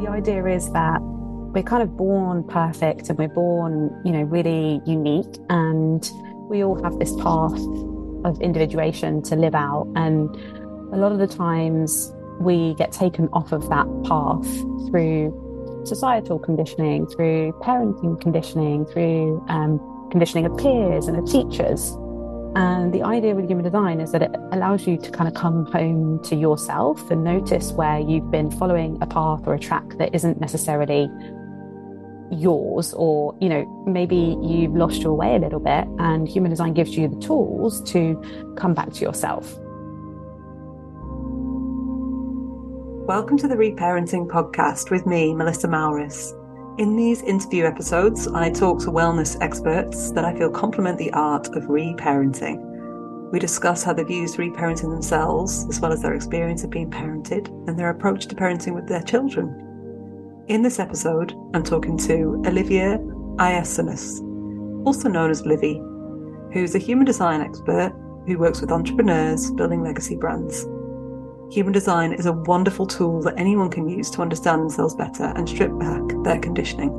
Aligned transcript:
The 0.00 0.08
idea 0.08 0.46
is 0.46 0.70
that 0.72 1.00
we're 1.00 1.62
kind 1.62 1.82
of 1.82 1.96
born 1.96 2.44
perfect 2.44 3.08
and 3.08 3.18
we're 3.18 3.28
born, 3.28 3.90
you 4.04 4.12
know, 4.12 4.22
really 4.22 4.80
unique 4.86 5.36
and 5.50 6.10
we 6.48 6.64
all 6.64 6.82
have 6.82 6.98
this 6.98 7.14
path 7.16 7.60
of 8.24 8.40
individuation 8.40 9.22
to 9.22 9.36
live 9.36 9.54
out. 9.54 9.86
And 9.94 10.34
a 10.92 10.96
lot 10.96 11.12
of 11.12 11.18
the 11.18 11.26
times 11.26 12.12
we 12.40 12.74
get 12.74 12.92
taken 12.92 13.28
off 13.32 13.52
of 13.52 13.68
that 13.68 13.86
path 14.04 14.46
through 14.88 15.38
societal 15.84 16.38
conditioning, 16.38 17.06
through 17.06 17.52
parenting 17.62 18.20
conditioning, 18.20 18.86
through 18.86 19.44
um, 19.48 19.78
conditioning 20.10 20.46
of 20.46 20.56
peers 20.56 21.06
and 21.06 21.16
of 21.16 21.26
teachers. 21.30 21.96
And 22.54 22.92
the 22.92 23.02
idea 23.02 23.34
with 23.34 23.48
human 23.48 23.64
design 23.64 23.98
is 23.98 24.12
that 24.12 24.20
it 24.20 24.30
allows 24.52 24.86
you 24.86 24.98
to 24.98 25.10
kind 25.10 25.26
of 25.26 25.32
come 25.32 25.64
home 25.72 26.22
to 26.24 26.36
yourself 26.36 27.10
and 27.10 27.24
notice 27.24 27.72
where 27.72 27.98
you've 27.98 28.30
been 28.30 28.50
following 28.50 28.98
a 29.00 29.06
path 29.06 29.46
or 29.46 29.54
a 29.54 29.58
track 29.58 29.96
that 29.96 30.14
isn't 30.14 30.38
necessarily 30.38 31.08
yours, 32.30 32.92
or, 32.92 33.34
you 33.40 33.48
know, 33.48 33.64
maybe 33.86 34.36
you've 34.42 34.74
lost 34.74 35.00
your 35.00 35.14
way 35.14 35.34
a 35.34 35.38
little 35.38 35.60
bit, 35.60 35.86
and 35.98 36.28
human 36.28 36.50
design 36.50 36.74
gives 36.74 36.94
you 36.94 37.08
the 37.08 37.16
tools 37.16 37.82
to 37.90 38.22
come 38.58 38.74
back 38.74 38.92
to 38.92 39.00
yourself. 39.00 39.54
Welcome 43.06 43.38
to 43.38 43.48
the 43.48 43.56
Reparenting 43.56 44.28
Podcast 44.28 44.90
with 44.90 45.06
me, 45.06 45.34
Melissa 45.34 45.68
Maouris. 45.68 46.38
In 46.78 46.96
these 46.96 47.20
interview 47.20 47.66
episodes, 47.66 48.26
I 48.28 48.48
talk 48.48 48.78
to 48.80 48.86
wellness 48.86 49.36
experts 49.42 50.10
that 50.12 50.24
I 50.24 50.34
feel 50.34 50.50
complement 50.50 50.96
the 50.96 51.12
art 51.12 51.48
of 51.48 51.64
reparenting. 51.64 53.30
We 53.30 53.38
discuss 53.38 53.82
how 53.82 53.92
they've 53.92 54.08
used 54.08 54.38
reparenting 54.38 54.90
themselves, 54.90 55.66
as 55.68 55.80
well 55.80 55.92
as 55.92 56.00
their 56.00 56.14
experience 56.14 56.64
of 56.64 56.70
being 56.70 56.90
parented 56.90 57.48
and 57.68 57.78
their 57.78 57.90
approach 57.90 58.24
to 58.26 58.34
parenting 58.34 58.74
with 58.74 58.88
their 58.88 59.02
children. 59.02 60.44
In 60.48 60.62
this 60.62 60.78
episode, 60.78 61.34
I'm 61.52 61.62
talking 61.62 61.98
to 61.98 62.42
Olivia 62.46 62.98
Iasonos, 63.36 64.22
also 64.86 65.10
known 65.10 65.30
as 65.30 65.44
Livy, 65.44 65.74
who's 66.54 66.74
a 66.74 66.78
human 66.78 67.04
design 67.04 67.42
expert 67.42 67.92
who 68.26 68.38
works 68.38 68.62
with 68.62 68.72
entrepreneurs 68.72 69.50
building 69.52 69.82
legacy 69.82 70.16
brands. 70.16 70.66
Human 71.52 71.74
design 71.74 72.14
is 72.14 72.24
a 72.24 72.32
wonderful 72.32 72.86
tool 72.86 73.20
that 73.24 73.34
anyone 73.36 73.68
can 73.68 73.86
use 73.86 74.08
to 74.12 74.22
understand 74.22 74.62
themselves 74.62 74.94
better 74.94 75.24
and 75.36 75.46
strip 75.46 75.78
back 75.78 76.00
their 76.24 76.38
conditioning. 76.38 76.90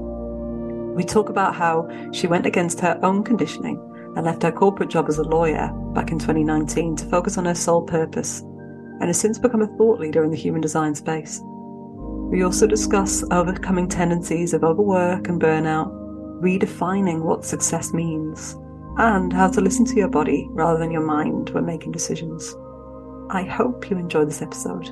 We 0.94 1.04
talk 1.04 1.30
about 1.30 1.56
how 1.56 1.90
she 2.12 2.28
went 2.28 2.46
against 2.46 2.80
her 2.82 3.00
own 3.02 3.24
conditioning 3.24 3.78
and 4.16 4.28
left 4.28 4.44
her 4.44 4.52
corporate 4.52 4.92
job 4.92 5.10
as 5.10 5.18
a 5.18 5.24
lawyer 5.24 5.72
back 5.96 6.12
in 6.12 6.20
2019 6.20 6.98
to 6.98 7.06
focus 7.10 7.40
on 7.40 7.46
her 7.46 7.56
sole 7.56 7.82
purpose, 7.82 8.42
and 8.42 9.06
has 9.06 9.20
since 9.20 9.40
become 9.40 9.64
a 9.64 9.76
thought 9.76 10.00
leader 10.00 10.24
in 10.24 10.30
the 10.30 10.38
human 10.38 10.62
design 10.62 10.94
space. 10.94 11.42
We 12.30 12.44
also 12.44 12.68
discuss 12.68 13.24
overcoming 13.32 13.90
tendencies 13.90 14.54
of 14.54 14.64
overwork 14.64 15.30
and 15.30 15.42
burnout, 15.42 15.92
redefining 16.44 17.24
what 17.24 17.44
success 17.44 17.92
means, 17.92 18.56
and 19.00 19.34
how 19.34 19.50
to 19.50 19.62
listen 19.62 19.86
to 19.86 19.96
your 19.96 20.10
body 20.10 20.48
rather 20.52 20.78
than 20.78 20.92
your 20.92 21.02
mind 21.02 21.50
when 21.50 21.66
making 21.66 21.92
decisions. 21.92 22.56
I 23.30 23.44
hope 23.44 23.90
you 23.90 23.98
enjoy 23.98 24.26
this 24.26 24.42
episode. 24.42 24.90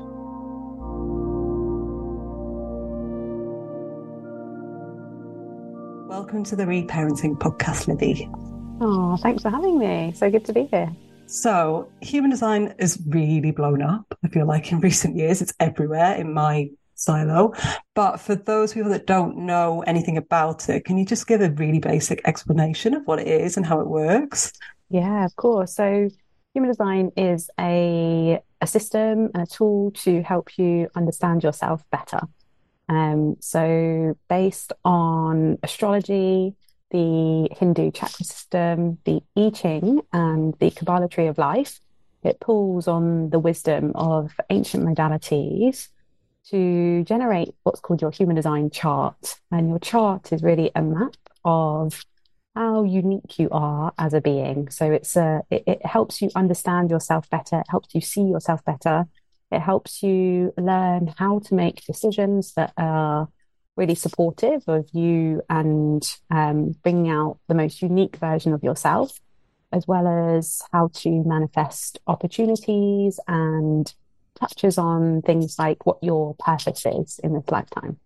Welcome 6.07 6.43
to 6.45 6.55
the 6.55 6.63
Reparenting 6.63 7.37
Podcast, 7.37 7.87
Livy. 7.87 8.29
Oh, 8.79 9.17
thanks 9.17 9.43
for 9.43 9.49
having 9.49 9.77
me. 9.77 10.13
So 10.15 10.29
good 10.31 10.45
to 10.45 10.53
be 10.53 10.65
here. 10.65 10.89
So, 11.27 11.89
human 12.01 12.31
design 12.31 12.73
is 12.79 12.99
really 13.07 13.51
blown 13.51 13.81
up. 13.81 14.17
I 14.23 14.27
feel 14.29 14.45
like 14.45 14.71
in 14.71 14.79
recent 14.81 15.15
years, 15.15 15.41
it's 15.41 15.53
everywhere 15.59 16.15
in 16.15 16.33
my 16.33 16.69
silo. 16.95 17.53
But 17.95 18.17
for 18.17 18.35
those 18.35 18.73
people 18.73 18.91
that 18.91 19.07
don't 19.07 19.39
know 19.45 19.83
anything 19.87 20.17
about 20.17 20.69
it, 20.69 20.85
can 20.85 20.97
you 20.97 21.05
just 21.05 21.27
give 21.27 21.41
a 21.41 21.51
really 21.51 21.79
basic 21.79 22.21
explanation 22.25 22.93
of 22.93 23.05
what 23.05 23.19
it 23.19 23.27
is 23.27 23.57
and 23.57 23.65
how 23.65 23.81
it 23.81 23.87
works? 23.87 24.53
Yeah, 24.89 25.25
of 25.25 25.35
course. 25.35 25.75
So, 25.75 26.09
Human 26.53 26.69
design 26.69 27.11
is 27.15 27.49
a, 27.59 28.41
a 28.59 28.67
system 28.67 29.29
and 29.33 29.43
a 29.43 29.45
tool 29.45 29.91
to 29.91 30.21
help 30.21 30.57
you 30.57 30.89
understand 30.95 31.43
yourself 31.43 31.83
better. 31.91 32.21
Um, 32.89 33.37
so, 33.39 34.17
based 34.27 34.73
on 34.83 35.57
astrology, 35.63 36.53
the 36.89 37.47
Hindu 37.57 37.91
chakra 37.91 38.25
system, 38.25 38.97
the 39.05 39.21
I 39.37 39.49
Ching, 39.51 40.01
and 40.11 40.53
the 40.59 40.71
Kabbalah 40.71 41.07
tree 41.07 41.27
of 41.27 41.37
life, 41.37 41.79
it 42.21 42.41
pulls 42.41 42.87
on 42.87 43.29
the 43.29 43.39
wisdom 43.39 43.93
of 43.95 44.33
ancient 44.49 44.83
modalities 44.83 45.87
to 46.49 47.03
generate 47.05 47.55
what's 47.63 47.79
called 47.79 48.01
your 48.01 48.11
human 48.11 48.35
design 48.35 48.69
chart. 48.69 49.39
And 49.51 49.69
your 49.69 49.79
chart 49.79 50.33
is 50.33 50.43
really 50.43 50.69
a 50.75 50.81
map 50.81 51.15
of 51.45 52.03
how 52.55 52.83
unique 52.83 53.39
you 53.39 53.49
are 53.51 53.93
as 53.97 54.13
a 54.13 54.21
being. 54.21 54.69
So 54.69 54.91
it's 54.91 55.15
a, 55.15 55.41
it, 55.49 55.63
it 55.67 55.85
helps 55.85 56.21
you 56.21 56.29
understand 56.35 56.89
yourself 56.89 57.29
better. 57.29 57.59
It 57.59 57.67
helps 57.69 57.95
you 57.95 58.01
see 58.01 58.23
yourself 58.23 58.63
better. 58.65 59.05
It 59.51 59.59
helps 59.59 60.03
you 60.03 60.53
learn 60.57 61.13
how 61.17 61.39
to 61.39 61.53
make 61.55 61.85
decisions 61.85 62.53
that 62.53 62.73
are 62.77 63.29
really 63.75 63.95
supportive 63.95 64.63
of 64.67 64.87
you 64.93 65.41
and 65.49 66.03
um, 66.29 66.75
bringing 66.83 67.09
out 67.09 67.39
the 67.47 67.55
most 67.55 67.81
unique 67.81 68.17
version 68.17 68.53
of 68.53 68.63
yourself, 68.63 69.19
as 69.71 69.87
well 69.87 70.07
as 70.35 70.61
how 70.71 70.89
to 70.93 71.23
manifest 71.23 71.99
opportunities 72.07 73.19
and 73.27 73.93
touches 74.39 74.77
on 74.77 75.21
things 75.21 75.57
like 75.57 75.85
what 75.85 76.03
your 76.03 76.35
purpose 76.35 76.85
is 76.85 77.19
in 77.23 77.33
this 77.33 77.49
lifetime. 77.49 77.99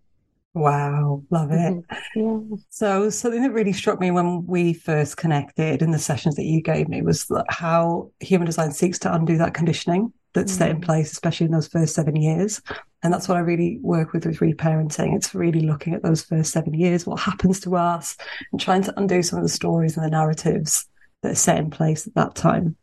Wow, 0.56 1.22
love 1.28 1.50
it. 1.52 1.74
Mm-hmm. 2.16 2.54
Yeah. 2.54 2.56
So 2.70 3.10
something 3.10 3.42
that 3.42 3.52
really 3.52 3.74
struck 3.74 4.00
me 4.00 4.10
when 4.10 4.46
we 4.46 4.72
first 4.72 5.18
connected 5.18 5.82
in 5.82 5.90
the 5.90 5.98
sessions 5.98 6.34
that 6.36 6.46
you 6.46 6.62
gave 6.62 6.88
me 6.88 7.02
was 7.02 7.30
how 7.50 8.10
human 8.20 8.46
design 8.46 8.72
seeks 8.72 8.98
to 9.00 9.12
undo 9.12 9.36
that 9.36 9.52
conditioning 9.52 10.14
that's 10.32 10.54
mm. 10.54 10.56
set 10.56 10.70
in 10.70 10.80
mm. 10.80 10.84
place, 10.84 11.12
especially 11.12 11.44
in 11.44 11.52
those 11.52 11.68
first 11.68 11.94
seven 11.94 12.16
years. 12.16 12.62
And 13.02 13.12
that's 13.12 13.28
what 13.28 13.36
I 13.36 13.40
really 13.40 13.80
work 13.82 14.14
with 14.14 14.24
with 14.24 14.38
reparenting. 14.38 15.14
It's 15.14 15.34
really 15.34 15.60
looking 15.60 15.92
at 15.92 16.02
those 16.02 16.22
first 16.22 16.52
seven 16.52 16.72
years, 16.72 17.06
what 17.06 17.20
happens 17.20 17.60
to 17.60 17.76
us, 17.76 18.16
and 18.50 18.58
trying 18.58 18.82
to 18.84 18.98
undo 18.98 19.22
some 19.22 19.38
of 19.38 19.44
the 19.44 19.50
stories 19.50 19.98
and 19.98 20.06
the 20.06 20.10
narratives 20.10 20.86
that 21.20 21.32
are 21.32 21.34
set 21.34 21.58
in 21.58 21.68
place 21.68 22.06
at 22.06 22.14
that 22.14 22.34
time. 22.34 22.76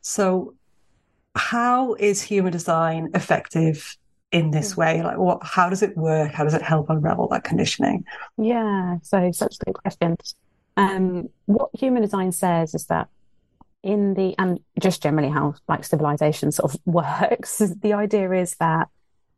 So, 0.00 0.54
how 1.34 1.92
is 1.94 2.22
human 2.22 2.52
design 2.52 3.10
effective 3.12 3.94
in 4.32 4.50
this 4.50 4.76
way? 4.76 5.02
Like, 5.02 5.18
what? 5.18 5.40
How 5.42 5.68
does 5.68 5.82
it 5.82 5.96
work? 5.96 6.32
How 6.32 6.44
does 6.44 6.54
it 6.54 6.62
help 6.62 6.90
unravel 6.90 7.28
that 7.28 7.44
conditioning? 7.44 8.04
Yeah, 8.36 8.98
so 9.02 9.30
such 9.32 9.56
a 9.60 9.64
good 9.66 9.74
question. 9.74 10.16
Um, 10.76 11.28
what 11.46 11.70
human 11.74 12.02
design 12.02 12.32
says 12.32 12.74
is 12.74 12.86
that 12.86 13.08
in 13.82 14.14
the 14.14 14.34
and 14.38 14.60
just 14.78 15.02
generally 15.02 15.30
how 15.30 15.54
like 15.68 15.84
civilization 15.84 16.52
sort 16.52 16.74
of 16.74 16.80
works, 16.84 17.58
the 17.58 17.92
idea 17.92 18.30
is 18.32 18.54
that 18.60 18.88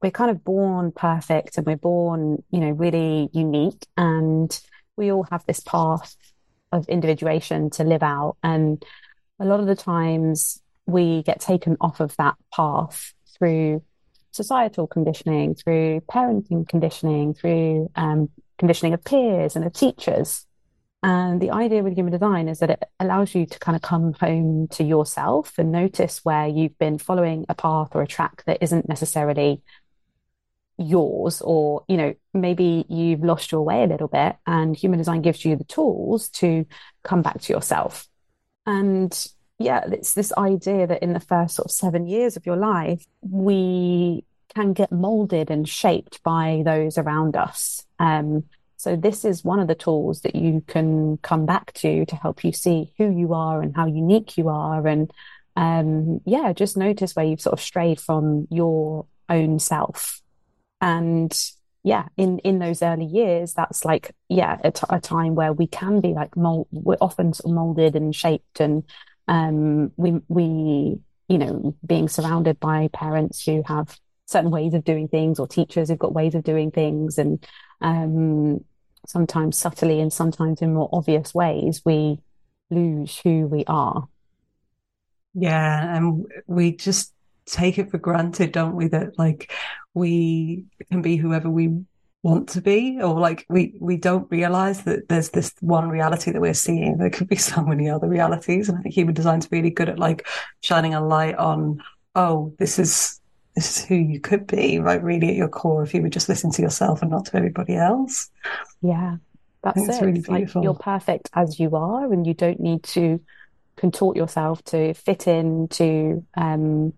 we're 0.03 0.11
kind 0.11 0.31
of 0.31 0.45
born 0.45 0.91
perfect 0.93 1.57
and 1.57 1.67
we're 1.67 1.77
born, 1.77 2.43
you 2.51 2.61
know, 2.61 2.71
really 2.71 3.31
unique, 3.33 3.87
and 3.97 4.61
we 4.97 5.13
all 5.13 5.27
have 5.31 5.45
this 5.47 5.61
path 5.61 6.17
of 6.71 6.89
individuation 6.89 7.71
to 7.71 7.85
live 7.85 8.03
out, 8.03 8.37
and 8.43 8.85
a 9.39 9.45
lot 9.45 9.61
of 9.61 9.67
the 9.67 9.77
times 9.77 10.61
we 10.87 11.23
get 11.23 11.41
taken 11.41 11.77
off 11.81 12.01
of 12.01 12.15
that 12.17 12.35
path 12.55 13.15
through 13.39 13.83
societal 14.33 14.87
conditioning, 14.87 15.55
through 15.55 16.01
parenting 16.11 16.69
conditioning, 16.69 17.35
through 17.35 17.91
um, 17.95 18.29
conditioning 18.59 18.95
of 18.95 19.05
peers 19.05 19.55
and 19.55 19.65
of 19.65 19.73
teachers. 19.73 20.47
And 21.05 21.41
the 21.41 21.51
idea 21.51 21.83
with 21.83 21.95
human 21.95 22.13
design 22.13 22.49
is 22.49 22.61
that 22.61 22.71
it 22.71 22.85
allows 23.01 23.35
you 23.35 23.45
to 23.47 23.59
kind 23.59 23.75
of 23.75 23.83
come 23.83 24.13
home 24.15 24.69
to 24.69 24.85
yourself 24.85 25.59
and 25.59 25.73
notice 25.73 26.25
where 26.25 26.47
you've 26.47 26.79
been 26.79 26.99
following 26.99 27.45
a 27.49 27.55
path 27.55 27.89
or 27.95 28.03
a 28.03 28.07
track 28.07 28.45
that 28.47 28.59
isn't 28.63 28.89
necessarily 28.89 29.63
yours, 30.79 31.41
or, 31.41 31.85
you 31.89 31.97
know, 31.97 32.15
maybe 32.33 32.85
you've 32.89 33.25
lost 33.25 33.51
your 33.51 33.63
way 33.63 33.83
a 33.83 33.89
little 33.89 34.07
bit. 34.09 34.37
And 34.47 34.77
human 34.77 34.99
design 34.99 35.23
gives 35.23 35.45
you 35.45 35.57
the 35.57 35.65
tools 35.65 36.29
to 36.31 36.67
come 37.03 37.23
back 37.23 37.41
to 37.41 37.53
yourself. 37.53 38.07
And 38.65 39.13
yeah, 39.59 39.85
it's 39.91 40.15
this 40.15 40.33
idea 40.35 40.87
that 40.87 41.03
in 41.03 41.15
the 41.15 41.21
first 41.21 41.57
sort 41.57 41.67
of 41.67 41.73
seven 41.73 42.07
years 42.07 42.37
of 42.37 42.47
your 42.47 42.57
life, 42.57 43.05
we 43.23 44.25
can 44.55 44.73
get 44.73 44.93
molded 44.93 45.51
and 45.51 45.69
shaped 45.69 46.23
by 46.23 46.63
those 46.65 46.99
around 46.99 47.37
us. 47.37 47.85
Um, 47.99 48.45
so 48.77 48.97
this 48.97 49.25
is 49.25 49.45
one 49.45 49.61
of 49.61 49.69
the 49.69 49.75
tools 49.75 50.23
that 50.23 50.35
you 50.35 50.63
can 50.67 51.19
come 51.19 51.47
back 51.47 51.73
to 51.75 52.05
to 52.05 52.17
help 52.17 52.45
you 52.45 52.53
see 52.53 52.93
who 52.99 53.17
you 53.17 53.33
are 53.33 53.63
and 53.63 53.77
how 53.77 53.87
unique 53.87 54.37
you 54.37 54.49
are. 54.49 54.87
And 54.87 55.11
um, 55.55 56.21
yeah, 56.25 56.53
just 56.53 56.77
notice 56.77 57.15
where 57.15 57.25
you've 57.25 57.41
sort 57.41 57.53
of 57.53 57.61
strayed 57.61 58.01
from 58.01 58.49
your 58.51 59.07
own 59.29 59.59
self. 59.59 60.21
And 60.81 61.33
yeah, 61.85 62.07
in, 62.17 62.39
in 62.41 62.59
those 62.59 62.83
early 62.83 63.05
years, 63.05 63.55
that's 63.55 63.85
like, 63.85 64.15
yeah, 64.29 64.59
a, 64.65 64.73
t- 64.73 64.87
a 64.91 65.01
time 65.01 65.37
where 65.37 65.53
we 65.53 65.69
can 65.69 66.01
be 66.01 66.09
like 66.09 66.37
mold, 66.37 66.67
we're 66.73 66.97
often 67.01 67.33
sort 67.33 67.51
of 67.51 67.55
molded 67.55 67.95
and 67.95 68.15
shaped 68.15 68.61
and 68.61 68.85
um, 69.29 69.93
we 69.97 70.21
we 70.29 70.99
you 71.29 71.39
know 71.39 71.75
being 71.85 72.09
surrounded 72.09 72.59
by 72.61 72.89
parents 72.93 73.45
who 73.45 73.63
have 73.67 73.99
certain 74.33 74.51
ways 74.51 74.75
of 74.75 74.85
doing 74.85 75.09
things 75.09 75.39
or 75.39 75.47
teachers 75.47 75.89
who've 75.89 75.99
got 75.99 76.15
ways 76.15 76.35
of 76.35 76.43
doing 76.43 76.71
things 76.71 77.19
and 77.19 77.47
um, 77.81 78.65
sometimes 79.07 79.59
subtly 79.59 80.01
and 80.01 80.13
sometimes 80.13 80.63
in 80.63 80.75
more 80.75 80.89
obvious 80.93 81.35
ways 81.35 81.83
we 81.85 82.19
lose 82.71 83.19
who 83.19 83.47
we 83.47 83.65
are. 83.67 84.09
Yeah 85.35 85.97
and 85.97 86.27
we 86.47 86.77
just 86.77 87.13
take 87.47 87.79
it 87.79 87.91
for 87.91 87.99
granted 87.99 88.53
don't 88.53 88.77
we 88.77 88.87
that 88.89 89.19
like 89.19 89.53
we 89.95 90.65
can 90.91 91.03
be 91.03 91.17
whoever 91.17 91.51
we 91.51 91.85
want 92.23 92.49
to 92.51 92.63
be 92.63 93.01
or 93.03 93.19
like 93.19 93.45
we 93.49 93.75
we 93.81 93.97
don't 93.97 94.31
realize 94.31 94.85
that 94.85 95.09
there's 95.09 95.31
this 95.31 95.53
one 95.61 95.89
reality 95.89 96.31
that 96.31 96.41
we're 96.41 96.55
seeing. 96.55 96.97
There 96.97 97.11
could 97.11 97.29
be 97.29 97.37
so 97.51 97.63
many 97.63 97.91
other 97.91 98.09
realities 98.09 98.69
and 98.69 98.79
i 98.79 98.83
think 98.83 98.95
human 98.95 99.15
design's 99.15 99.49
really 99.51 99.71
good 99.71 99.89
at 99.89 99.99
like 99.99 100.27
shining 100.61 100.95
a 100.95 101.05
light 101.05 101.37
on 101.37 101.83
oh 102.15 102.55
this 102.59 102.79
is 102.79 103.21
this 103.55 103.79
is 103.79 103.85
who 103.85 103.95
you 103.95 104.21
could 104.21 104.47
be 104.47 104.79
right 104.79 105.03
really 105.03 105.29
at 105.29 105.37
your 105.37 105.49
core 105.49 105.83
if 105.83 105.95
you 105.95 106.03
would 106.03 106.13
just 106.13 106.29
listen 106.29 106.51
to 106.51 106.63
yourself 106.63 107.03
and 107.03 107.11
not 107.11 107.27
to 107.27 107.37
everybody 107.37 107.75
else 107.75 108.31
yeah 108.81 109.17
that's 109.63 109.81
it 109.81 110.05
really 110.05 110.23
like 110.23 110.53
you're 110.55 110.75
perfect 110.75 111.31
as 111.35 111.61
you 111.61 111.77
are 111.77 112.13
and 112.13 112.27
you 112.27 112.35
don't 112.35 112.61
need 112.61 112.83
to 112.83 113.21
contort 113.77 114.17
yourself 114.17 114.63
to 114.65 114.93
fit 114.95 115.27
in 115.27 115.69
to 115.69 116.25
um 116.37 116.93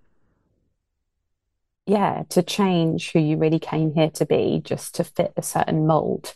yeah, 1.86 2.22
to 2.30 2.42
change 2.42 3.12
who 3.12 3.18
you 3.18 3.36
really 3.36 3.58
came 3.58 3.92
here 3.92 4.10
to 4.10 4.24
be 4.24 4.62
just 4.64 4.94
to 4.96 5.04
fit 5.04 5.32
a 5.36 5.42
certain 5.42 5.86
mold. 5.86 6.34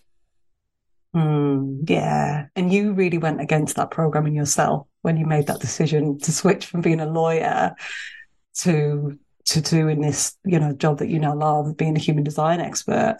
Mm, 1.14 1.88
yeah. 1.88 2.46
And 2.54 2.72
you 2.72 2.92
really 2.92 3.18
went 3.18 3.40
against 3.40 3.76
that 3.76 3.90
programming 3.90 4.34
yourself 4.34 4.86
when 5.02 5.16
you 5.16 5.26
made 5.26 5.46
that 5.46 5.60
decision 5.60 6.18
to 6.18 6.32
switch 6.32 6.66
from 6.66 6.82
being 6.82 7.00
a 7.00 7.06
lawyer 7.06 7.74
to 8.58 9.18
to 9.48 9.60
do 9.60 9.88
in 9.88 10.00
this, 10.00 10.36
you 10.44 10.58
know, 10.58 10.72
job 10.72 10.98
that 10.98 11.08
you 11.08 11.18
now 11.18 11.34
love, 11.34 11.76
being 11.76 11.96
a 11.96 12.00
human 12.00 12.24
design 12.24 12.60
expert. 12.60 13.16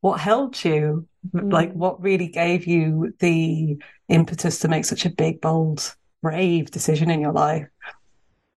What 0.00 0.20
helped 0.20 0.64
you? 0.64 1.06
Mm. 1.32 1.52
Like 1.52 1.72
what 1.72 2.00
really 2.00 2.28
gave 2.28 2.66
you 2.66 3.14
the 3.18 3.78
impetus 4.08 4.60
to 4.60 4.68
make 4.68 4.84
such 4.84 5.04
a 5.04 5.10
big, 5.10 5.40
bold, 5.40 5.94
brave 6.22 6.70
decision 6.70 7.10
in 7.10 7.20
your 7.20 7.32
life? 7.32 7.66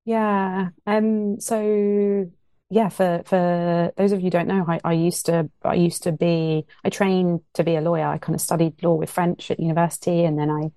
Yeah. 0.06 0.70
Um 0.88 1.40
so 1.40 2.30
yeah, 2.70 2.90
for 2.90 3.22
for 3.26 3.92
those 3.98 4.14
of 4.14 4.20
you 4.20 4.26
who 4.26 4.30
don't 4.30 4.48
know, 4.48 4.66
I, 4.68 4.80
I 4.84 4.94
used 4.94 5.26
to 5.28 5.50
I 5.64 5.74
used 5.76 6.04
to 6.04 6.12
be 6.12 6.66
I 6.84 6.90
trained 6.90 7.42
to 7.54 7.64
be 7.64 7.76
a 7.76 7.82
lawyer. 7.82 8.08
I 8.08 8.18
kind 8.18 8.34
of 8.34 8.42
studied 8.42 8.82
law 8.82 8.96
with 8.96 9.10
French 9.10 9.52
at 9.52 9.60
university, 9.60 10.24
and 10.24 10.40
then 10.40 10.50
I 10.50 10.72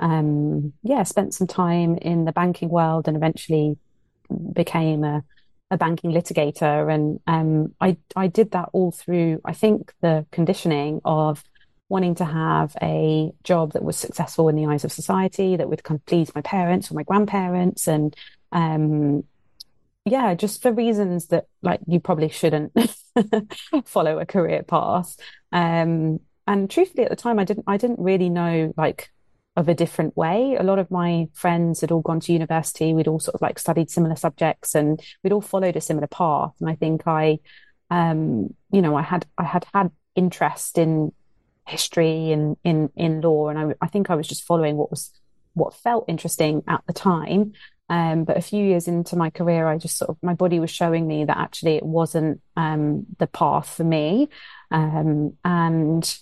um 0.00 0.72
yeah 0.82 1.02
spent 1.04 1.34
some 1.34 1.46
time 1.46 1.98
in 1.98 2.24
the 2.24 2.32
banking 2.32 2.68
world, 2.68 3.06
and 3.06 3.16
eventually 3.16 3.76
became 4.52 5.04
a 5.04 5.22
a 5.70 5.76
banking 5.78 6.12
litigator. 6.12 6.92
And 6.92 7.20
um 7.26 7.74
I 7.80 7.96
I 8.16 8.28
did 8.28 8.52
that 8.52 8.70
all 8.72 8.92
through 8.92 9.40
I 9.44 9.52
think 9.52 9.92
the 10.00 10.26
conditioning 10.30 11.00
of 11.04 11.42
wanting 11.88 12.14
to 12.16 12.24
have 12.24 12.74
a 12.82 13.32
job 13.44 13.72
that 13.72 13.84
was 13.84 13.96
successful 13.96 14.48
in 14.48 14.56
the 14.56 14.66
eyes 14.66 14.84
of 14.84 14.92
society, 14.92 15.56
that 15.56 15.68
would 15.68 15.84
kind 15.84 15.98
of 16.00 16.06
please 16.06 16.34
my 16.34 16.40
parents 16.42 16.90
or 16.90 16.94
my 16.94 17.02
grandparents, 17.02 17.88
and 17.88 18.14
um 18.52 19.24
yeah, 20.04 20.34
just 20.34 20.60
for 20.62 20.72
reasons 20.72 21.26
that 21.28 21.46
like 21.62 21.80
you 21.86 21.98
probably 21.98 22.28
shouldn't 22.28 22.72
follow 23.86 24.18
a 24.18 24.26
career 24.26 24.62
path. 24.62 25.16
Um, 25.52 26.20
and 26.46 26.70
truthfully, 26.70 27.04
at 27.04 27.10
the 27.10 27.16
time, 27.16 27.38
I 27.38 27.44
didn't 27.44 27.64
I 27.66 27.78
didn't 27.78 28.00
really 28.00 28.28
know 28.28 28.72
like 28.76 29.10
of 29.56 29.68
a 29.68 29.74
different 29.74 30.16
way. 30.16 30.56
A 30.58 30.64
lot 30.64 30.78
of 30.78 30.90
my 30.90 31.28
friends 31.32 31.80
had 31.80 31.92
all 31.92 32.00
gone 32.00 32.20
to 32.20 32.32
university. 32.32 32.92
We'd 32.92 33.08
all 33.08 33.20
sort 33.20 33.36
of 33.36 33.42
like 33.42 33.58
studied 33.58 33.90
similar 33.90 34.16
subjects, 34.16 34.74
and 34.74 35.00
we'd 35.22 35.32
all 35.32 35.40
followed 35.40 35.76
a 35.76 35.80
similar 35.80 36.08
path. 36.08 36.52
And 36.60 36.68
I 36.68 36.74
think 36.74 37.06
I, 37.06 37.38
um, 37.90 38.54
you 38.70 38.82
know, 38.82 38.96
I 38.96 39.02
had 39.02 39.26
I 39.38 39.44
had 39.44 39.64
had 39.72 39.90
interest 40.16 40.78
in 40.78 41.12
history 41.66 42.32
and 42.32 42.56
in 42.64 42.90
in 42.96 43.20
law, 43.20 43.48
and 43.48 43.58
I 43.58 43.74
I 43.80 43.86
think 43.86 44.10
I 44.10 44.16
was 44.16 44.26
just 44.26 44.44
following 44.44 44.76
what 44.76 44.90
was 44.90 45.12
what 45.54 45.74
felt 45.74 46.06
interesting 46.08 46.62
at 46.66 46.82
the 46.86 46.92
time. 46.92 47.52
Um, 47.88 48.24
but 48.24 48.38
a 48.38 48.42
few 48.42 48.64
years 48.64 48.88
into 48.88 49.14
my 49.14 49.30
career, 49.30 49.68
I 49.68 49.76
just 49.76 49.98
sort 49.98 50.08
of, 50.08 50.16
my 50.22 50.34
body 50.34 50.58
was 50.58 50.70
showing 50.70 51.06
me 51.06 51.26
that 51.26 51.36
actually 51.36 51.76
it 51.76 51.84
wasn't 51.84 52.40
um, 52.56 53.06
the 53.18 53.26
path 53.26 53.68
for 53.68 53.84
me. 53.84 54.30
Um, 54.70 55.36
and 55.44 56.18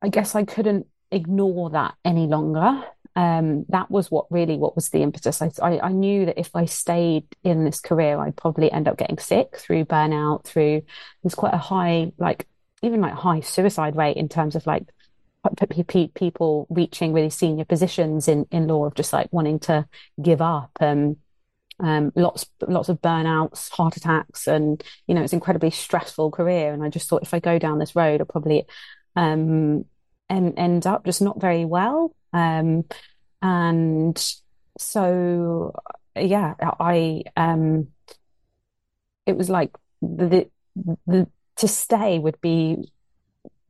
I 0.00 0.08
guess 0.08 0.34
I 0.34 0.44
couldn't 0.44 0.86
ignore 1.10 1.70
that 1.70 1.94
any 2.04 2.26
longer. 2.26 2.82
Um, 3.14 3.64
that 3.70 3.90
was 3.90 4.10
what 4.10 4.26
really 4.30 4.58
what 4.58 4.74
was 4.76 4.90
the 4.90 5.02
impetus. 5.02 5.40
I, 5.40 5.50
I, 5.62 5.80
I 5.80 5.92
knew 5.92 6.26
that 6.26 6.38
if 6.38 6.54
I 6.54 6.66
stayed 6.66 7.24
in 7.42 7.64
this 7.64 7.80
career, 7.80 8.18
I'd 8.18 8.36
probably 8.36 8.70
end 8.70 8.88
up 8.88 8.98
getting 8.98 9.18
sick 9.18 9.56
through 9.56 9.86
burnout, 9.86 10.44
through 10.44 10.82
there's 11.22 11.34
quite 11.34 11.54
a 11.54 11.58
high, 11.58 12.12
like 12.18 12.46
even 12.82 13.00
like 13.00 13.14
high 13.14 13.40
suicide 13.40 13.96
rate 13.96 14.18
in 14.18 14.28
terms 14.28 14.54
of 14.54 14.66
like 14.66 14.84
people 16.14 16.66
reaching 16.68 17.12
really 17.12 17.30
senior 17.30 17.64
positions 17.64 18.28
in, 18.28 18.46
in 18.50 18.66
law 18.66 18.84
of 18.84 18.94
just 18.94 19.12
like 19.12 19.28
wanting 19.32 19.60
to 19.60 19.86
give 20.20 20.42
up 20.42 20.70
and 20.80 21.16
um, 21.78 22.12
lots 22.16 22.46
lots 22.66 22.88
of 22.88 23.02
burnouts, 23.02 23.70
heart 23.70 23.96
attacks, 23.96 24.46
and 24.46 24.82
you 25.06 25.14
know 25.14 25.22
it's 25.22 25.32
an 25.32 25.38
incredibly 25.38 25.70
stressful 25.70 26.30
career. 26.30 26.72
And 26.72 26.82
I 26.82 26.88
just 26.88 27.08
thought 27.08 27.22
if 27.22 27.34
I 27.34 27.38
go 27.38 27.58
down 27.58 27.78
this 27.78 27.94
road, 27.94 28.20
I'll 28.20 28.26
probably 28.26 28.64
um, 29.14 29.84
end 30.28 30.54
end 30.56 30.86
up 30.86 31.04
just 31.04 31.22
not 31.22 31.40
very 31.40 31.64
well. 31.64 32.14
Um, 32.32 32.84
and 33.42 34.34
so 34.78 35.74
yeah, 36.14 36.54
I 36.60 37.24
um, 37.36 37.88
it 39.26 39.36
was 39.36 39.50
like 39.50 39.72
the, 40.00 40.48
the 41.06 41.28
to 41.56 41.68
stay 41.68 42.18
would 42.18 42.40
be 42.40 42.90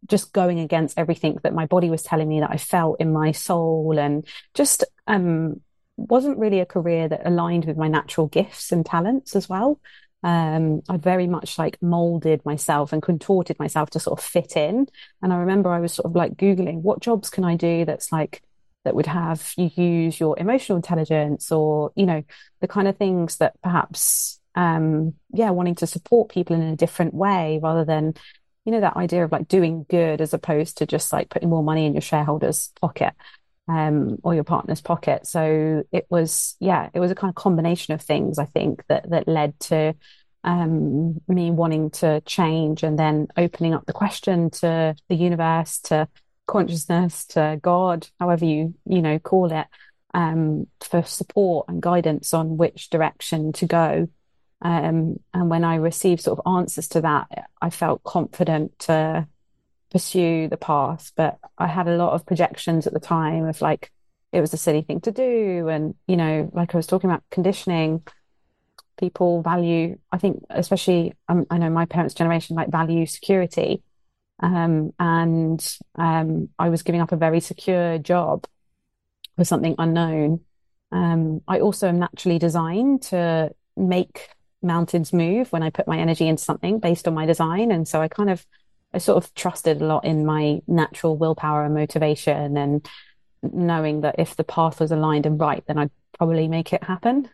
just 0.06 0.32
going 0.32 0.60
against 0.60 0.98
everything 0.98 1.38
that 1.42 1.54
my 1.54 1.66
body 1.66 1.90
was 1.90 2.02
telling 2.02 2.28
me 2.28 2.40
that 2.40 2.50
I 2.50 2.56
felt 2.56 3.00
in 3.00 3.12
my 3.12 3.32
soul 3.32 3.98
and 3.98 4.26
just 4.54 4.84
um, 5.06 5.60
wasn't 5.96 6.38
really 6.38 6.60
a 6.60 6.66
career 6.66 7.08
that 7.08 7.26
aligned 7.26 7.64
with 7.64 7.76
my 7.76 7.88
natural 7.88 8.26
gifts 8.26 8.70
and 8.72 8.84
talents 8.84 9.34
as 9.34 9.48
well. 9.48 9.80
Um, 10.26 10.82
I 10.88 10.96
very 10.96 11.28
much 11.28 11.56
like 11.56 11.80
molded 11.80 12.44
myself 12.44 12.92
and 12.92 13.00
contorted 13.00 13.60
myself 13.60 13.90
to 13.90 14.00
sort 14.00 14.18
of 14.18 14.24
fit 14.24 14.56
in. 14.56 14.88
And 15.22 15.32
I 15.32 15.36
remember 15.36 15.70
I 15.70 15.78
was 15.78 15.94
sort 15.94 16.06
of 16.06 16.16
like 16.16 16.34
Googling 16.34 16.82
what 16.82 17.00
jobs 17.00 17.30
can 17.30 17.44
I 17.44 17.54
do 17.54 17.84
that's 17.84 18.10
like 18.10 18.42
that 18.84 18.96
would 18.96 19.06
have 19.06 19.52
you 19.56 19.70
use 19.76 20.18
your 20.18 20.36
emotional 20.36 20.74
intelligence 20.74 21.52
or, 21.52 21.92
you 21.94 22.06
know, 22.06 22.24
the 22.60 22.66
kind 22.66 22.88
of 22.88 22.96
things 22.96 23.36
that 23.36 23.54
perhaps 23.62 24.40
um, 24.56 25.14
yeah, 25.32 25.50
wanting 25.50 25.76
to 25.76 25.86
support 25.86 26.28
people 26.28 26.56
in 26.56 26.62
a 26.62 26.76
different 26.76 27.14
way 27.14 27.60
rather 27.62 27.84
than 27.84 28.14
you 28.64 28.72
know, 28.72 28.80
that 28.80 28.96
idea 28.96 29.22
of 29.22 29.30
like 29.30 29.46
doing 29.46 29.86
good 29.88 30.20
as 30.20 30.34
opposed 30.34 30.78
to 30.78 30.86
just 30.86 31.12
like 31.12 31.30
putting 31.30 31.48
more 31.48 31.62
money 31.62 31.86
in 31.86 31.94
your 31.94 32.02
shareholders' 32.02 32.72
pocket 32.80 33.14
um, 33.68 34.18
or 34.22 34.34
your 34.34 34.44
partner's 34.44 34.80
pocket. 34.80 35.26
So 35.26 35.84
it 35.92 36.06
was, 36.08 36.56
yeah, 36.60 36.88
it 36.94 37.00
was 37.00 37.10
a 37.10 37.14
kind 37.14 37.30
of 37.30 37.34
combination 37.34 37.94
of 37.94 38.02
things, 38.02 38.38
I 38.38 38.44
think, 38.44 38.84
that 38.88 39.10
that 39.10 39.26
led 39.26 39.58
to 39.60 39.94
um, 40.44 41.20
me 41.26 41.50
wanting 41.50 41.90
to 41.90 42.20
change 42.22 42.82
and 42.82 42.98
then 42.98 43.28
opening 43.36 43.74
up 43.74 43.86
the 43.86 43.92
question 43.92 44.50
to 44.50 44.94
the 45.08 45.14
universe, 45.14 45.78
to 45.80 46.08
consciousness, 46.46 47.24
to 47.26 47.58
God, 47.60 48.08
however 48.20 48.44
you, 48.44 48.74
you 48.84 49.02
know, 49.02 49.18
call 49.18 49.50
it, 49.52 49.66
um, 50.14 50.68
for 50.80 51.02
support 51.02 51.66
and 51.68 51.82
guidance 51.82 52.32
on 52.32 52.56
which 52.56 52.90
direction 52.90 53.52
to 53.54 53.66
go. 53.66 54.08
Um, 54.62 55.18
and 55.34 55.50
when 55.50 55.64
I 55.64 55.74
received 55.76 56.22
sort 56.22 56.38
of 56.38 56.52
answers 56.52 56.88
to 56.88 57.00
that, 57.02 57.48
I 57.60 57.70
felt 57.70 58.04
confident 58.04 58.78
to 58.80 59.26
pursue 59.96 60.46
the 60.48 60.58
path. 60.58 61.10
But 61.16 61.38
I 61.56 61.66
had 61.66 61.88
a 61.88 61.96
lot 61.96 62.12
of 62.12 62.26
projections 62.26 62.86
at 62.86 62.92
the 62.92 63.00
time 63.00 63.46
of 63.46 63.62
like, 63.62 63.90
it 64.30 64.42
was 64.42 64.52
a 64.52 64.58
silly 64.58 64.82
thing 64.82 65.00
to 65.00 65.10
do. 65.10 65.68
And, 65.68 65.94
you 66.06 66.16
know, 66.16 66.50
like 66.52 66.74
I 66.74 66.76
was 66.76 66.86
talking 66.86 67.08
about 67.08 67.22
conditioning, 67.30 68.02
people 68.98 69.40
value, 69.40 69.98
I 70.12 70.18
think, 70.18 70.44
especially, 70.50 71.14
um, 71.30 71.46
I 71.50 71.56
know 71.56 71.70
my 71.70 71.86
parents' 71.86 72.12
generation, 72.14 72.56
like 72.56 72.70
value 72.70 73.06
security. 73.06 73.82
Um, 74.40 74.92
and 74.98 75.60
um, 75.94 76.50
I 76.58 76.68
was 76.68 76.82
giving 76.82 77.00
up 77.00 77.12
a 77.12 77.16
very 77.16 77.40
secure 77.40 77.96
job 77.96 78.44
for 79.36 79.44
something 79.44 79.76
unknown. 79.78 80.40
Um, 80.92 81.40
I 81.48 81.60
also 81.60 81.88
am 81.88 82.00
naturally 82.00 82.38
designed 82.38 83.00
to 83.04 83.50
make 83.78 84.28
mountains 84.60 85.14
move 85.14 85.52
when 85.52 85.62
I 85.62 85.70
put 85.70 85.88
my 85.88 85.98
energy 85.98 86.28
into 86.28 86.44
something 86.44 86.80
based 86.80 87.08
on 87.08 87.14
my 87.14 87.24
design. 87.24 87.70
And 87.70 87.88
so 87.88 88.02
I 88.02 88.08
kind 88.08 88.28
of, 88.28 88.44
I 88.94 88.98
sort 88.98 89.22
of 89.22 89.34
trusted 89.34 89.82
a 89.82 89.84
lot 89.84 90.04
in 90.04 90.24
my 90.24 90.60
natural 90.66 91.16
willpower 91.16 91.64
and 91.64 91.74
motivation 91.74 92.56
and 92.56 92.88
knowing 93.42 94.00
that 94.00 94.16
if 94.18 94.36
the 94.36 94.44
path 94.44 94.80
was 94.80 94.90
aligned 94.90 95.26
and 95.26 95.38
right, 95.38 95.64
then 95.66 95.78
I'd 95.78 95.90
probably 96.18 96.48
make 96.48 96.72
it 96.72 96.82
happen. 96.82 97.28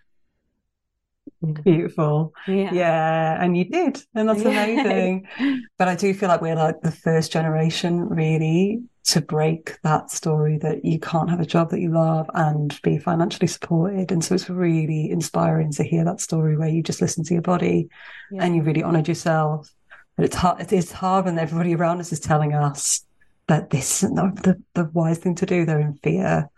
Beautiful. 1.64 2.32
Yeah. 2.46 2.72
yeah. 2.72 3.42
And 3.42 3.56
you 3.56 3.64
did. 3.64 4.00
And 4.14 4.28
that's 4.28 4.42
amazing. 4.42 5.26
but 5.78 5.88
I 5.88 5.94
do 5.94 6.14
feel 6.14 6.28
like 6.28 6.40
we're 6.40 6.56
like 6.56 6.80
the 6.82 6.92
first 6.92 7.32
generation 7.32 8.08
really 8.08 8.82
to 9.04 9.20
break 9.20 9.80
that 9.82 10.10
story 10.10 10.58
that 10.58 10.84
you 10.84 11.00
can't 11.00 11.28
have 11.28 11.40
a 11.40 11.46
job 11.46 11.70
that 11.70 11.80
you 11.80 11.90
love 11.90 12.30
and 12.34 12.80
be 12.82 12.98
financially 12.98 13.48
supported. 13.48 14.12
And 14.12 14.24
so 14.24 14.34
it's 14.34 14.48
really 14.48 15.10
inspiring 15.10 15.72
to 15.72 15.82
hear 15.82 16.04
that 16.04 16.20
story 16.20 16.56
where 16.56 16.68
you 16.68 16.82
just 16.82 17.00
listen 17.00 17.24
to 17.24 17.34
your 17.34 17.42
body 17.42 17.88
yeah. 18.30 18.44
and 18.44 18.54
you 18.54 18.62
really 18.62 18.82
honored 18.82 19.08
yourself. 19.08 19.72
But 20.22 20.26
it's 20.26 20.36
hard, 20.36 20.60
it 20.60 20.72
is 20.72 20.92
hard 20.92 21.24
when 21.24 21.36
everybody 21.36 21.74
around 21.74 21.98
us 21.98 22.12
is 22.12 22.20
telling 22.20 22.54
us 22.54 23.04
that 23.48 23.70
this 23.70 24.04
isn't 24.04 24.14
the, 24.44 24.62
the 24.74 24.84
wise 24.84 25.18
thing 25.18 25.34
to 25.34 25.46
do. 25.46 25.66
They're 25.66 25.80
in 25.80 25.94
fear. 25.94 26.48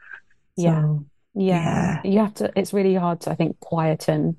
So, 0.58 0.62
yeah. 0.64 0.98
yeah. 1.34 2.00
Yeah. 2.04 2.10
You 2.10 2.18
have 2.18 2.34
to, 2.34 2.52
it's 2.56 2.74
really 2.74 2.94
hard 2.94 3.22
to, 3.22 3.30
I 3.30 3.36
think, 3.36 3.58
quieten 3.60 4.36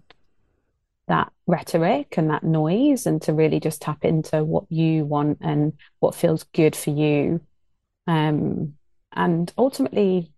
that 1.07 1.31
rhetoric 1.47 2.19
and 2.19 2.29
that 2.29 2.43
noise 2.43 3.07
and 3.07 3.19
to 3.23 3.33
really 3.33 3.59
just 3.59 3.81
tap 3.81 4.05
into 4.05 4.43
what 4.43 4.71
you 4.71 5.05
want 5.05 5.39
and 5.41 5.73
what 6.01 6.13
feels 6.13 6.43
good 6.53 6.75
for 6.75 6.91
you 6.91 7.41
um, 8.05 8.75
and 9.11 9.51
ultimately 9.57 10.31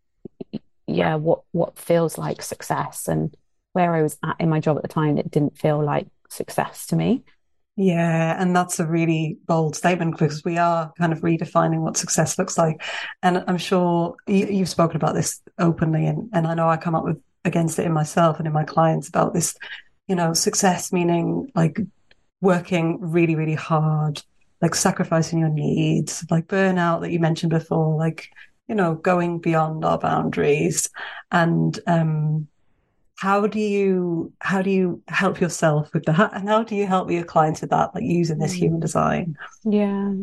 yeah 0.86 1.16
what 1.16 1.42
what 1.52 1.78
feels 1.78 2.18
like 2.18 2.42
success 2.42 3.10
and 3.10 3.36
where 3.74 3.94
i 3.94 4.02
was 4.02 4.18
at 4.24 4.38
in 4.40 4.50
my 4.50 4.60
job 4.62 4.78
at 4.78 4.82
the 4.82 4.88
time 4.88 5.18
it 5.18 5.30
didn't 5.30 5.58
feel 5.58 5.84
like 5.84 6.08
success 6.30 6.88
to 6.88 6.96
me 6.96 7.24
yeah, 7.78 8.36
and 8.42 8.54
that's 8.56 8.80
a 8.80 8.86
really 8.86 9.38
bold 9.46 9.76
statement 9.78 10.18
because 10.18 10.44
we 10.44 10.58
are 10.58 10.92
kind 10.98 11.14
of 11.14 11.20
redefining 11.20 11.80
what 11.80 11.96
success 11.96 12.38
looks 12.38 12.58
like. 12.58 12.84
And 13.24 13.44
I'm 13.48 13.58
sure 13.58 14.16
you, 14.28 14.60
have 14.60 14.70
spoken 14.70 14.98
about 14.98 15.16
this 15.16 15.42
openly, 15.58 16.06
and, 16.06 16.30
and 16.34 16.46
I 16.46 16.54
know 16.54 16.68
I 16.68 16.76
come 16.76 16.96
up 16.96 17.06
with 17.06 17.22
against 17.46 17.80
it 17.80 17.86
in 17.86 17.94
myself 17.94 18.40
and 18.40 18.48
in 18.48 18.52
my 18.52 18.66
clients 18.66 19.08
about 19.08 19.34
this 19.34 19.56
you 20.08 20.16
know, 20.16 20.34
success 20.34 20.92
meaning 20.92 21.52
like 21.54 21.80
working 22.42 22.98
really, 23.02 23.36
really 23.36 23.56
hard, 23.56 24.22
like 24.62 24.74
sacrificing 24.74 25.40
your 25.40 25.50
needs, 25.50 26.26
like 26.32 26.48
burnout 26.48 27.02
that 27.02 27.12
you 27.12 27.20
mentioned 27.20 27.50
before, 27.50 27.98
like, 27.98 28.30
you 28.68 28.76
know, 28.76 28.96
going 28.96 29.40
beyond 29.40 29.84
our 29.84 29.98
boundaries. 29.98 30.90
And 31.32 31.78
um, 31.88 32.48
how 33.18 33.48
do 33.48 33.60
you 33.60 34.32
how 34.40 34.62
do 34.62 34.70
you 34.70 35.02
help 35.08 35.42
yourself 35.42 35.92
with 35.94 36.06
that? 36.06 36.34
And 36.34 36.48
how 36.48 36.64
do 36.64 36.76
you 36.76 36.86
help 36.86 37.10
your 37.10 37.24
clients 37.24 37.62
with 37.62 37.72
that, 37.72 37.94
like 37.96 38.04
using 38.04 38.38
this 38.38 38.54
human 38.54 38.80
design? 38.80 39.36
Yeah. 39.64 40.14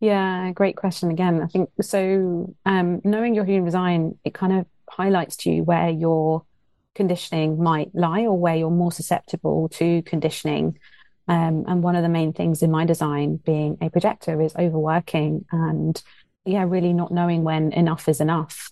Yeah, 0.00 0.50
great 0.50 0.76
question 0.76 1.10
again. 1.12 1.40
I 1.40 1.46
think 1.46 1.70
so 1.80 2.52
um 2.66 3.00
knowing 3.04 3.34
your 3.34 3.44
human 3.44 3.64
design, 3.64 4.18
it 4.24 4.34
kind 4.34 4.52
of 4.52 4.66
highlights 4.90 5.36
to 5.38 5.52
you 5.52 5.62
where 5.62 5.88
your 5.88 6.44
conditioning 6.96 7.62
might 7.62 7.94
lie 7.94 8.22
or 8.22 8.36
where 8.36 8.56
you're 8.56 8.70
more 8.70 8.92
susceptible 8.92 9.68
to 9.70 10.02
conditioning. 10.02 10.78
Um, 11.28 11.64
and 11.68 11.82
one 11.84 11.94
of 11.94 12.02
the 12.02 12.08
main 12.08 12.32
things 12.32 12.62
in 12.62 12.72
my 12.72 12.84
design 12.84 13.36
being 13.36 13.78
a 13.80 13.88
projector 13.88 14.42
is 14.42 14.56
overworking 14.56 15.46
and 15.52 16.02
yeah, 16.44 16.64
really 16.66 16.92
not 16.92 17.12
knowing 17.12 17.44
when 17.44 17.72
enough 17.72 18.08
is 18.08 18.20
enough. 18.20 18.71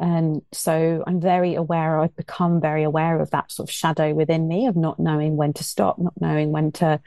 And 0.00 0.42
so 0.52 1.04
I'm 1.06 1.20
very 1.20 1.54
aware, 1.54 2.00
I've 2.00 2.16
become 2.16 2.60
very 2.60 2.82
aware 2.82 3.20
of 3.20 3.30
that 3.30 3.52
sort 3.52 3.68
of 3.68 3.72
shadow 3.72 4.12
within 4.12 4.48
me 4.48 4.66
of 4.66 4.76
not 4.76 4.98
knowing 4.98 5.36
when 5.36 5.52
to 5.54 5.64
stop, 5.64 5.98
not 5.98 6.14
knowing 6.20 6.50
when 6.50 6.72
to, 6.72 7.00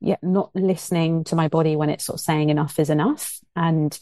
yeah, 0.00 0.16
not 0.22 0.50
listening 0.54 1.24
to 1.24 1.36
my 1.36 1.48
body 1.48 1.76
when 1.76 1.90
it's 1.90 2.04
sort 2.04 2.18
of 2.18 2.24
saying 2.24 2.48
enough 2.48 2.78
is 2.78 2.90
enough. 2.90 3.38
And 3.54 3.98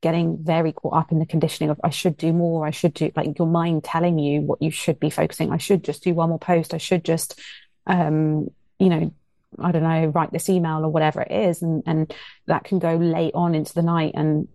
getting 0.00 0.36
very 0.36 0.70
caught 0.72 0.94
up 0.94 1.12
in 1.12 1.18
the 1.18 1.24
conditioning 1.24 1.70
of 1.70 1.80
I 1.82 1.88
should 1.88 2.18
do 2.18 2.30
more, 2.32 2.66
I 2.66 2.70
should 2.70 2.92
do 2.92 3.10
like 3.16 3.38
your 3.38 3.48
mind 3.48 3.84
telling 3.84 4.18
you 4.18 4.42
what 4.42 4.60
you 4.60 4.70
should 4.70 5.00
be 5.00 5.08
focusing. 5.08 5.50
I 5.50 5.56
should 5.56 5.82
just 5.82 6.04
do 6.04 6.12
one 6.12 6.28
more 6.28 6.38
post. 6.38 6.74
I 6.74 6.78
should 6.78 7.04
just, 7.04 7.40
um, 7.86 8.50
you 8.78 8.90
know, 8.90 9.14
I 9.58 9.72
don't 9.72 9.82
know, 9.82 10.06
write 10.06 10.30
this 10.30 10.50
email 10.50 10.84
or 10.84 10.90
whatever 10.90 11.22
it 11.22 11.32
is, 11.32 11.62
and 11.62 11.82
and 11.86 12.12
that 12.46 12.64
can 12.64 12.80
go 12.80 12.96
late 12.96 13.34
on 13.34 13.54
into 13.54 13.72
the 13.72 13.82
night 13.82 14.12
and 14.14 14.48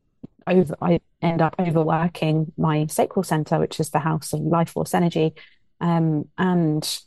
over. 0.50 0.75
I 0.82 1.00
end 1.22 1.41
up 1.41 1.56
overworking 1.60 2.51
my 2.58 2.88
sacral 2.88 3.24
center, 3.24 3.60
which 3.60 3.79
is 3.79 3.89
the 3.89 4.00
house 4.00 4.34
of 4.34 4.41
life 4.41 4.70
force 4.70 4.94
energy, 4.94 5.34
um, 5.82 6.27
and 6.38 7.00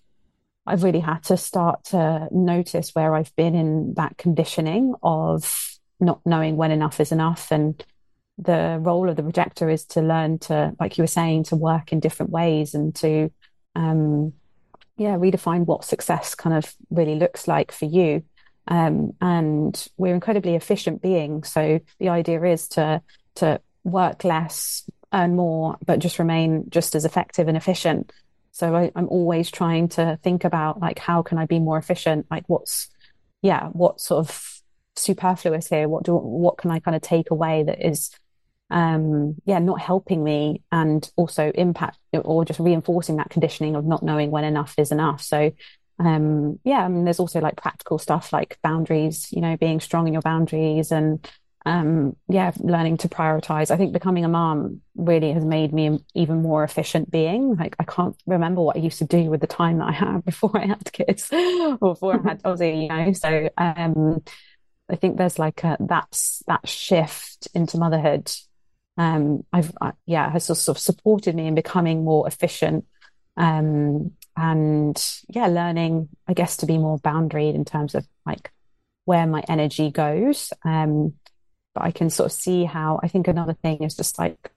I've 0.66 0.84
really 0.84 1.00
had 1.00 1.24
to 1.24 1.36
start 1.36 1.84
to 1.86 2.28
notice 2.30 2.94
where 2.94 3.14
I've 3.14 3.34
been 3.34 3.54
in 3.54 3.94
that 3.94 4.16
conditioning 4.16 4.94
of 5.02 5.80
not 5.98 6.20
knowing 6.24 6.56
when 6.56 6.70
enough 6.70 7.00
is 7.00 7.12
enough 7.12 7.50
and 7.50 7.84
the 8.38 8.78
role 8.80 9.08
of 9.08 9.16
the 9.16 9.22
projector 9.22 9.68
is 9.68 9.84
to 9.84 10.00
learn 10.00 10.38
to, 10.38 10.74
like 10.80 10.96
you 10.96 11.02
were 11.02 11.08
saying, 11.08 11.44
to 11.44 11.56
work 11.56 11.92
in 11.92 12.00
different 12.00 12.30
ways 12.30 12.74
and 12.74 12.94
to, 12.96 13.30
um, 13.74 14.32
yeah, 14.96 15.16
redefine 15.16 15.66
what 15.66 15.84
success 15.84 16.34
kind 16.34 16.56
of 16.56 16.74
really 16.90 17.16
looks 17.16 17.46
like 17.46 17.72
for 17.72 17.84
you. 17.84 18.22
Um, 18.68 19.12
and 19.20 19.86
we're 19.96 20.14
incredibly 20.14 20.54
efficient 20.54 21.02
beings. 21.02 21.52
So 21.52 21.80
the 21.98 22.08
idea 22.08 22.42
is 22.44 22.68
to, 22.68 23.02
to 23.36 23.60
work 23.84 24.24
less, 24.24 24.88
earn 25.12 25.36
more, 25.36 25.76
but 25.84 25.98
just 25.98 26.18
remain 26.18 26.64
just 26.70 26.94
as 26.94 27.04
effective 27.04 27.48
and 27.48 27.56
efficient. 27.56 28.12
So 28.52 28.74
I, 28.74 28.92
I'm 28.94 29.08
always 29.08 29.50
trying 29.50 29.88
to 29.90 30.18
think 30.22 30.44
about 30.44 30.80
like, 30.80 30.98
how 30.98 31.22
can 31.22 31.38
I 31.38 31.46
be 31.46 31.58
more 31.58 31.78
efficient? 31.78 32.26
Like 32.30 32.44
what's, 32.46 32.88
yeah, 33.40 33.68
what 33.68 34.00
sort 34.00 34.26
of 34.26 34.60
superfluous 34.96 35.68
here? 35.68 35.88
What 35.88 36.04
do, 36.04 36.14
what 36.14 36.58
can 36.58 36.70
I 36.70 36.78
kind 36.78 36.94
of 36.94 37.02
take 37.02 37.30
away 37.30 37.62
that 37.64 37.84
is 37.86 38.10
um, 38.70 39.36
yeah, 39.44 39.58
not 39.58 39.80
helping 39.80 40.24
me 40.24 40.62
and 40.72 41.08
also 41.16 41.52
impact 41.54 41.98
or 42.12 42.44
just 42.44 42.58
reinforcing 42.58 43.16
that 43.16 43.28
conditioning 43.28 43.76
of 43.76 43.84
not 43.84 44.02
knowing 44.02 44.30
when 44.30 44.44
enough 44.44 44.74
is 44.78 44.90
enough. 44.92 45.22
So, 45.22 45.52
um, 45.98 46.58
yeah, 46.64 46.84
I 46.84 46.88
mean, 46.88 47.04
there's 47.04 47.20
also 47.20 47.40
like 47.40 47.56
practical 47.56 47.98
stuff 47.98 48.32
like 48.32 48.58
boundaries, 48.62 49.28
you 49.30 49.42
know, 49.42 49.58
being 49.58 49.78
strong 49.78 50.06
in 50.06 50.14
your 50.14 50.22
boundaries 50.22 50.90
and, 50.90 51.28
um, 51.64 52.16
yeah, 52.28 52.52
learning 52.58 52.98
to 52.98 53.08
prioritize. 53.08 53.70
I 53.70 53.76
think 53.76 53.92
becoming 53.92 54.24
a 54.24 54.28
mom 54.28 54.80
really 54.96 55.32
has 55.32 55.44
made 55.44 55.72
me 55.72 55.86
an 55.86 56.04
even 56.14 56.42
more 56.42 56.64
efficient 56.64 57.10
being. 57.10 57.56
Like, 57.56 57.76
I 57.78 57.84
can't 57.84 58.16
remember 58.26 58.62
what 58.62 58.76
I 58.76 58.80
used 58.80 58.98
to 58.98 59.04
do 59.04 59.24
with 59.30 59.40
the 59.40 59.46
time 59.46 59.78
that 59.78 59.88
I 59.88 59.92
had 59.92 60.24
before 60.24 60.56
I 60.56 60.66
had 60.66 60.92
kids 60.92 61.28
or 61.32 61.76
before 61.78 62.14
I 62.14 62.28
had 62.30 62.42
Ozzy, 62.44 62.82
you 62.82 62.88
know, 62.88 63.12
so, 63.12 63.48
um, 63.56 64.22
I 64.90 64.96
think 64.96 65.16
there's 65.16 65.38
like 65.38 65.64
a, 65.64 65.76
that's 65.80 66.42
that 66.46 66.68
shift 66.68 67.48
into 67.54 67.78
motherhood 67.78 68.30
um, 68.96 69.44
I've 69.52 69.72
uh, 69.80 69.92
yeah 70.06 70.30
has 70.30 70.44
sort 70.44 70.68
of 70.68 70.78
supported 70.78 71.34
me 71.34 71.46
in 71.46 71.54
becoming 71.54 72.04
more 72.04 72.26
efficient 72.26 72.84
um, 73.36 74.12
and 74.36 75.10
yeah 75.28 75.46
learning 75.46 76.08
I 76.28 76.34
guess 76.34 76.58
to 76.58 76.66
be 76.66 76.78
more 76.78 76.98
boundaried 76.98 77.54
in 77.54 77.64
terms 77.64 77.94
of 77.94 78.06
like 78.26 78.52
where 79.04 79.26
my 79.26 79.42
energy 79.48 79.90
goes 79.90 80.52
um, 80.64 81.14
but 81.74 81.82
I 81.82 81.90
can 81.90 82.10
sort 82.10 82.26
of 82.26 82.32
see 82.32 82.64
how 82.64 83.00
I 83.02 83.08
think 83.08 83.28
another 83.28 83.54
thing 83.54 83.82
is 83.82 83.96
just 83.96 84.18
like 84.18 84.50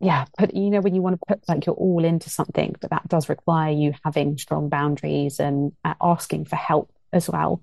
yeah 0.00 0.24
but 0.38 0.54
you 0.54 0.70
know 0.70 0.80
when 0.80 0.94
you 0.94 1.02
want 1.02 1.18
to 1.20 1.26
put 1.26 1.48
like 1.48 1.66
you're 1.66 1.74
all 1.74 2.04
into 2.04 2.30
something 2.30 2.74
but 2.80 2.90
that 2.90 3.08
does 3.08 3.28
require 3.28 3.72
you 3.72 3.94
having 4.04 4.36
strong 4.38 4.68
boundaries 4.68 5.38
and 5.38 5.72
uh, 5.84 5.94
asking 6.00 6.44
for 6.44 6.56
help 6.56 6.92
as 7.12 7.28
well 7.28 7.62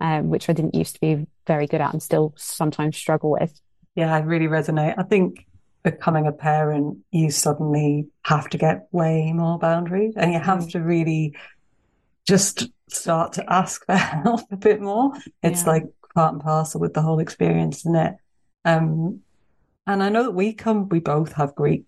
um, 0.00 0.28
which 0.28 0.48
I 0.48 0.52
didn't 0.52 0.74
used 0.74 0.94
to 0.94 1.00
be 1.00 1.26
very 1.46 1.66
good 1.66 1.80
at 1.80 1.92
and 1.92 2.02
still 2.02 2.34
sometimes 2.36 2.96
struggle 2.96 3.30
with 3.30 3.58
yeah 3.94 4.14
I 4.14 4.20
really 4.20 4.46
resonate 4.46 4.94
I 4.98 5.02
think 5.02 5.46
becoming 5.82 6.26
a 6.26 6.32
parent, 6.32 6.98
you 7.10 7.30
suddenly 7.30 8.08
have 8.22 8.48
to 8.50 8.58
get 8.58 8.88
way 8.92 9.32
more 9.32 9.58
boundaries 9.58 10.14
and 10.16 10.32
you 10.32 10.38
have 10.38 10.60
mm. 10.60 10.72
to 10.72 10.80
really 10.80 11.34
just 12.26 12.68
start 12.88 13.34
to 13.34 13.52
ask 13.52 13.84
for 13.86 13.96
help 13.96 14.40
a 14.50 14.56
bit 14.56 14.80
more. 14.80 15.12
It's 15.42 15.62
yeah. 15.62 15.70
like 15.70 15.84
part 16.14 16.34
and 16.34 16.42
parcel 16.42 16.80
with 16.80 16.94
the 16.94 17.02
whole 17.02 17.20
experience, 17.20 17.78
isn't 17.78 17.96
it? 17.96 18.14
Um, 18.64 19.20
and 19.86 20.02
I 20.02 20.08
know 20.08 20.24
that 20.24 20.32
we 20.32 20.52
come, 20.52 20.88
we 20.88 21.00
both 21.00 21.32
have 21.32 21.54
Greek 21.54 21.86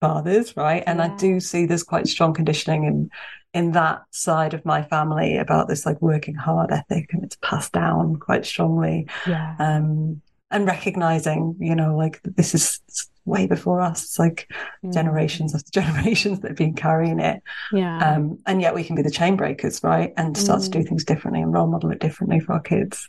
fathers, 0.00 0.56
right? 0.56 0.82
And 0.86 0.98
yeah. 0.98 1.12
I 1.12 1.16
do 1.16 1.40
see 1.40 1.66
there's 1.66 1.82
quite 1.82 2.06
strong 2.06 2.34
conditioning 2.34 2.84
in 2.84 3.10
in 3.54 3.72
that 3.72 4.02
side 4.10 4.52
of 4.52 4.64
my 4.66 4.82
family 4.82 5.38
about 5.38 5.68
this 5.68 5.86
like 5.86 6.00
working 6.02 6.34
hard 6.34 6.70
ethic, 6.70 7.12
and 7.12 7.24
it's 7.24 7.38
passed 7.42 7.72
down 7.72 8.16
quite 8.16 8.44
strongly. 8.44 9.08
Yeah. 9.26 9.56
Um, 9.58 10.22
and 10.50 10.66
recognizing, 10.66 11.56
you 11.58 11.74
know, 11.74 11.94
like 11.96 12.20
this 12.22 12.54
is 12.54 12.80
way 13.26 13.46
before 13.46 13.80
us. 13.80 14.02
It's 14.04 14.18
like 14.18 14.50
mm. 14.84 14.92
generations 14.92 15.54
after 15.54 15.70
generations 15.80 16.40
that 16.40 16.48
have 16.48 16.56
been 16.56 16.74
carrying 16.74 17.20
it. 17.20 17.42
Yeah. 17.72 17.98
Um, 17.98 18.38
and 18.46 18.60
yet 18.60 18.74
we 18.74 18.82
can 18.84 18.96
be 18.96 19.02
the 19.02 19.10
chain 19.10 19.36
breakers, 19.36 19.82
right? 19.84 20.12
And 20.16 20.36
start 20.36 20.60
mm. 20.60 20.64
to 20.64 20.70
do 20.70 20.78
mm. 20.80 20.88
things 20.88 21.04
differently 21.04 21.42
and 21.42 21.52
role 21.52 21.66
model 21.66 21.90
it 21.90 22.00
differently 22.00 22.40
for 22.40 22.54
our 22.54 22.60
kids. 22.60 23.08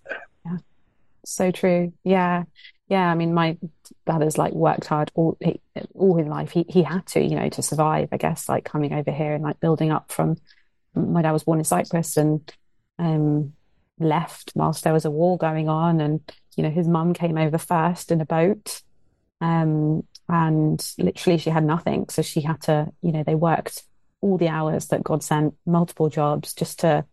So 1.25 1.51
true. 1.51 1.93
Yeah. 2.03 2.43
Yeah. 2.88 3.09
I 3.09 3.15
mean, 3.15 3.33
my 3.33 3.57
dad 4.05 4.21
has 4.21 4.38
like 4.38 4.53
worked 4.53 4.85
hard 4.85 5.11
all, 5.13 5.38
he, 5.39 5.61
all 5.93 6.17
his 6.17 6.27
life. 6.27 6.51
He, 6.51 6.65
he 6.67 6.83
had 6.83 7.05
to, 7.07 7.21
you 7.21 7.35
know, 7.35 7.49
to 7.49 7.61
survive, 7.61 8.09
I 8.11 8.17
guess, 8.17 8.49
like 8.49 8.65
coming 8.65 8.93
over 8.93 9.11
here 9.11 9.33
and 9.33 9.43
like 9.43 9.59
building 9.59 9.91
up 9.91 10.11
from, 10.11 10.38
my 10.95 11.21
dad 11.21 11.31
was 11.31 11.43
born 11.43 11.59
in 11.59 11.65
Cyprus 11.65 12.17
and, 12.17 12.51
um, 12.97 13.53
left 14.01 14.53
whilst 14.55 14.85
there 14.85 14.93
was 14.93 15.03
a 15.03 15.11
war 15.11 15.38
going 15.38 15.67
on 15.67 15.99
and 15.99 16.21
you 16.59 16.63
know, 16.63 16.69
his 16.69 16.89
mum 16.89 17.13
came 17.13 17.38
over 17.38 17.57
first 17.57 18.11
in 18.11 18.19
a 18.19 18.25
boat. 18.25 18.81
Um, 19.39 20.03
and 20.27 20.85
literally 20.97 21.38
she 21.38 21.49
had 21.49 21.63
nothing. 21.63 22.09
So 22.09 22.21
she 22.21 22.41
had 22.41 22.61
to, 22.63 22.91
you 23.01 23.13
know, 23.13 23.23
they 23.23 23.35
worked 23.35 23.83
all 24.19 24.38
the 24.38 24.49
hours 24.49 24.88
that 24.88 25.01
God 25.01 25.23
sent, 25.23 25.55
multiple 25.65 26.09
jobs 26.09 26.53
just 26.53 26.79
to 26.79 27.05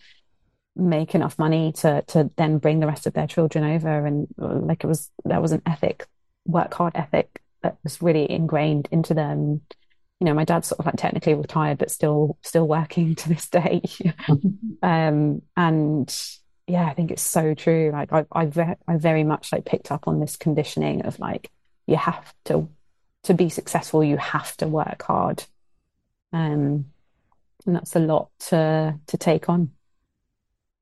make 0.76 1.14
enough 1.14 1.38
money 1.38 1.72
to 1.72 2.02
to 2.08 2.30
then 2.36 2.58
bring 2.58 2.80
the 2.80 2.86
rest 2.86 3.06
of 3.06 3.14
their 3.14 3.26
children 3.26 3.64
over. 3.64 4.06
And 4.06 4.28
like 4.38 4.84
it 4.84 4.86
was 4.86 5.10
that 5.24 5.42
was 5.42 5.52
an 5.52 5.62
ethic, 5.66 6.06
work 6.44 6.74
hard 6.74 6.92
ethic 6.94 7.40
that 7.62 7.78
was 7.82 8.02
really 8.02 8.30
ingrained 8.30 8.88
into 8.92 9.14
them. 9.14 9.62
You 10.20 10.24
know, 10.24 10.34
my 10.34 10.44
dad's 10.44 10.68
sort 10.68 10.80
of 10.80 10.86
like 10.86 10.96
technically 10.96 11.34
retired, 11.34 11.78
but 11.78 11.90
still 11.90 12.38
still 12.42 12.68
working 12.68 13.14
to 13.16 13.28
this 13.28 13.48
day. 13.48 13.82
um, 14.82 15.42
and 15.56 16.26
yeah, 16.66 16.86
I 16.86 16.94
think 16.94 17.10
it's 17.10 17.22
so 17.22 17.54
true. 17.54 17.90
Like 17.92 18.12
I, 18.12 18.26
I, 18.32 18.46
ve- 18.46 18.74
I 18.88 18.96
very 18.96 19.24
much 19.24 19.52
like 19.52 19.64
picked 19.64 19.92
up 19.92 20.08
on 20.08 20.20
this 20.20 20.36
conditioning 20.36 21.06
of 21.06 21.18
like 21.18 21.50
you 21.86 21.96
have 21.96 22.34
to 22.46 22.68
to 23.24 23.34
be 23.34 23.48
successful, 23.48 24.04
you 24.04 24.16
have 24.16 24.56
to 24.58 24.68
work 24.68 25.02
hard. 25.02 25.44
Um, 26.32 26.86
and 27.66 27.74
that's 27.74 27.96
a 27.96 28.00
lot 28.00 28.30
to 28.48 28.98
to 29.06 29.16
take 29.16 29.48
on. 29.48 29.70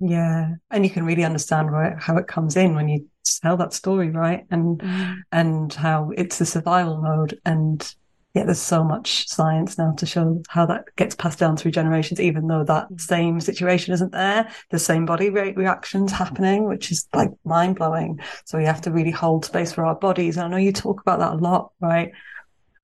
Yeah, 0.07 0.55
and 0.71 0.85
you 0.85 0.91
can 0.91 1.07
really 1.07 1.25
understand 1.25 1.71
how 1.99 2.17
it 2.19 2.27
comes 2.27 2.57
in 2.57 2.75
when 2.75 2.89
you 2.89 3.09
tell 3.43 3.57
that 3.57 3.73
story, 3.73 4.11
right? 4.11 4.45
And 4.51 4.79
mm. 4.79 5.17
and 5.33 5.73
how 5.73 6.11
it's 6.17 6.39
the 6.39 6.45
survival 6.45 7.01
mode, 7.01 7.41
and 7.47 7.95
yeah, 8.35 8.45
there's 8.45 8.61
so 8.61 8.85
much 8.85 9.27
science 9.29 9.79
now 9.79 9.93
to 9.93 10.05
show 10.05 10.43
how 10.49 10.67
that 10.67 10.85
gets 10.97 11.15
passed 11.15 11.39
down 11.39 11.57
through 11.57 11.71
generations, 11.71 12.21
even 12.21 12.49
though 12.49 12.65
that 12.65 12.91
mm. 12.91 13.01
same 13.01 13.41
situation 13.41 13.95
isn't 13.95 14.13
there. 14.13 14.51
The 14.71 14.79
same 14.79 15.07
body 15.07 15.31
rate 15.31 15.57
reactions 15.57 16.13
happening, 16.13 16.69
which 16.69 16.91
is 16.91 17.09
like 17.15 17.31
mind 17.45 17.77
blowing. 17.77 18.21
So 18.45 18.59
we 18.59 18.67
have 18.67 18.83
to 18.83 18.91
really 18.91 19.13
hold 19.13 19.47
space 19.47 19.73
for 19.73 19.87
our 19.87 19.95
bodies. 19.95 20.37
And 20.37 20.45
I 20.45 20.49
know 20.49 20.57
you 20.59 20.73
talk 20.73 21.01
about 21.01 21.21
that 21.21 21.33
a 21.33 21.37
lot, 21.37 21.73
right? 21.81 22.13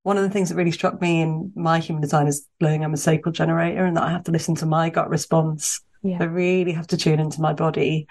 one 0.03 0.17
of 0.17 0.23
the 0.23 0.31
things 0.31 0.49
that 0.49 0.55
really 0.55 0.71
struck 0.71 1.00
me 1.00 1.21
in 1.21 1.53
my 1.55 1.79
human 1.79 2.00
design 2.00 2.27
is 2.27 2.47
learning 2.61 2.85
I'm 2.85 2.95
a 2.95 2.97
sacral 2.97 3.33
generator 3.33 3.85
and 3.85 3.97
that 3.97 4.05
I 4.05 4.11
have 4.11 4.25
to 4.25 4.33
listen 4.33 4.55
to 4.57 4.67
my 4.67 4.89
gut 4.89 5.11
response. 5.11 5.83
Yeah. 6.02 6.19
I 6.21 6.25
really 6.25 6.73
have 6.73 6.87
to 6.88 6.97
tune 6.97 7.21
into 7.21 7.40
my 7.40 7.52
body. 7.52 8.07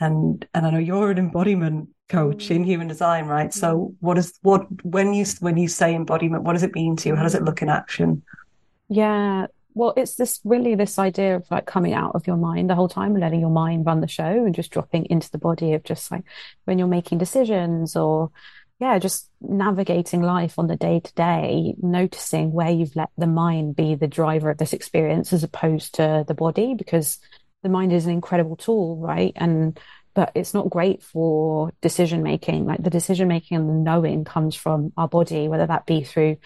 And 0.00 0.46
and 0.54 0.66
I 0.66 0.70
know 0.70 0.78
you're 0.78 1.10
an 1.10 1.18
embodiment 1.18 1.88
coach 2.08 2.48
mm. 2.48 2.56
in 2.56 2.64
human 2.64 2.88
design, 2.88 3.26
right? 3.26 3.52
So 3.52 3.78
mm. 3.78 3.94
what 4.00 4.18
is 4.18 4.38
what 4.42 4.66
when 4.84 5.14
you 5.14 5.24
when 5.40 5.56
you 5.56 5.68
say 5.68 5.94
embodiment, 5.94 6.44
what 6.44 6.54
does 6.54 6.62
it 6.62 6.74
mean 6.74 6.96
to 6.96 7.08
you? 7.08 7.16
How 7.16 7.22
does 7.22 7.34
it 7.34 7.44
look 7.44 7.62
in 7.62 7.68
action? 7.68 8.22
Yeah. 8.88 9.46
Well, 9.74 9.94
it's 9.96 10.16
this 10.16 10.40
really 10.44 10.74
this 10.74 10.98
idea 10.98 11.36
of 11.36 11.50
like 11.50 11.64
coming 11.64 11.94
out 11.94 12.14
of 12.14 12.26
your 12.26 12.36
mind 12.36 12.68
the 12.68 12.74
whole 12.74 12.88
time 12.88 13.12
and 13.12 13.20
letting 13.20 13.40
your 13.40 13.50
mind 13.50 13.86
run 13.86 14.02
the 14.02 14.08
show 14.08 14.44
and 14.44 14.54
just 14.54 14.70
dropping 14.70 15.06
into 15.06 15.30
the 15.30 15.38
body 15.38 15.72
of 15.72 15.82
just 15.82 16.10
like 16.10 16.24
when 16.64 16.78
you're 16.78 16.88
making 16.88 17.16
decisions 17.18 17.96
or 17.96 18.30
yeah, 18.82 18.98
just 18.98 19.30
navigating 19.40 20.22
life 20.22 20.58
on 20.58 20.66
the 20.66 20.74
day 20.74 20.98
to 20.98 21.14
day, 21.14 21.72
noticing 21.80 22.50
where 22.50 22.68
you've 22.68 22.96
let 22.96 23.10
the 23.16 23.28
mind 23.28 23.76
be 23.76 23.94
the 23.94 24.08
driver 24.08 24.50
of 24.50 24.58
this 24.58 24.72
experience 24.72 25.32
as 25.32 25.44
opposed 25.44 25.94
to 25.94 26.24
the 26.26 26.34
body, 26.34 26.74
because 26.74 27.20
the 27.62 27.68
mind 27.68 27.92
is 27.92 28.06
an 28.06 28.10
incredible 28.10 28.56
tool, 28.56 28.96
right? 28.96 29.32
And 29.36 29.78
but 30.14 30.32
it's 30.34 30.52
not 30.52 30.68
great 30.68 31.00
for 31.00 31.70
decision 31.80 32.24
making. 32.24 32.66
Like 32.66 32.82
the 32.82 32.90
decision 32.90 33.28
making 33.28 33.56
and 33.56 33.68
the 33.68 33.74
knowing 33.74 34.24
comes 34.24 34.56
from 34.56 34.92
our 34.96 35.06
body, 35.06 35.46
whether 35.46 35.68
that 35.68 35.86
be 35.86 36.02
through, 36.02 36.38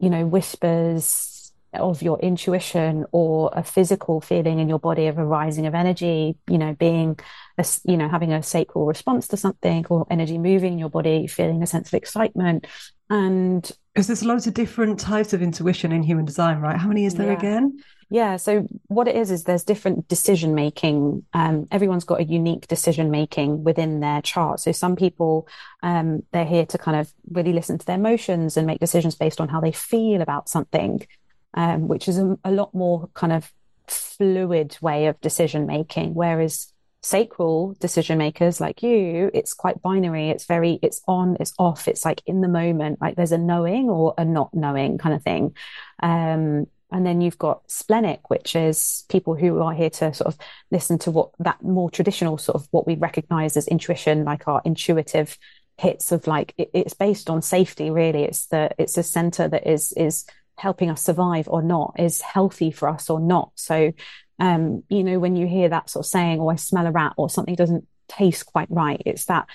you 0.00 0.10
know, 0.10 0.26
whispers, 0.26 1.43
of 1.76 2.02
your 2.02 2.18
intuition 2.20 3.04
or 3.12 3.50
a 3.54 3.62
physical 3.62 4.20
feeling 4.20 4.58
in 4.58 4.68
your 4.68 4.78
body 4.78 5.06
of 5.06 5.18
a 5.18 5.24
rising 5.24 5.66
of 5.66 5.74
energy, 5.74 6.36
you 6.48 6.58
know, 6.58 6.74
being, 6.74 7.18
a, 7.58 7.66
you 7.84 7.96
know, 7.96 8.08
having 8.08 8.32
a 8.32 8.42
sacral 8.42 8.86
response 8.86 9.28
to 9.28 9.36
something 9.36 9.86
or 9.88 10.06
energy 10.10 10.38
moving 10.38 10.74
in 10.74 10.78
your 10.78 10.90
body, 10.90 11.26
feeling 11.26 11.62
a 11.62 11.66
sense 11.66 11.88
of 11.88 11.94
excitement. 11.94 12.66
And 13.10 13.70
because 13.94 14.06
there's 14.06 14.24
loads 14.24 14.46
of 14.46 14.54
different 14.54 14.98
types 14.98 15.32
of 15.32 15.42
intuition 15.42 15.92
in 15.92 16.02
human 16.02 16.24
design, 16.24 16.58
right? 16.58 16.76
How 16.76 16.88
many 16.88 17.04
is 17.04 17.14
there 17.14 17.32
yeah. 17.32 17.38
again? 17.38 17.78
Yeah. 18.10 18.36
So 18.36 18.66
what 18.88 19.08
it 19.08 19.16
is 19.16 19.30
is 19.30 19.44
there's 19.44 19.64
different 19.64 20.08
decision 20.08 20.54
making. 20.54 21.24
Um, 21.32 21.66
everyone's 21.70 22.04
got 22.04 22.20
a 22.20 22.24
unique 22.24 22.66
decision 22.66 23.10
making 23.10 23.64
within 23.64 24.00
their 24.00 24.22
chart. 24.22 24.60
So 24.60 24.72
some 24.72 24.96
people, 24.96 25.48
um, 25.82 26.22
they're 26.32 26.44
here 26.44 26.66
to 26.66 26.78
kind 26.78 26.98
of 26.98 27.12
really 27.30 27.52
listen 27.52 27.78
to 27.78 27.86
their 27.86 27.96
emotions 27.96 28.56
and 28.56 28.66
make 28.66 28.80
decisions 28.80 29.14
based 29.14 29.40
on 29.40 29.48
how 29.48 29.60
they 29.60 29.72
feel 29.72 30.22
about 30.22 30.48
something 30.48 31.06
um, 31.54 31.88
which 31.88 32.08
is 32.08 32.18
a, 32.18 32.38
a 32.44 32.50
lot 32.50 32.74
more 32.74 33.08
kind 33.14 33.32
of 33.32 33.52
fluid 33.88 34.76
way 34.80 35.06
of 35.06 35.20
decision 35.20 35.66
making. 35.66 36.14
Whereas 36.14 36.72
sacral 37.02 37.76
decision 37.80 38.18
makers 38.18 38.60
like 38.60 38.82
you, 38.82 39.30
it's 39.34 39.52
quite 39.52 39.82
binary. 39.82 40.30
It's 40.30 40.46
very, 40.46 40.78
it's 40.82 41.02
on, 41.06 41.36
it's 41.38 41.52
off. 41.58 41.86
It's 41.86 42.04
like 42.04 42.22
in 42.26 42.40
the 42.40 42.48
moment, 42.48 43.00
like 43.00 43.16
there's 43.16 43.32
a 43.32 43.38
knowing 43.38 43.88
or 43.90 44.14
a 44.16 44.24
not 44.24 44.54
knowing 44.54 44.98
kind 44.98 45.14
of 45.14 45.22
thing. 45.22 45.54
Um, 46.02 46.66
and 46.90 47.04
then 47.04 47.20
you've 47.20 47.38
got 47.38 47.68
splenic, 47.70 48.30
which 48.30 48.54
is 48.54 49.04
people 49.08 49.34
who 49.34 49.60
are 49.60 49.74
here 49.74 49.90
to 49.90 50.14
sort 50.14 50.32
of 50.32 50.38
listen 50.70 50.98
to 51.00 51.10
what 51.10 51.30
that 51.40 51.62
more 51.62 51.90
traditional 51.90 52.38
sort 52.38 52.54
of 52.54 52.68
what 52.70 52.86
we 52.86 52.94
recognize 52.94 53.56
as 53.56 53.66
intuition, 53.66 54.24
like 54.24 54.46
our 54.46 54.62
intuitive 54.64 55.36
hits 55.76 56.12
of 56.12 56.26
like 56.28 56.54
it, 56.56 56.70
it's 56.72 56.94
based 56.94 57.28
on 57.28 57.42
safety. 57.42 57.90
Really, 57.90 58.22
it's 58.22 58.46
the 58.46 58.70
it's 58.78 58.96
a 58.96 59.02
center 59.02 59.48
that 59.48 59.66
is 59.68 59.92
is 59.96 60.24
helping 60.56 60.90
us 60.90 61.02
survive 61.02 61.48
or 61.48 61.62
not 61.62 61.94
is 61.98 62.20
healthy 62.20 62.70
for 62.70 62.88
us 62.88 63.10
or 63.10 63.20
not. 63.20 63.50
So, 63.54 63.92
um, 64.38 64.82
you 64.88 65.04
know, 65.04 65.18
when 65.18 65.36
you 65.36 65.46
hear 65.46 65.68
that 65.68 65.90
sort 65.90 66.04
of 66.04 66.10
saying, 66.10 66.40
oh, 66.40 66.48
I 66.48 66.56
smell 66.56 66.86
a 66.86 66.92
rat 66.92 67.14
or 67.16 67.30
something 67.30 67.54
doesn't 67.54 67.86
taste 68.08 68.46
quite 68.46 68.70
right, 68.70 69.02
it's 69.06 69.26
that 69.26 69.46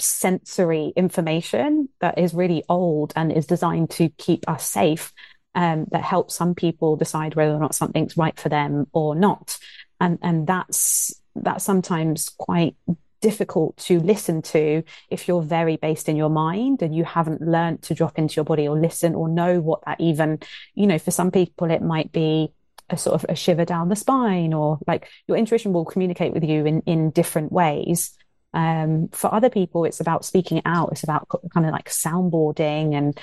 sensory 0.00 0.92
information 0.96 1.88
that 2.00 2.18
is 2.18 2.34
really 2.34 2.64
old 2.68 3.12
and 3.14 3.30
is 3.32 3.46
designed 3.46 3.90
to 3.90 4.08
keep 4.10 4.48
us 4.48 4.66
safe. 4.66 5.12
Um, 5.54 5.84
that 5.90 6.02
helps 6.02 6.34
some 6.34 6.54
people 6.54 6.96
decide 6.96 7.34
whether 7.34 7.52
or 7.52 7.60
not 7.60 7.74
something's 7.74 8.16
right 8.16 8.38
for 8.40 8.48
them 8.48 8.86
or 8.94 9.14
not. 9.14 9.58
And, 10.00 10.18
and 10.22 10.46
that's, 10.46 11.12
that's 11.36 11.62
sometimes 11.62 12.30
quite 12.30 12.74
difficult 13.22 13.76
to 13.78 14.00
listen 14.00 14.42
to 14.42 14.82
if 15.08 15.26
you're 15.26 15.40
very 15.40 15.76
based 15.76 16.08
in 16.08 16.16
your 16.16 16.28
mind 16.28 16.82
and 16.82 16.94
you 16.94 17.04
haven't 17.04 17.40
learned 17.40 17.80
to 17.84 17.94
drop 17.94 18.18
into 18.18 18.34
your 18.34 18.44
body 18.44 18.68
or 18.68 18.78
listen 18.78 19.14
or 19.14 19.28
know 19.28 19.60
what 19.60 19.82
that 19.86 19.98
even, 20.00 20.40
you 20.74 20.86
know, 20.86 20.98
for 20.98 21.12
some 21.12 21.30
people, 21.30 21.70
it 21.70 21.80
might 21.80 22.12
be 22.12 22.52
a 22.90 22.96
sort 22.98 23.14
of 23.14 23.24
a 23.30 23.34
shiver 23.34 23.64
down 23.64 23.88
the 23.88 23.96
spine 23.96 24.52
or 24.52 24.78
like 24.86 25.08
your 25.26 25.38
intuition 25.38 25.72
will 25.72 25.86
communicate 25.86 26.34
with 26.34 26.44
you 26.44 26.66
in, 26.66 26.82
in 26.82 27.10
different 27.10 27.50
ways. 27.50 28.12
Um, 28.52 29.08
for 29.12 29.32
other 29.32 29.48
people, 29.48 29.84
it's 29.84 30.00
about 30.00 30.26
speaking 30.26 30.60
out. 30.66 30.90
It's 30.92 31.04
about 31.04 31.26
kind 31.54 31.64
of 31.64 31.72
like 31.72 31.88
soundboarding 31.88 32.94
and 32.94 33.18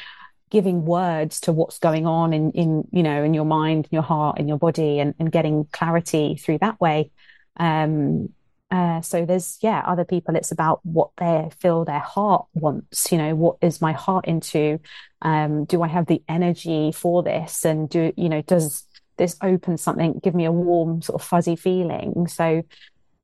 giving 0.49 0.85
words 0.85 1.41
to 1.41 1.51
what's 1.51 1.77
going 1.77 2.07
on 2.07 2.33
in, 2.33 2.51
in, 2.51 2.88
you 2.91 3.03
know, 3.03 3.23
in 3.23 3.35
your 3.35 3.45
mind, 3.45 3.85
in 3.85 3.95
your 3.95 4.03
heart, 4.03 4.39
in 4.39 4.47
your 4.47 4.57
body 4.57 4.99
and, 4.99 5.13
and 5.19 5.31
getting 5.31 5.65
clarity 5.65 6.35
through 6.35 6.57
that 6.59 6.81
way. 6.81 7.12
Um, 7.57 8.29
uh, 8.71 9.01
so 9.01 9.25
there's 9.25 9.58
yeah 9.62 9.82
other 9.86 10.05
people 10.05 10.36
it's 10.36 10.51
about 10.51 10.79
what 10.86 11.10
they 11.17 11.49
feel 11.60 11.86
their 11.86 11.99
heart 11.99 12.45
wants 12.53 13.12
you 13.12 13.17
know 13.17 13.36
what 13.36 13.58
is 13.62 13.82
my 13.82 13.93
heart 13.93 14.25
into? 14.25 14.79
Um, 15.21 15.65
do 15.65 15.82
i 15.82 15.88
have 15.88 16.05
the 16.05 16.21
energy 16.27 16.91
for 16.91 17.23
this? 17.23 17.65
And 17.65 17.89
do 17.89 18.13
you 18.15 18.29
know 18.29 18.41
does 18.41 18.86
this 19.17 19.36
open 19.41 19.77
something 19.77 20.19
give 20.23 20.36
me 20.36 20.45
a 20.45 20.51
warm 20.51 21.01
sort 21.01 21.21
of 21.21 21.27
fuzzy 21.27 21.55
feeling? 21.55 22.27
So 22.27 22.63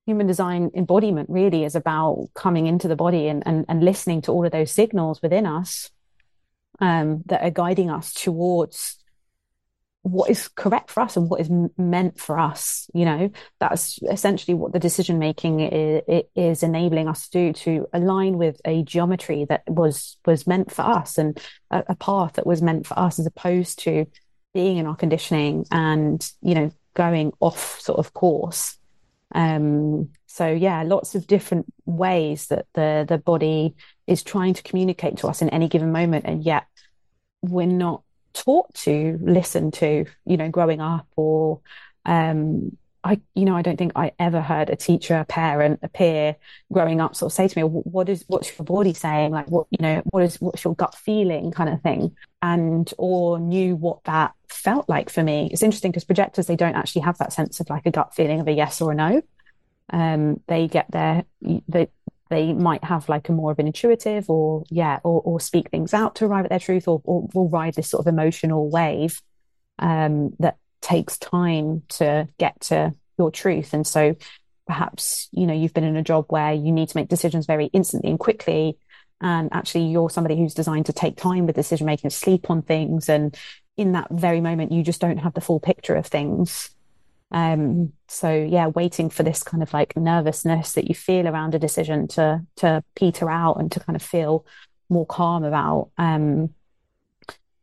human 0.06 0.28
design 0.28 0.72
embodiment 0.76 1.30
really 1.30 1.64
is 1.64 1.76
about 1.76 2.30
coming 2.36 2.68
into 2.68 2.88
the 2.88 2.96
body 2.96 3.28
and, 3.28 3.44
and, 3.46 3.66
and 3.68 3.84
listening 3.84 4.22
to 4.22 4.32
all 4.32 4.46
of 4.46 4.52
those 4.52 4.72
signals 4.72 5.22
within 5.22 5.46
us 5.46 5.90
um, 6.80 7.24
that 7.26 7.42
are 7.42 7.50
guiding 7.50 7.90
us 7.90 8.14
towards 8.14 8.98
what 10.06 10.30
is 10.30 10.48
correct 10.50 10.92
for 10.92 11.02
us 11.02 11.18
and 11.18 11.30
what 11.30 11.42
is 11.42 11.50
meant 11.78 12.20
for 12.20 12.38
us 12.38 12.86
you 12.94 13.06
know? 13.06 13.30
That's 13.60 14.00
essentially 14.10 14.54
what 14.54 14.72
the 14.72 14.80
decision 14.80 15.20
making 15.20 15.60
is, 15.60 16.24
is, 16.36 16.64
enabling 16.64 17.08
us 17.08 17.28
to 17.28 17.48
do 17.48 17.54
to 17.54 17.88
align 17.94 18.38
with 18.38 18.62
a 18.66 18.84
geometry 18.84 19.46
that 19.50 19.64
was 19.68 20.18
was 20.26 20.48
meant 20.48 20.72
for 20.72 20.84
us 20.84 21.18
and 21.18 21.40
a, 21.72 21.84
a, 21.90 21.96
path 21.96 22.34
that 22.34 22.48
was 22.48 22.62
meant 22.62 22.88
for 22.88 22.98
us 22.98 23.20
as 23.20 23.26
opposed 23.26 23.80
to 23.80 24.06
being 24.54 24.78
in 24.78 24.88
our 24.88 24.96
conditioning 24.96 25.66
and 25.72 26.32
you 26.42 26.56
know 26.56 26.72
going 26.94 27.34
off 27.42 27.80
sort 27.82 28.00
of 28.00 28.14
course. 28.14 28.78
Um 29.34 30.10
so 30.28 30.48
yeah 30.48 30.84
lots 30.84 31.16
of 31.16 31.28
different 31.28 31.66
ways 31.86 32.48
that 32.48 32.66
the 32.74 33.06
the 33.08 33.18
body 33.18 33.76
is 34.08 34.24
trying 34.24 34.54
to 34.54 34.64
communicate 34.64 35.18
to 35.18 35.28
us 35.28 35.42
in 35.42 35.50
any 35.50 35.68
given 35.68 35.92
moment 35.92 36.26
and 36.26 36.44
yet 36.44 36.66
we're 37.42 37.66
not 37.66 38.04
taught 38.36 38.74
to 38.76 39.18
listen 39.22 39.72
to, 39.72 40.06
you 40.26 40.38
know, 40.38 40.50
growing 40.50 40.82
up 40.82 41.08
or, 41.16 41.62
um, 42.06 42.78
I, 43.04 43.22
you 43.36 43.46
know, 43.46 43.56
I 43.56 43.62
don't 43.62 43.78
think 43.78 43.92
I 43.96 44.14
ever 44.18 44.42
heard 44.42 44.72
a 44.72 44.76
teacher, 44.76 45.16
a 45.16 45.26
parent, 45.26 45.80
a 45.84 45.88
peer 45.88 46.36
growing 46.74 47.00
up 47.00 47.16
sort 47.16 47.32
of 47.32 47.36
say 47.36 47.48
to 47.48 47.60
me, 47.60 47.64
what 47.64 48.10
is, 48.10 48.26
what's 48.28 48.58
your 48.58 48.66
body 48.66 48.96
saying? 48.96 49.32
Like, 49.32 49.48
what, 49.48 49.68
you 49.70 49.78
know, 49.80 50.02
what 50.06 50.24
is, 50.24 50.42
what's 50.42 50.64
your 50.64 50.74
gut 50.74 50.96
feeling 50.96 51.52
kind 51.52 51.70
of 51.70 51.82
thing? 51.82 52.16
And, 52.42 52.92
or 52.98 53.38
knew 53.40 53.76
what 53.76 54.04
that 54.06 54.34
felt 54.50 54.90
like 54.90 55.12
for 55.12 55.22
me. 55.22 55.50
It's 55.54 55.62
interesting 55.62 55.92
because 55.92 56.04
projectors, 56.04 56.48
they 56.48 56.56
don't 56.56 56.76
actually 56.76 57.04
have 57.04 57.20
that 57.20 57.32
sense 57.32 57.60
of 57.60 57.70
like 57.70 57.86
a 57.86 57.92
gut 57.92 58.16
feeling 58.16 58.40
of 58.40 58.48
a 58.48 58.52
yes 58.52 58.82
or 58.82 58.92
a 58.92 58.96
no. 58.96 59.22
Um, 59.92 60.42
they 60.48 60.68
get 60.68 60.90
their, 60.90 61.26
they, 61.42 61.90
they 62.30 62.54
might 62.54 62.84
have 62.84 63.08
like 63.08 63.30
a 63.30 63.32
more 63.32 63.52
of 63.52 63.60
an 63.60 63.68
intuitive 63.68 64.30
or 64.30 64.64
yeah 64.70 65.00
or, 65.04 65.22
or 65.22 65.40
speak 65.40 65.70
things 65.70 65.94
out 65.94 66.16
to 66.16 66.26
arrive 66.26 66.46
at 66.46 66.50
their 66.50 66.60
truth 66.60 66.88
or, 66.88 67.02
or 67.06 67.50
ride 67.50 67.76
this 67.76 67.90
sort 67.90 68.06
of 68.06 68.12
emotional 68.12 68.70
wave 68.70 69.22
um, 69.80 70.34
that 70.40 70.58
takes 70.82 71.18
time 71.18 71.84
to 71.90 72.28
get 72.38 72.60
to 72.62 72.94
your 73.18 73.32
truth. 73.32 73.74
And 73.74 73.86
so 73.86 74.16
perhaps 74.68 75.30
you 75.32 75.46
know 75.46 75.54
you've 75.54 75.74
been 75.74 75.84
in 75.84 75.96
a 75.96 76.04
job 76.04 76.26
where 76.30 76.54
you 76.54 76.72
need 76.72 76.90
to 76.90 76.98
make 76.98 77.08
decisions 77.08 77.46
very 77.46 77.68
instantly 77.68 78.10
and 78.10 78.20
quickly 78.20 78.78
and 79.22 79.48
actually 79.54 79.86
you're 79.86 80.10
somebody 80.10 80.36
who's 80.36 80.56
designed 80.56 80.88
to 80.88 80.94
take 80.94 81.16
time 81.16 81.46
with 81.46 81.56
decision 81.56 81.86
making 81.86 82.10
sleep 82.10 82.50
on 82.50 82.62
things. 82.62 83.08
And 83.10 83.38
in 83.78 83.92
that 83.92 84.08
very 84.10 84.42
moment 84.42 84.72
you 84.72 84.84
just 84.84 85.02
don't 85.02 85.18
have 85.18 85.34
the 85.34 85.42
full 85.42 85.60
picture 85.60 85.96
of 85.96 86.08
things 86.08 86.75
um 87.32 87.92
so 88.08 88.32
yeah 88.32 88.68
waiting 88.68 89.10
for 89.10 89.24
this 89.24 89.42
kind 89.42 89.64
of 89.64 89.74
like 89.74 89.98
nervousness 89.98 90.74
that 90.74 90.88
you 90.88 90.96
feel 90.96 91.28
around 91.28 91.56
a 91.56 91.60
decision 91.60 92.08
to 92.08 92.42
to 92.56 92.84
peter 92.96 93.30
out 93.30 93.60
and 93.60 93.72
to 93.72 93.80
kind 93.80 93.96
of 93.96 94.02
feel 94.02 94.46
more 94.90 95.06
calm 95.06 95.44
about 95.44 95.90
um 95.98 96.54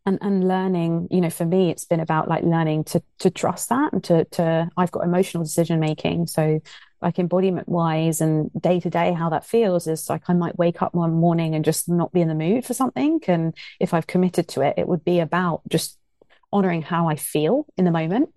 and 0.05 0.19
and 0.21 0.49
learning 0.49 1.09
you 1.11 1.21
know 1.21 1.31
for 1.31 1.45
me 1.45 1.71
it's 1.71 1.85
been 1.85 2.01
about 2.01 2.29
like 2.29 2.43
learning 2.43 2.85
to 2.85 3.03
to 3.19 3.31
trust 3.31 3.69
that 3.69 3.93
and 3.93 4.03
to 4.05 4.25
to 4.27 4.69
I've 4.77 4.91
got 4.91 5.05
emotional 5.05 5.45
decision 5.45 5.81
making. 5.81 6.27
So 6.27 6.61
like 7.01 7.19
embodiment 7.19 7.69
wise 7.69 8.21
and 8.21 8.51
day 8.61 8.81
to 8.81 8.91
day 8.91 9.13
how 9.13 9.31
that 9.31 9.45
feels 9.45 9.87
is 9.87 10.09
like 10.09 10.23
I 10.29 10.35
might 10.35 10.59
wake 10.59 10.83
up 10.83 10.95
one 10.95 11.13
morning 11.13 11.55
and 11.55 11.65
just 11.65 11.89
not 11.89 12.13
be 12.13 12.21
in 12.21 12.29
the 12.29 12.35
mood 12.35 12.65
for 12.65 12.75
something. 12.75 13.21
And 13.27 13.55
if 13.81 13.95
I've 13.95 14.07
committed 14.07 14.49
to 14.49 14.63
it 14.63 14.75
it 14.77 14.89
would 14.89 15.05
be 15.05 15.21
about 15.21 15.63
just 15.69 15.99
honoring 16.53 16.83
how 16.83 17.09
I 17.09 17.17
feel 17.17 17.67
in 17.77 17.85
the 17.85 17.91
moment 17.91 18.31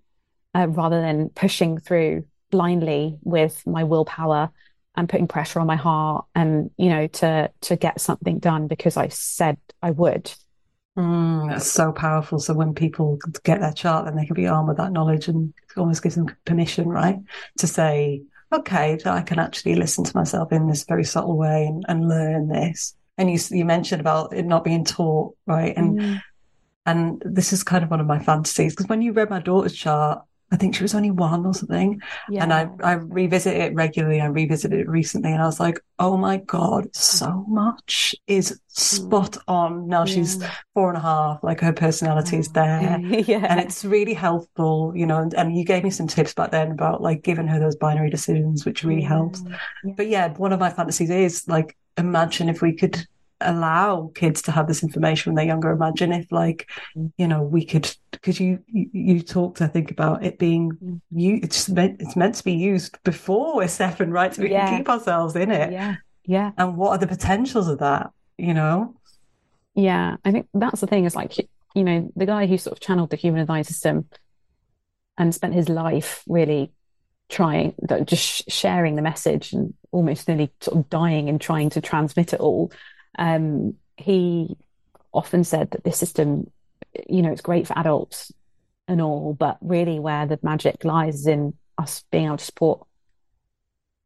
uh, 0.56 0.66
rather 0.68 1.00
than 1.00 1.28
pushing 1.30 1.78
through 1.78 2.24
blindly 2.50 3.18
with 3.22 3.66
my 3.66 3.84
willpower 3.84 4.50
and 4.94 5.08
putting 5.08 5.28
pressure 5.28 5.60
on 5.60 5.66
my 5.66 5.76
heart 5.76 6.24
and 6.34 6.70
you 6.76 6.88
know 6.88 7.06
to 7.06 7.50
to 7.60 7.76
get 7.76 8.00
something 8.00 8.38
done 8.38 8.66
because 8.66 8.96
I 8.96 9.08
said 9.08 9.58
I 9.82 9.90
would 9.90 10.32
Mm, 10.96 11.50
that's 11.50 11.70
so 11.70 11.92
powerful. 11.92 12.38
So 12.38 12.54
when 12.54 12.72
people 12.72 13.18
get 13.44 13.60
their 13.60 13.72
chart, 13.72 14.06
then 14.06 14.16
they 14.16 14.24
can 14.24 14.34
be 14.34 14.46
armed 14.46 14.68
with 14.68 14.78
that 14.78 14.92
knowledge 14.92 15.28
and 15.28 15.52
almost 15.76 16.02
gives 16.02 16.14
them 16.14 16.34
permission, 16.46 16.88
right? 16.88 17.18
To 17.58 17.66
say, 17.66 18.22
okay, 18.50 18.96
that 18.96 19.06
I 19.06 19.20
can 19.20 19.38
actually 19.38 19.74
listen 19.74 20.04
to 20.04 20.16
myself 20.16 20.52
in 20.52 20.68
this 20.68 20.84
very 20.84 21.04
subtle 21.04 21.36
way 21.36 21.66
and, 21.66 21.84
and 21.88 22.08
learn 22.08 22.48
this. 22.48 22.94
And 23.18 23.30
you, 23.30 23.38
you 23.50 23.66
mentioned 23.66 24.00
about 24.00 24.34
it 24.34 24.46
not 24.46 24.64
being 24.64 24.84
taught, 24.84 25.36
right? 25.46 25.76
And, 25.76 26.00
mm. 26.00 26.22
and 26.86 27.22
this 27.24 27.52
is 27.52 27.62
kind 27.62 27.84
of 27.84 27.90
one 27.90 28.00
of 28.00 28.06
my 28.06 28.18
fantasies 28.18 28.74
because 28.74 28.88
when 28.88 29.02
you 29.02 29.12
read 29.12 29.28
my 29.28 29.40
daughter's 29.40 29.74
chart, 29.74 30.22
I 30.52 30.56
think 30.56 30.76
she 30.76 30.84
was 30.84 30.94
only 30.94 31.10
one 31.10 31.44
or 31.44 31.54
something. 31.54 32.00
Yeah. 32.30 32.44
And 32.44 32.52
I, 32.52 32.68
I 32.82 32.92
revisit 32.92 33.56
it 33.56 33.74
regularly. 33.74 34.20
I 34.20 34.26
revisited 34.26 34.78
it 34.78 34.88
recently 34.88 35.32
and 35.32 35.42
I 35.42 35.46
was 35.46 35.58
like, 35.58 35.80
oh 35.98 36.16
my 36.16 36.36
God, 36.36 36.94
so 36.94 37.44
much 37.48 38.14
is 38.28 38.60
spot 38.68 39.32
mm. 39.32 39.42
on. 39.48 39.88
Now 39.88 40.04
yeah. 40.04 40.14
she's 40.14 40.38
mm. 40.38 40.48
four 40.72 40.88
and 40.88 40.98
a 40.98 41.00
half, 41.00 41.42
like 41.42 41.60
her 41.60 41.72
personality 41.72 42.36
is 42.36 42.48
mm. 42.48 42.54
there. 42.54 43.20
yeah. 43.26 43.44
And 43.48 43.58
it's 43.58 43.84
really 43.84 44.14
helpful, 44.14 44.92
you 44.94 45.06
know, 45.06 45.18
and, 45.18 45.34
and, 45.34 45.56
you 45.56 45.64
gave 45.64 45.82
me 45.82 45.90
some 45.90 46.06
tips 46.06 46.32
back 46.34 46.52
then 46.52 46.70
about 46.70 47.02
like 47.02 47.22
giving 47.22 47.48
her 47.48 47.58
those 47.58 47.74
binary 47.74 48.10
decisions, 48.10 48.64
which 48.64 48.84
really 48.84 49.02
yeah. 49.02 49.08
helps. 49.08 49.42
But 49.96 50.06
yeah, 50.06 50.32
one 50.34 50.52
of 50.52 50.60
my 50.60 50.70
fantasies 50.70 51.10
is 51.10 51.48
like, 51.48 51.76
imagine 51.96 52.48
if 52.48 52.62
we 52.62 52.72
could 52.72 53.04
allow 53.40 54.10
kids 54.14 54.42
to 54.42 54.52
have 54.52 54.66
this 54.66 54.82
information 54.82 55.30
when 55.30 55.36
they're 55.36 55.46
younger. 55.46 55.70
Imagine 55.70 56.12
if, 56.12 56.30
like, 56.32 56.70
mm. 56.96 57.12
you 57.18 57.28
know, 57.28 57.42
we 57.42 57.64
could 57.64 57.94
because 58.10 58.40
you, 58.40 58.62
you, 58.72 58.88
you 58.92 59.20
talked, 59.20 59.60
I 59.60 59.66
think, 59.66 59.90
about 59.90 60.24
it 60.24 60.38
being 60.38 60.72
mm. 60.72 61.00
you. 61.10 61.40
It's 61.42 61.68
meant 61.68 62.00
it's 62.00 62.16
meant 62.16 62.34
to 62.36 62.44
be 62.44 62.52
used 62.52 62.98
before 63.04 63.56
we're 63.56 63.68
seven, 63.68 64.10
right? 64.10 64.34
So 64.34 64.42
we 64.42 64.50
yeah. 64.50 64.68
can 64.68 64.78
keep 64.78 64.88
ourselves 64.88 65.36
in 65.36 65.50
it. 65.50 65.72
Yeah, 65.72 65.96
yeah. 66.24 66.52
And 66.56 66.76
what 66.76 66.90
are 66.90 66.98
the 66.98 67.06
potentials 67.06 67.68
of 67.68 67.78
that? 67.78 68.10
You 68.38 68.54
know. 68.54 68.94
Yeah, 69.74 70.16
I 70.24 70.32
think 70.32 70.48
that's 70.54 70.80
the 70.80 70.86
thing. 70.86 71.04
Is 71.04 71.16
like 71.16 71.36
you 71.74 71.84
know 71.84 72.10
the 72.16 72.26
guy 72.26 72.46
who 72.46 72.58
sort 72.58 72.76
of 72.76 72.80
channeled 72.80 73.10
the 73.10 73.16
human 73.16 73.40
design 73.40 73.64
system 73.64 74.08
and 75.18 75.34
spent 75.34 75.54
his 75.54 75.68
life 75.68 76.22
really 76.28 76.72
trying 77.28 77.74
just 78.04 78.48
sharing 78.50 78.94
the 78.94 79.02
message 79.02 79.52
and 79.52 79.74
almost 79.90 80.28
nearly 80.28 80.52
sort 80.60 80.78
of 80.78 80.88
dying 80.88 81.28
and 81.28 81.40
trying 81.40 81.68
to 81.70 81.80
transmit 81.80 82.32
it 82.32 82.40
all 82.40 82.70
um, 83.18 83.74
he 83.96 84.56
often 85.12 85.44
said 85.44 85.70
that 85.70 85.84
this 85.84 85.98
system, 85.98 86.50
you 87.08 87.22
know, 87.22 87.32
it's 87.32 87.40
great 87.40 87.66
for 87.66 87.78
adults 87.78 88.32
and 88.88 89.00
all, 89.00 89.34
but 89.34 89.58
really 89.60 89.98
where 89.98 90.26
the 90.26 90.38
magic 90.42 90.84
lies 90.84 91.20
is 91.20 91.26
in 91.26 91.54
us 91.78 92.04
being 92.10 92.26
able 92.26 92.36
to 92.36 92.44
support 92.44 92.86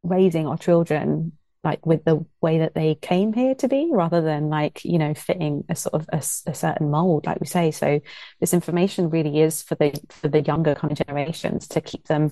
raising 0.03 0.47
our 0.47 0.57
children 0.57 1.31
like 1.63 1.85
with 1.85 2.03
the 2.05 2.25
way 2.41 2.59
that 2.59 2.73
they 2.73 2.95
came 2.95 3.33
here 3.33 3.53
to 3.53 3.67
be 3.67 3.89
rather 3.91 4.21
than 4.21 4.49
like 4.49 4.83
you 4.83 4.97
know 4.97 5.13
fitting 5.13 5.63
a 5.69 5.75
sort 5.75 5.93
of 5.93 6.09
a, 6.11 6.17
a, 6.49 6.53
certain 6.55 6.89
mold 6.89 7.25
like 7.25 7.39
we 7.39 7.45
say. 7.45 7.69
So 7.71 8.01
this 8.39 8.53
information 8.53 9.09
really 9.09 9.41
is 9.41 9.61
for 9.61 9.75
the 9.75 9.99
for 10.09 10.27
the 10.27 10.41
younger 10.41 10.73
kind 10.73 10.91
of 10.91 11.05
generations 11.05 11.67
to 11.69 11.81
keep 11.81 12.07
them 12.07 12.31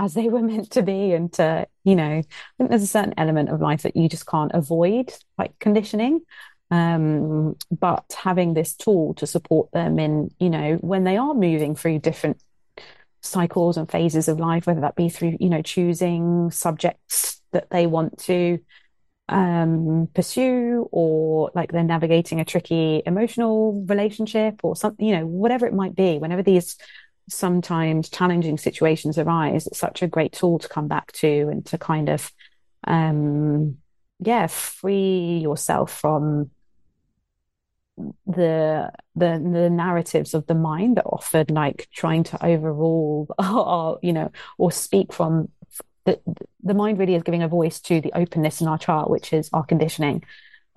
as 0.00 0.14
they 0.14 0.28
were 0.28 0.40
meant 0.42 0.70
to 0.70 0.82
be 0.82 1.12
and 1.12 1.32
to 1.32 1.66
you 1.84 1.94
know 1.94 2.18
i 2.18 2.24
think 2.56 2.70
there's 2.70 2.82
a 2.82 2.86
certain 2.86 3.14
element 3.18 3.50
of 3.50 3.60
life 3.60 3.82
that 3.82 3.96
you 3.96 4.08
just 4.08 4.26
can't 4.26 4.52
avoid 4.54 5.12
like 5.38 5.56
conditioning 5.60 6.20
um, 6.72 7.56
but 7.80 8.16
having 8.16 8.54
this 8.54 8.74
tool 8.74 9.12
to 9.14 9.26
support 9.26 9.70
them 9.72 9.98
in 9.98 10.30
you 10.38 10.48
know 10.48 10.76
when 10.76 11.04
they 11.04 11.16
are 11.16 11.34
moving 11.34 11.74
through 11.74 11.98
different 11.98 12.40
cycles 13.22 13.76
and 13.76 13.90
phases 13.90 14.28
of 14.28 14.40
life 14.40 14.66
whether 14.66 14.80
that 14.80 14.96
be 14.96 15.08
through 15.08 15.36
you 15.38 15.50
know 15.50 15.62
choosing 15.62 16.50
subjects 16.50 17.42
that 17.52 17.68
they 17.70 17.86
want 17.86 18.18
to 18.18 18.58
um, 19.28 20.08
pursue 20.14 20.88
or 20.90 21.50
like 21.54 21.72
they're 21.72 21.84
navigating 21.84 22.40
a 22.40 22.44
tricky 22.44 23.02
emotional 23.04 23.84
relationship 23.86 24.60
or 24.62 24.74
something 24.74 25.06
you 25.06 25.16
know 25.16 25.26
whatever 25.26 25.66
it 25.66 25.74
might 25.74 25.94
be 25.94 26.18
whenever 26.18 26.42
these 26.42 26.76
sometimes 27.28 28.08
challenging 28.08 28.58
situations 28.58 29.18
arise, 29.18 29.66
it's 29.66 29.78
such 29.78 30.02
a 30.02 30.08
great 30.08 30.32
tool 30.32 30.58
to 30.58 30.68
come 30.68 30.88
back 30.88 31.12
to 31.12 31.48
and 31.50 31.64
to 31.66 31.78
kind 31.78 32.08
of, 32.08 32.32
um, 32.86 33.78
yeah, 34.18 34.46
free 34.46 35.38
yourself 35.38 35.92
from 35.92 36.50
the 38.26 38.90
the 39.14 39.50
the 39.52 39.68
narratives 39.68 40.32
of 40.32 40.46
the 40.46 40.54
mind 40.54 40.96
that 40.96 41.04
often 41.04 41.46
like 41.50 41.86
trying 41.92 42.24
to 42.24 42.42
overrule 42.44 43.28
or 43.38 43.98
you 44.02 44.12
know 44.12 44.32
or 44.56 44.72
speak 44.72 45.12
from 45.12 45.50
the 46.04 46.20
the 46.62 46.74
mind 46.74 46.98
really 46.98 47.14
is 47.14 47.22
giving 47.22 47.42
a 47.42 47.48
voice 47.48 47.80
to 47.80 48.00
the 48.00 48.12
openness 48.14 48.60
in 48.60 48.68
our 48.68 48.78
chart 48.78 49.10
which 49.10 49.32
is 49.32 49.50
our 49.52 49.64
conditioning. 49.64 50.24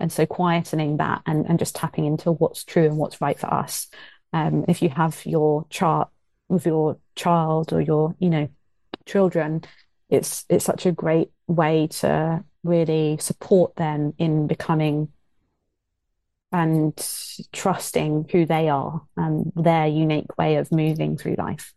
And 0.00 0.12
so 0.12 0.26
quietening 0.26 0.98
that 0.98 1.22
and, 1.24 1.46
and 1.46 1.58
just 1.58 1.76
tapping 1.76 2.04
into 2.04 2.32
what's 2.32 2.64
true 2.64 2.84
and 2.84 2.96
what's 2.96 3.20
right 3.20 3.38
for 3.38 3.52
us. 3.52 3.88
Um, 4.32 4.64
if 4.66 4.82
you 4.82 4.88
have 4.88 5.24
your 5.24 5.66
chart 5.70 6.08
with 6.48 6.66
your 6.66 6.98
child 7.16 7.72
or 7.72 7.80
your 7.80 8.14
you 8.18 8.30
know 8.30 8.48
children 9.06 9.62
it's 10.08 10.44
it's 10.48 10.64
such 10.64 10.86
a 10.86 10.92
great 10.92 11.30
way 11.46 11.86
to 11.86 12.42
really 12.62 13.16
support 13.18 13.76
them 13.76 14.14
in 14.18 14.46
becoming 14.46 15.08
and 16.52 16.96
trusting 17.52 18.26
who 18.30 18.46
they 18.46 18.68
are 18.68 19.02
and 19.16 19.52
their 19.56 19.86
unique 19.86 20.38
way 20.38 20.56
of 20.56 20.70
moving 20.70 21.16
through 21.16 21.34
life 21.36 21.74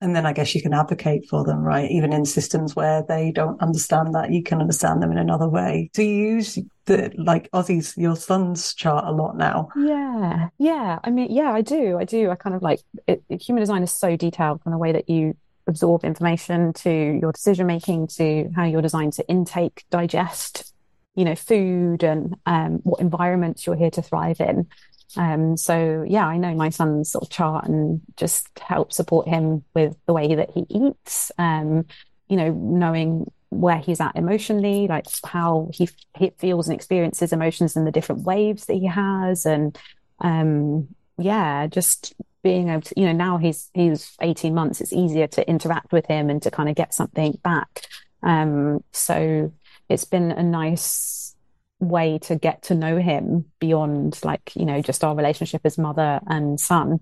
and 0.00 0.14
then 0.14 0.26
I 0.26 0.32
guess 0.32 0.54
you 0.54 0.60
can 0.60 0.74
advocate 0.74 1.26
for 1.28 1.42
them, 1.44 1.60
right? 1.60 1.90
Even 1.90 2.12
in 2.12 2.26
systems 2.26 2.76
where 2.76 3.02
they 3.08 3.32
don't 3.32 3.60
understand 3.62 4.14
that, 4.14 4.30
you 4.30 4.42
can 4.42 4.60
understand 4.60 5.02
them 5.02 5.10
in 5.10 5.18
another 5.18 5.48
way. 5.48 5.90
Do 5.94 6.02
you 6.02 6.34
use 6.34 6.58
the 6.84 7.12
like 7.16 7.50
Ozzy's 7.52 7.96
your 7.96 8.14
son's 8.16 8.74
chart 8.74 9.06
a 9.06 9.12
lot 9.12 9.36
now? 9.36 9.68
Yeah, 9.74 10.48
yeah. 10.58 10.98
I 11.02 11.10
mean, 11.10 11.30
yeah, 11.30 11.52
I 11.52 11.62
do. 11.62 11.96
I 11.98 12.04
do. 12.04 12.30
I 12.30 12.34
kind 12.34 12.54
of 12.54 12.62
like 12.62 12.80
it, 13.06 13.22
human 13.30 13.62
design 13.62 13.82
is 13.82 13.90
so 13.90 14.16
detailed 14.16 14.62
from 14.62 14.72
the 14.72 14.78
way 14.78 14.92
that 14.92 15.08
you 15.08 15.34
absorb 15.66 16.04
information 16.04 16.72
to 16.74 16.90
your 16.90 17.32
decision 17.32 17.66
making 17.66 18.06
to 18.06 18.50
how 18.54 18.64
you're 18.64 18.82
designed 18.82 19.14
to 19.14 19.26
intake, 19.28 19.84
digest, 19.90 20.74
you 21.14 21.24
know, 21.24 21.34
food 21.34 22.04
and 22.04 22.36
um, 22.44 22.80
what 22.84 23.00
environments 23.00 23.66
you're 23.66 23.76
here 23.76 23.90
to 23.90 24.02
thrive 24.02 24.40
in. 24.40 24.68
Um, 25.16 25.56
so 25.56 26.04
yeah, 26.06 26.26
I 26.26 26.36
know 26.36 26.54
my 26.54 26.68
son's 26.70 27.10
sort 27.10 27.24
of 27.24 27.30
chart 27.30 27.66
and 27.66 28.00
just 28.16 28.48
help 28.58 28.92
support 28.92 29.28
him 29.28 29.64
with 29.74 29.96
the 30.06 30.12
way 30.12 30.34
that 30.34 30.50
he 30.50 30.66
eats. 30.68 31.32
Um, 31.38 31.86
you 32.28 32.36
know, 32.36 32.50
knowing 32.52 33.30
where 33.50 33.78
he's 33.78 34.00
at 34.00 34.16
emotionally, 34.16 34.88
like 34.88 35.06
how 35.24 35.70
he, 35.72 35.88
he 36.16 36.32
feels 36.38 36.68
and 36.68 36.74
experiences 36.74 37.32
emotions 37.32 37.76
and 37.76 37.86
the 37.86 37.92
different 37.92 38.22
waves 38.24 38.66
that 38.66 38.74
he 38.74 38.86
has, 38.86 39.46
and 39.46 39.78
um, 40.20 40.88
yeah, 41.18 41.66
just 41.66 42.14
being 42.42 42.68
able 42.68 42.82
to, 42.82 42.94
you 42.96 43.06
know, 43.06 43.12
now 43.12 43.38
he's 43.38 43.70
he's 43.74 44.16
18 44.20 44.54
months, 44.54 44.80
it's 44.80 44.92
easier 44.92 45.26
to 45.28 45.48
interact 45.48 45.92
with 45.92 46.06
him 46.06 46.30
and 46.30 46.42
to 46.42 46.50
kind 46.50 46.68
of 46.68 46.74
get 46.74 46.94
something 46.94 47.38
back. 47.42 47.86
Um, 48.22 48.82
so 48.92 49.52
it's 49.88 50.04
been 50.04 50.32
a 50.32 50.42
nice 50.42 51.35
way 51.78 52.18
to 52.18 52.36
get 52.36 52.62
to 52.62 52.74
know 52.74 52.96
him 52.96 53.44
beyond 53.58 54.18
like 54.24 54.52
you 54.56 54.64
know 54.64 54.80
just 54.80 55.04
our 55.04 55.14
relationship 55.14 55.62
as 55.64 55.78
mother 55.78 56.20
and 56.26 56.58
son. 56.58 57.00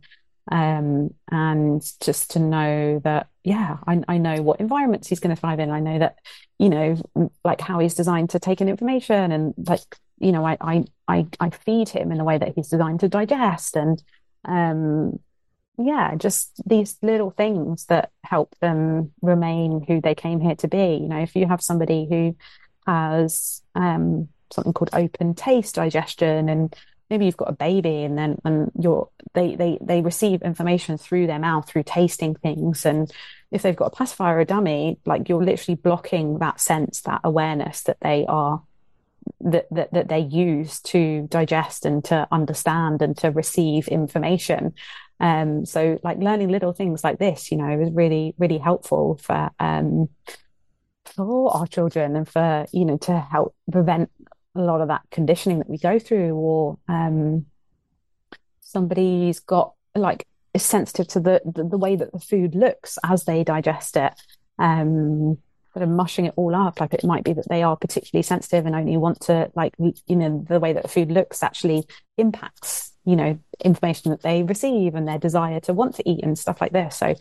Um, 0.52 1.14
and 1.30 1.82
just 2.02 2.32
to 2.32 2.38
know 2.38 3.00
that 3.02 3.28
yeah 3.44 3.78
I, 3.86 4.02
I 4.06 4.18
know 4.18 4.42
what 4.42 4.60
environments 4.60 5.08
he's 5.08 5.20
going 5.20 5.34
to 5.34 5.40
thrive 5.40 5.58
in. 5.58 5.70
I 5.70 5.80
know 5.80 5.98
that 5.98 6.18
you 6.58 6.68
know 6.68 7.30
like 7.44 7.60
how 7.60 7.78
he's 7.78 7.94
designed 7.94 8.30
to 8.30 8.38
take 8.38 8.60
in 8.60 8.68
information 8.68 9.32
and 9.32 9.54
like 9.56 9.96
you 10.18 10.32
know 10.32 10.46
I, 10.46 10.56
I 10.60 10.84
i 11.08 11.26
i 11.40 11.50
feed 11.50 11.88
him 11.88 12.12
in 12.12 12.18
the 12.18 12.24
way 12.24 12.38
that 12.38 12.52
he's 12.54 12.68
designed 12.68 13.00
to 13.00 13.08
digest 13.08 13.76
and 13.76 14.02
um 14.44 15.18
yeah 15.78 16.14
just 16.14 16.52
these 16.66 16.96
little 17.02 17.30
things 17.30 17.86
that 17.86 18.10
help 18.22 18.54
them 18.60 19.12
remain 19.22 19.84
who 19.86 20.00
they 20.00 20.14
came 20.14 20.40
here 20.40 20.56
to 20.56 20.68
be. 20.68 20.98
You 21.00 21.08
know 21.08 21.20
if 21.20 21.34
you 21.34 21.46
have 21.46 21.62
somebody 21.62 22.06
who 22.08 22.36
has 22.86 23.62
um 23.74 24.28
something 24.52 24.72
called 24.72 24.90
open 24.92 25.34
taste 25.34 25.76
digestion 25.76 26.48
and 26.48 26.74
maybe 27.10 27.26
you've 27.26 27.36
got 27.36 27.50
a 27.50 27.52
baby 27.52 28.02
and 28.02 28.16
then 28.16 28.38
and 28.44 28.70
you're 28.78 29.08
they 29.34 29.54
they 29.56 29.78
they 29.80 30.00
receive 30.00 30.42
information 30.42 30.96
through 30.96 31.26
their 31.26 31.38
mouth 31.38 31.66
through 31.68 31.82
tasting 31.84 32.34
things. 32.34 32.86
And 32.86 33.12
if 33.50 33.62
they've 33.62 33.76
got 33.76 33.92
a 33.92 33.96
pacifier 33.96 34.36
or 34.36 34.40
a 34.40 34.44
dummy 34.44 34.98
like 35.04 35.28
you're 35.28 35.44
literally 35.44 35.76
blocking 35.76 36.38
that 36.38 36.60
sense 36.60 37.02
that 37.02 37.20
awareness 37.24 37.82
that 37.82 37.98
they 38.00 38.24
are 38.26 38.62
that, 39.40 39.66
that 39.70 39.92
that 39.92 40.08
they 40.08 40.20
use 40.20 40.80
to 40.80 41.26
digest 41.30 41.84
and 41.84 42.04
to 42.04 42.26
understand 42.32 43.02
and 43.02 43.16
to 43.18 43.30
receive 43.30 43.88
information. 43.88 44.74
Um 45.20 45.64
so 45.66 45.98
like 46.02 46.18
learning 46.18 46.48
little 46.48 46.72
things 46.72 47.04
like 47.04 47.18
this 47.18 47.50
you 47.52 47.58
know 47.58 47.80
is 47.80 47.90
really 47.92 48.34
really 48.38 48.58
helpful 48.58 49.18
for 49.22 49.50
um 49.60 50.08
for 51.04 51.54
our 51.54 51.66
children 51.66 52.16
and 52.16 52.28
for 52.28 52.66
you 52.72 52.84
know 52.84 52.96
to 52.96 53.18
help 53.18 53.54
prevent 53.70 54.10
a 54.54 54.60
lot 54.60 54.80
of 54.80 54.88
that 54.88 55.02
conditioning 55.10 55.58
that 55.58 55.68
we 55.68 55.78
go 55.78 55.98
through 55.98 56.34
or 56.34 56.78
um, 56.88 57.46
somebody's 58.60 59.40
got 59.40 59.74
like 59.94 60.26
is 60.52 60.62
sensitive 60.62 61.08
to 61.08 61.20
the, 61.20 61.40
the, 61.44 61.64
the 61.64 61.78
way 61.78 61.96
that 61.96 62.12
the 62.12 62.20
food 62.20 62.54
looks 62.54 62.98
as 63.04 63.24
they 63.24 63.42
digest 63.42 63.96
it 63.96 64.12
um 64.58 65.36
sort 65.72 65.82
of 65.82 65.88
mushing 65.88 66.26
it 66.26 66.34
all 66.36 66.54
up. 66.54 66.80
Like 66.80 66.94
it 66.94 67.04
might 67.04 67.24
be 67.24 67.32
that 67.32 67.48
they 67.48 67.64
are 67.64 67.76
particularly 67.76 68.22
sensitive 68.22 68.64
and 68.64 68.76
only 68.76 68.96
want 68.96 69.20
to 69.22 69.50
like 69.56 69.74
you 69.78 70.16
know 70.16 70.44
the 70.48 70.60
way 70.60 70.72
that 70.72 70.84
the 70.84 70.88
food 70.88 71.10
looks 71.10 71.42
actually 71.42 71.84
impacts 72.16 72.92
you 73.04 73.16
know 73.16 73.38
information 73.64 74.12
that 74.12 74.22
they 74.22 74.44
receive 74.44 74.94
and 74.94 75.08
their 75.08 75.18
desire 75.18 75.58
to 75.60 75.72
want 75.72 75.96
to 75.96 76.08
eat 76.08 76.22
and 76.22 76.38
stuff 76.38 76.60
like 76.60 76.72
this. 76.72 76.96
So 76.96 77.14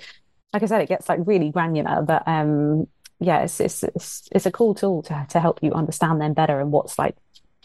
like 0.53 0.61
i 0.61 0.67
said 0.67 0.81
it 0.81 0.89
gets 0.89 1.09
like 1.09 1.19
really 1.25 1.49
granular 1.49 2.03
but 2.03 2.21
um 2.27 2.87
yeah, 3.19 3.43
it's, 3.43 3.59
it's 3.59 3.83
it's 3.83 4.27
it's 4.31 4.45
a 4.45 4.51
cool 4.51 4.75
tool 4.75 5.01
to 5.03 5.25
to 5.29 5.39
help 5.39 5.59
you 5.63 5.71
understand 5.73 6.21
them 6.21 6.33
better 6.33 6.59
and 6.59 6.71
what's 6.71 6.99
like 6.99 7.15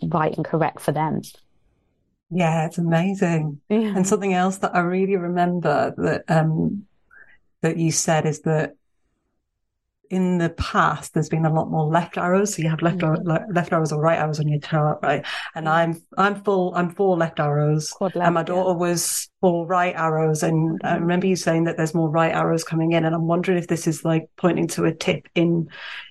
right 0.02 0.36
and 0.36 0.44
correct 0.44 0.80
for 0.80 0.92
them. 0.92 1.22
Yeah, 2.30 2.66
it's 2.66 2.78
amazing. 2.78 3.60
Yeah. 3.68 3.94
And 3.96 4.06
something 4.06 4.34
else 4.34 4.58
that 4.58 4.74
I 4.74 4.80
really 4.80 5.16
remember 5.16 5.94
that 5.96 6.24
um 6.28 6.86
that 7.62 7.76
you 7.76 7.90
said 7.90 8.26
is 8.26 8.42
that 8.42 8.74
in 10.10 10.38
the 10.38 10.50
past, 10.50 11.14
there's 11.14 11.28
been 11.28 11.44
a 11.44 11.52
lot 11.52 11.70
more 11.70 11.86
left 11.86 12.16
arrows. 12.16 12.54
So 12.54 12.62
you 12.62 12.68
have 12.68 12.82
left, 12.82 12.98
mm-hmm. 12.98 13.52
left 13.52 13.72
arrows 13.72 13.92
or 13.92 14.00
right 14.00 14.18
arrows 14.18 14.40
on 14.40 14.48
your 14.48 14.60
chart, 14.60 15.00
right? 15.02 15.24
And 15.54 15.66
mm-hmm. 15.66 15.92
I'm, 15.92 16.02
I'm 16.16 16.42
full, 16.42 16.74
I'm 16.74 16.90
four 16.94 17.16
left 17.16 17.40
arrows. 17.40 17.94
Left, 18.00 18.16
and 18.16 18.34
my 18.34 18.42
daughter 18.42 18.70
yeah. 18.70 18.76
was 18.76 19.28
four 19.40 19.66
right 19.66 19.94
arrows. 19.94 20.42
And 20.42 20.80
mm-hmm. 20.80 20.86
I 20.86 20.96
remember 20.96 21.26
you 21.26 21.36
saying 21.36 21.64
that 21.64 21.76
there's 21.76 21.94
more 21.94 22.10
right 22.10 22.32
arrows 22.32 22.64
coming 22.64 22.92
in. 22.92 23.04
And 23.04 23.14
I'm 23.14 23.26
wondering 23.26 23.58
if 23.58 23.68
this 23.68 23.86
is 23.86 24.04
like 24.04 24.28
pointing 24.36 24.68
to 24.68 24.84
a 24.84 24.94
tip 24.94 25.28
in, 25.34 25.68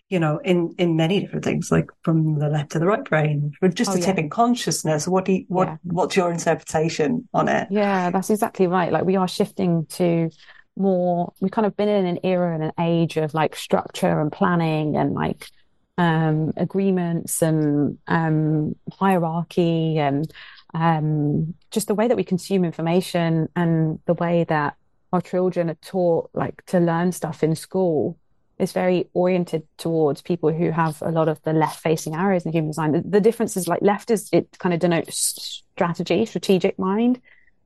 you 0.10 0.20
know, 0.20 0.38
in, 0.38 0.74
in 0.78 0.96
many 0.96 1.20
different 1.20 1.44
things, 1.44 1.72
like 1.72 1.90
from 2.04 2.40
the 2.40 2.50
left 2.50 2.72
to 2.72 2.80
the 2.80 2.88
right 2.88 3.04
brain, 3.04 3.54
but 3.62 3.76
just 3.76 3.92
oh, 3.92 3.96
a 3.96 4.00
yeah. 4.00 4.06
tip 4.06 4.18
in 4.18 4.30
consciousness. 4.30 5.08
What 5.08 5.26
do 5.26 5.34
you, 5.34 5.46
what, 5.48 5.68
yeah. 5.68 5.78
what's 5.84 6.16
your 6.16 6.32
interpretation 6.32 7.28
on 7.34 7.48
it? 7.48 7.68
Yeah, 7.72 8.10
that's 8.12 8.30
exactly 8.30 8.68
right. 8.68 8.92
Like 8.92 9.06
we 9.06 9.16
are 9.16 9.28
shifting 9.28 9.86
to, 9.92 10.30
more 10.78 11.34
we've 11.40 11.52
kind 11.52 11.66
of 11.66 11.76
been 11.76 11.90
in 11.90 12.06
an 12.06 12.20
era 12.24 12.54
and 12.54 12.64
an 12.64 12.74
age 12.80 13.18
of 13.18 13.34
like 13.34 13.56
structure 13.56 14.20
and 14.20 14.32
planning 14.32 14.96
and 14.96 15.14
like 15.14 15.50
um, 15.98 16.54
agreements 16.58 17.42
and 17.42 17.98
um, 18.08 18.76
hierarchy 18.92 19.98
and 19.98 20.32
um, 20.74 21.56
just 21.72 21.88
the 21.88 21.96
way 21.96 22.08
that 22.08 22.18
we 22.18 22.24
consume 22.24 22.64
information 22.64 23.50
and 23.56 24.00
the 24.06 24.14
way 24.14 24.46
that 24.46 24.76
our 25.14 25.22
children 25.22 25.70
are 25.70 25.76
taught 25.76 26.30
like 26.34 26.64
to 26.66 26.80
learn 26.80 27.12
stuff 27.12 27.44
in 27.44 27.56
school 27.56 28.18
is 28.60 28.72
very 28.72 29.08
oriented 29.14 29.64
towards 29.78 30.22
people 30.22 30.52
who 30.52 30.72
have 30.72 31.02
a 31.02 31.12
lot 31.12 31.28
of 31.28 31.42
the 31.44 31.54
left 31.54 31.80
facing 31.80 32.16
areas 32.16 32.46
in 32.46 32.52
human 32.52 32.70
design. 32.70 32.92
The, 32.92 33.02
the, 33.02 33.22
difference 33.22 33.56
is 33.56 33.68
like 33.68 33.82
left 33.82 34.10
is 34.10 34.30
it 34.34 34.58
kind 34.58 34.74
of 34.74 34.80
denotes 34.80 35.64
strategy, 35.76 36.26
strategic 36.26 36.80
mind, 36.80 37.22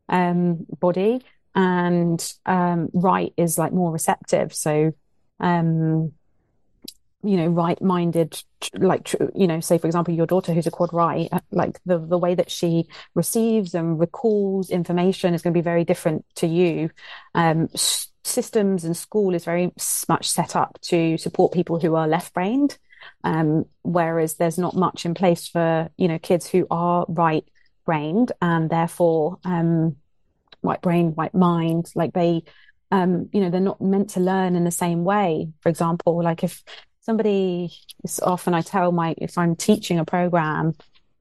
um, 0.10 0.66
body, 0.80 1.22
and 1.56 2.34
um, 2.46 2.90
right 2.94 3.34
is 3.38 3.58
like 3.58 3.74
more 3.74 3.92
receptive. 3.92 4.54
So, 4.54 4.94
um, 5.40 6.14
you 7.24 7.38
know, 7.38 7.48
right-minded, 7.48 8.42
like 8.74 9.14
you 9.36 9.48
know, 9.48 9.60
say 9.60 9.78
for 9.78 9.88
example, 9.88 10.14
your 10.14 10.26
daughter 10.26 10.54
who's 10.54 10.68
a 10.68 10.72
quad 10.72 10.92
right, 10.94 11.30
like 11.52 11.80
the 11.86 12.00
the 12.00 12.18
way 12.18 12.36
that 12.36 12.50
she 12.50 12.88
receives 13.14 13.76
and 13.76 14.00
recalls 14.00 14.70
information 14.70 15.34
is 15.34 15.42
going 15.42 15.54
to 15.54 15.58
be 15.58 15.64
very 15.64 15.84
different 15.84 16.26
to 16.36 16.48
you. 16.48 16.90
Um, 17.36 17.70
systems 18.24 18.84
and 18.84 18.96
school 18.96 19.36
is 19.36 19.46
very 19.46 19.72
much 20.08 20.30
set 20.30 20.56
up 20.56 20.80
to 20.82 21.18
support 21.18 21.54
people 21.54 21.80
who 21.80 21.96
are 21.96 22.08
left-brained, 22.08 22.78
um, 23.24 23.66
whereas 23.84 24.36
there's 24.36 24.58
not 24.58 24.76
much 24.76 25.06
in 25.06 25.14
place 25.14 25.48
for 25.48 25.90
you 25.98 26.08
know 26.08 26.20
kids 26.20 26.48
who 26.48 26.66
are 26.72 27.06
right-brained 27.08 28.32
and 28.42 28.70
therefore 28.70 29.38
um, 29.44 29.96
white 30.62 30.82
brain, 30.82 31.14
white 31.16 31.34
mind. 31.34 31.92
Like 31.96 32.14
they, 32.14 32.44
um, 32.92 33.30
you 33.34 33.42
know, 33.42 33.50
they're 33.50 33.60
not 33.60 33.82
meant 33.82 34.12
to 34.12 34.20
learn 34.20 34.56
in 34.56 34.64
the 34.64 34.72
same 34.72 35.04
way. 35.04 35.50
For 35.62 35.70
example, 35.70 36.24
like 36.24 36.44
if 36.44 36.64
somebody, 37.02 37.72
often 38.22 38.54
I 38.54 38.62
tell 38.62 38.92
my, 38.92 39.16
if 39.18 39.38
I'm 39.38 39.56
teaching 39.56 40.00
a 40.00 40.06
program, 40.06 40.74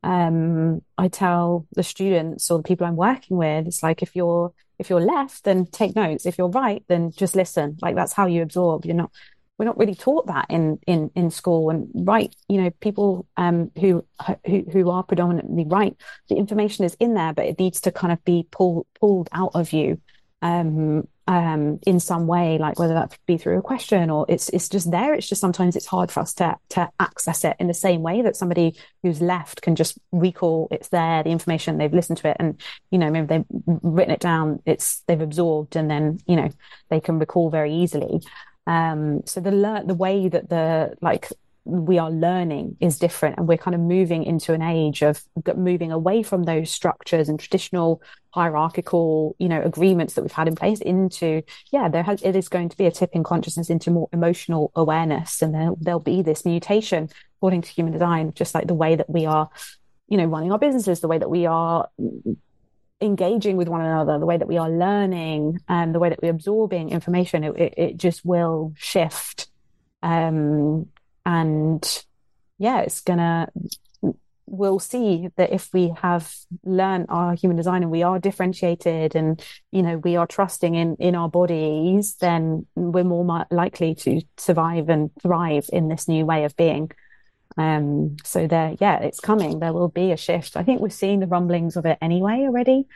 um, 0.03 0.81
I 0.96 1.09
tell 1.09 1.66
the 1.72 1.83
students 1.83 2.50
or 2.50 2.59
the 2.59 2.64
people 2.64 2.87
I'm 2.87 2.96
working 2.96 3.37
with, 3.37 3.66
it's 3.66 3.83
like 3.83 4.03
if 4.03 4.16
you're 4.16 4.53
if 4.81 4.88
you're 4.88 5.00
left, 5.00 5.44
then 5.44 5.66
take 5.66 5.94
notes. 5.94 6.24
If 6.24 6.38
you're 6.38 6.48
right, 6.48 6.83
then 6.88 7.12
just 7.14 7.37
listen. 7.37 7.76
Like 7.83 7.94
that's 7.94 8.14
how 8.14 8.24
you 8.26 8.40
absorb. 8.40 8.87
You're 8.87 8.96
not 8.96 9.12
we're 9.61 9.66
not 9.66 9.79
really 9.79 9.94
taught 9.94 10.27
that 10.29 10.46
in 10.49 10.79
in 10.87 11.11
in 11.14 11.31
school. 11.31 11.68
And 11.68 11.90
right 11.94 12.35
you 12.49 12.62
know 12.62 12.70
people 12.81 13.27
um 13.37 13.70
who 13.79 14.07
who 14.46 14.64
who 14.73 14.88
are 14.88 15.03
predominantly 15.03 15.66
right 15.68 15.94
the 16.31 16.37
information 16.37 16.87
is 16.87 16.96
in 16.99 17.12
there 17.12 17.35
but 17.35 17.44
it 17.44 17.59
needs 17.59 17.83
to 17.83 17.92
kind 17.92 18.11
of 18.11 18.25
be 18.25 18.46
pulled 18.51 18.87
pulled 18.99 19.29
out 19.33 19.51
of 19.55 19.75
you 19.75 20.01
um 20.40 21.07
um 21.27 21.79
in 21.87 22.01
some 22.01 22.27
way 22.27 22.57
like 22.57 22.79
whether 22.79 22.94
that 22.94 23.18
be 23.27 23.37
through 23.37 23.59
a 23.59 23.62
question 23.62 24.09
or 24.09 24.25
it's 24.31 24.49
it's 24.49 24.70
just 24.70 24.90
there. 24.90 25.12
It's 25.12 25.29
just 25.29 25.42
sometimes 25.42 25.77
it's 25.77 25.85
hard 25.85 26.11
for 26.11 26.20
us 26.20 26.33
to 26.35 26.57
to 26.70 26.88
access 26.99 27.44
it 27.44 27.57
in 27.61 27.66
the 27.66 27.75
same 27.75 28.01
way 28.01 28.23
that 28.23 28.37
somebody 28.37 28.79
who's 29.03 29.20
left 29.20 29.61
can 29.61 29.77
just 29.77 29.99
recall 30.11 30.68
it's 30.70 30.88
there 30.88 31.23
the 31.23 31.29
information 31.29 31.77
they've 31.77 31.92
listened 31.92 32.16
to 32.18 32.29
it 32.29 32.38
and 32.40 32.59
you 32.90 32.99
know 32.99 33.11
maybe 33.11 33.27
they've 33.27 33.44
written 33.83 34.14
it 34.14 34.20
down 34.20 34.62
it's 34.64 35.03
they've 35.07 35.20
absorbed 35.20 35.77
and 35.77 35.90
then 35.90 36.18
you 36.27 36.37
know 36.37 36.49
they 36.88 37.01
can 37.01 37.18
recall 37.18 37.51
very 37.51 37.75
easily 37.75 38.23
um, 38.66 39.23
so 39.27 39.40
the 39.40 39.51
le- 39.51 39.85
the 39.85 39.94
way 39.94 40.29
that 40.29 40.49
the 40.49 40.94
like 41.01 41.29
we 41.64 41.99
are 41.99 42.11
learning 42.11 42.77
is 42.81 42.99
different 42.99 43.37
and 43.37 43.46
we're 43.46 43.59
kind 43.59 43.75
of 43.75 43.81
moving 43.81 44.25
into 44.25 44.53
an 44.55 44.62
age 44.62 45.03
of 45.03 45.23
moving 45.57 45.92
away 45.92 46.23
from 46.23 46.44
those 46.44 46.70
structures 46.70 47.29
and 47.29 47.38
traditional 47.38 48.03
hierarchical 48.31 49.37
you 49.38 49.49
know 49.49 49.61
agreements 49.62 50.14
that 50.14 50.23
we've 50.23 50.33
had 50.33 50.49
in 50.49 50.55
place 50.55 50.81
into 50.81 51.42
yeah 51.70 51.88
there 51.88 52.03
has 52.03 52.23
it 52.23 52.35
is 52.35 52.49
going 52.49 52.68
to 52.68 52.77
be 52.77 52.87
a 52.87 52.90
tip 52.90 53.11
in 53.12 53.23
consciousness 53.23 53.68
into 53.68 53.90
more 53.90 54.09
emotional 54.12 54.73
awareness 54.75 55.42
and 55.42 55.55
there, 55.55 55.73
there'll 55.79 56.01
be 56.01 56.23
this 56.23 56.44
mutation 56.44 57.09
according 57.38 57.61
to 57.61 57.70
human 57.70 57.92
design 57.92 58.33
just 58.35 58.55
like 58.55 58.66
the 58.66 58.75
way 58.75 58.96
that 58.96 59.11
we 59.11 59.27
are 59.27 59.51
you 60.09 60.16
know 60.16 60.27
running 60.27 60.53
our 60.53 60.59
businesses 60.59 61.01
the 61.01 61.09
way 61.09 61.18
that 61.18 61.31
we 61.31 61.44
are 61.44 61.88
engaging 63.00 63.56
with 63.56 63.68
one 63.68 63.80
another, 63.80 64.18
the 64.18 64.26
way 64.26 64.36
that 64.36 64.48
we 64.48 64.58
are 64.58 64.70
learning, 64.70 65.58
and 65.68 65.94
the 65.94 65.98
way 65.98 66.10
that 66.10 66.20
we're 66.22 66.30
absorbing 66.30 66.90
information, 66.90 67.44
it, 67.44 67.56
it, 67.56 67.74
it 67.76 67.96
just 67.96 68.24
will 68.24 68.72
shift. 68.76 69.48
Um, 70.02 70.86
and 71.24 72.04
yeah, 72.58 72.80
it's 72.80 73.00
gonna. 73.00 73.48
We'll 74.46 74.80
see 74.80 75.28
that 75.36 75.52
if 75.52 75.72
we 75.72 75.94
have 76.02 76.34
learned 76.64 77.06
our 77.08 77.34
human 77.34 77.56
design 77.56 77.82
and 77.82 77.90
we 77.90 78.02
are 78.02 78.18
differentiated 78.18 79.14
and 79.14 79.40
you 79.70 79.80
know 79.80 79.98
we 79.98 80.16
are 80.16 80.26
trusting 80.26 80.74
in 80.74 80.96
in 80.96 81.14
our 81.14 81.28
bodies, 81.28 82.16
then 82.16 82.66
we're 82.74 83.04
more 83.04 83.46
likely 83.50 83.94
to 83.96 84.22
survive 84.36 84.88
and 84.88 85.10
thrive 85.22 85.66
in 85.72 85.88
this 85.88 86.08
new 86.08 86.26
way 86.26 86.44
of 86.44 86.56
being. 86.56 86.90
Um, 87.56 88.16
so 88.24 88.46
there, 88.46 88.76
yeah, 88.80 88.98
it's 89.00 89.20
coming. 89.20 89.58
There 89.58 89.72
will 89.72 89.88
be 89.88 90.12
a 90.12 90.16
shift. 90.16 90.56
I 90.56 90.62
think 90.62 90.80
we're 90.80 90.90
seeing 90.90 91.20
the 91.20 91.26
rumblings 91.26 91.76
of 91.76 91.86
it 91.86 91.98
anyway 92.00 92.42
already. 92.42 92.86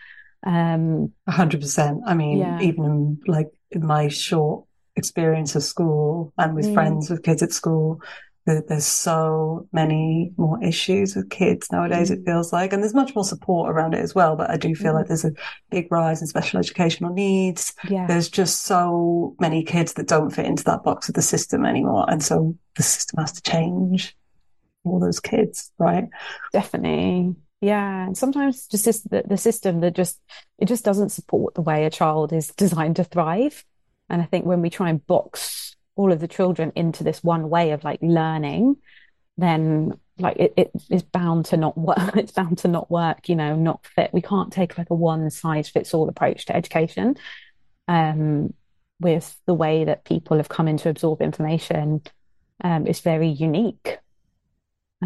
Um, 0.44 1.12
a 1.26 1.32
hundred 1.32 1.60
percent. 1.60 2.02
I 2.06 2.14
mean, 2.14 2.38
yeah. 2.38 2.60
even 2.60 2.84
in, 2.84 3.20
like 3.26 3.50
in 3.70 3.86
my 3.86 4.08
short 4.08 4.64
experience 4.96 5.56
of 5.56 5.62
school 5.62 6.32
and 6.38 6.54
with 6.54 6.66
mm. 6.66 6.74
friends 6.74 7.10
with 7.10 7.22
kids 7.22 7.42
at 7.42 7.52
school, 7.52 8.00
there's 8.46 8.84
so 8.84 9.66
many 9.72 10.32
more 10.36 10.62
issues 10.62 11.16
with 11.16 11.30
kids 11.30 11.72
nowadays, 11.72 12.10
mm. 12.10 12.18
it 12.18 12.26
feels 12.26 12.52
like. 12.52 12.72
And 12.72 12.82
there's 12.82 12.94
much 12.94 13.14
more 13.14 13.24
support 13.24 13.70
around 13.70 13.94
it 13.94 14.00
as 14.00 14.14
well. 14.14 14.36
But 14.36 14.50
I 14.50 14.58
do 14.58 14.74
feel 14.74 14.92
mm. 14.92 14.96
like 14.96 15.06
there's 15.06 15.24
a 15.24 15.32
big 15.70 15.90
rise 15.90 16.20
in 16.20 16.26
special 16.26 16.58
educational 16.58 17.14
needs. 17.14 17.72
Yeah. 17.88 18.06
There's 18.06 18.28
just 18.28 18.66
so 18.66 19.34
many 19.40 19.64
kids 19.64 19.94
that 19.94 20.08
don't 20.08 20.30
fit 20.30 20.44
into 20.44 20.64
that 20.64 20.82
box 20.84 21.08
of 21.08 21.14
the 21.14 21.22
system 21.22 21.64
anymore. 21.64 22.04
And 22.08 22.22
so 22.22 22.54
the 22.76 22.82
system 22.82 23.20
has 23.20 23.32
to 23.32 23.42
change 23.42 24.14
all 24.84 25.00
those 25.00 25.20
kids, 25.20 25.72
right? 25.78 26.08
Definitely. 26.52 27.34
Yeah. 27.60 28.06
And 28.06 28.16
sometimes 28.16 28.66
just 28.66 29.08
the, 29.10 29.22
the 29.26 29.38
system 29.38 29.80
that 29.80 29.94
just, 29.94 30.20
it 30.58 30.66
just 30.66 30.84
doesn't 30.84 31.10
support 31.10 31.54
the 31.54 31.62
way 31.62 31.84
a 31.84 31.90
child 31.90 32.32
is 32.32 32.48
designed 32.48 32.96
to 32.96 33.04
thrive. 33.04 33.64
And 34.10 34.20
I 34.20 34.26
think 34.26 34.44
when 34.44 34.60
we 34.60 34.70
try 34.70 34.90
and 34.90 35.04
box 35.06 35.76
all 35.96 36.12
of 36.12 36.20
the 36.20 36.28
children 36.28 36.72
into 36.74 37.04
this 37.04 37.24
one 37.24 37.48
way 37.48 37.70
of 37.70 37.84
like 37.84 38.00
learning, 38.02 38.76
then 39.38 39.94
like 40.18 40.36
it, 40.36 40.54
it 40.56 40.70
is 40.90 41.02
bound 41.02 41.46
to 41.46 41.56
not 41.56 41.76
work 41.76 41.98
it's 42.16 42.32
bound 42.32 42.58
to 42.58 42.68
not 42.68 42.90
work 42.90 43.28
you 43.28 43.34
know 43.36 43.56
not 43.56 43.84
fit 43.86 44.10
we 44.12 44.22
can't 44.22 44.52
take 44.52 44.78
like 44.78 44.90
a 44.90 44.94
one 44.94 45.28
size 45.30 45.68
fits 45.68 45.92
all 45.92 46.08
approach 46.08 46.46
to 46.46 46.54
education 46.54 47.16
um 47.88 48.52
with 49.00 49.36
the 49.46 49.54
way 49.54 49.84
that 49.84 50.04
people 50.04 50.36
have 50.36 50.48
come 50.48 50.68
in 50.68 50.76
to 50.76 50.88
absorb 50.88 51.20
information 51.20 52.00
um 52.62 52.86
is 52.86 53.00
very 53.00 53.28
unique 53.28 53.98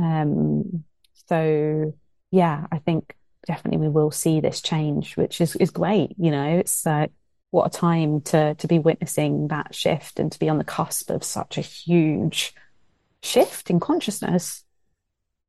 um 0.04 0.84
so 1.28 1.92
yeah 2.30 2.66
i 2.72 2.78
think 2.78 3.14
definitely 3.46 3.78
we 3.78 3.88
will 3.88 4.10
see 4.10 4.40
this 4.40 4.60
change 4.60 5.16
which 5.16 5.40
is 5.40 5.56
is 5.56 5.70
great 5.70 6.14
you 6.18 6.30
know 6.30 6.58
it's 6.58 6.86
uh, 6.86 7.06
what 7.50 7.66
a 7.66 7.78
time 7.78 8.20
to 8.20 8.54
to 8.56 8.66
be 8.66 8.78
witnessing 8.78 9.48
that 9.48 9.74
shift 9.74 10.18
and 10.18 10.32
to 10.32 10.38
be 10.38 10.48
on 10.48 10.58
the 10.58 10.64
cusp 10.64 11.10
of 11.10 11.24
such 11.24 11.56
a 11.56 11.62
huge 11.62 12.54
shift 13.22 13.70
in 13.70 13.80
consciousness 13.80 14.64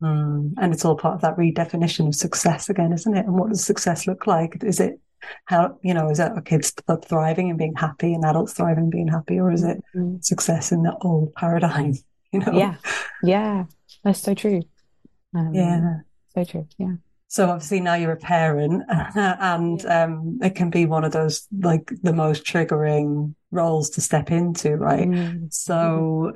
Mm. 0.01 0.53
And 0.57 0.73
it's 0.73 0.85
all 0.85 0.95
part 0.95 1.15
of 1.15 1.21
that 1.21 1.37
redefinition 1.37 2.07
of 2.07 2.15
success 2.15 2.69
again, 2.69 2.93
isn't 2.93 3.15
it? 3.15 3.25
And 3.25 3.35
what 3.35 3.49
does 3.49 3.63
success 3.63 4.07
look 4.07 4.27
like? 4.27 4.63
Is 4.63 4.79
it 4.79 4.99
how, 5.45 5.77
you 5.81 5.93
know, 5.93 6.09
is 6.09 6.19
it 6.19 6.31
our 6.31 6.41
kids 6.41 6.73
thriving 7.05 7.49
and 7.49 7.59
being 7.59 7.75
happy 7.75 8.13
and 8.13 8.23
adults 8.23 8.53
thriving 8.53 8.83
and 8.83 8.91
being 8.91 9.09
happy, 9.09 9.39
or 9.39 9.51
is 9.51 9.63
it 9.63 9.83
mm. 9.93 10.23
success 10.23 10.71
in 10.71 10.83
the 10.83 10.95
old 11.01 11.33
paradigm? 11.33 11.95
You 12.31 12.41
know? 12.41 12.51
Yeah. 12.51 12.75
Yeah. 13.23 13.63
That's 14.03 14.21
so 14.21 14.33
true. 14.33 14.61
Um, 15.35 15.53
yeah. 15.53 15.99
So 16.33 16.43
true. 16.43 16.67
Yeah. 16.77 16.93
So 17.27 17.47
obviously 17.49 17.79
now 17.79 17.93
you're 17.93 18.11
a 18.11 18.17
parent 18.17 18.83
and 18.89 19.85
um, 19.85 20.39
it 20.41 20.55
can 20.55 20.69
be 20.69 20.85
one 20.85 21.03
of 21.03 21.11
those 21.11 21.47
like 21.61 21.91
the 22.01 22.13
most 22.13 22.43
triggering 22.43 23.35
roles 23.51 23.91
to 23.91 24.01
step 24.01 24.31
into, 24.31 24.75
right? 24.75 25.07
Mm. 25.07 25.53
So 25.53 26.33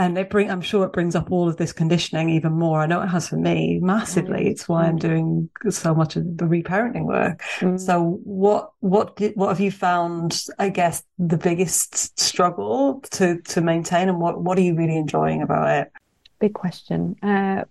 and 0.00 0.16
it 0.16 0.30
bring 0.30 0.50
i'm 0.50 0.62
sure 0.62 0.86
it 0.86 0.92
brings 0.92 1.14
up 1.14 1.30
all 1.30 1.48
of 1.48 1.56
this 1.58 1.72
conditioning 1.72 2.30
even 2.30 2.52
more 2.52 2.80
i 2.80 2.86
know 2.86 3.02
it 3.02 3.08
has 3.08 3.28
for 3.28 3.36
me 3.36 3.78
massively 3.82 4.44
mm. 4.44 4.50
it's 4.50 4.68
why 4.68 4.84
i'm 4.84 4.96
doing 4.96 5.48
so 5.68 5.94
much 5.94 6.16
of 6.16 6.24
the 6.38 6.44
reparenting 6.44 7.04
work 7.04 7.42
mm. 7.58 7.78
so 7.78 8.18
what 8.24 8.70
what 8.80 9.14
did, 9.16 9.36
what 9.36 9.48
have 9.48 9.60
you 9.60 9.70
found 9.70 10.44
i 10.58 10.68
guess 10.68 11.02
the 11.18 11.36
biggest 11.36 12.18
struggle 12.18 13.00
to 13.10 13.40
to 13.42 13.60
maintain 13.60 14.08
and 14.08 14.20
what 14.20 14.40
what 14.40 14.56
are 14.56 14.62
you 14.62 14.74
really 14.74 14.96
enjoying 14.96 15.42
about 15.42 15.68
it 15.68 15.92
big 16.40 16.54
question. 16.54 17.16
Uh, 17.22 17.64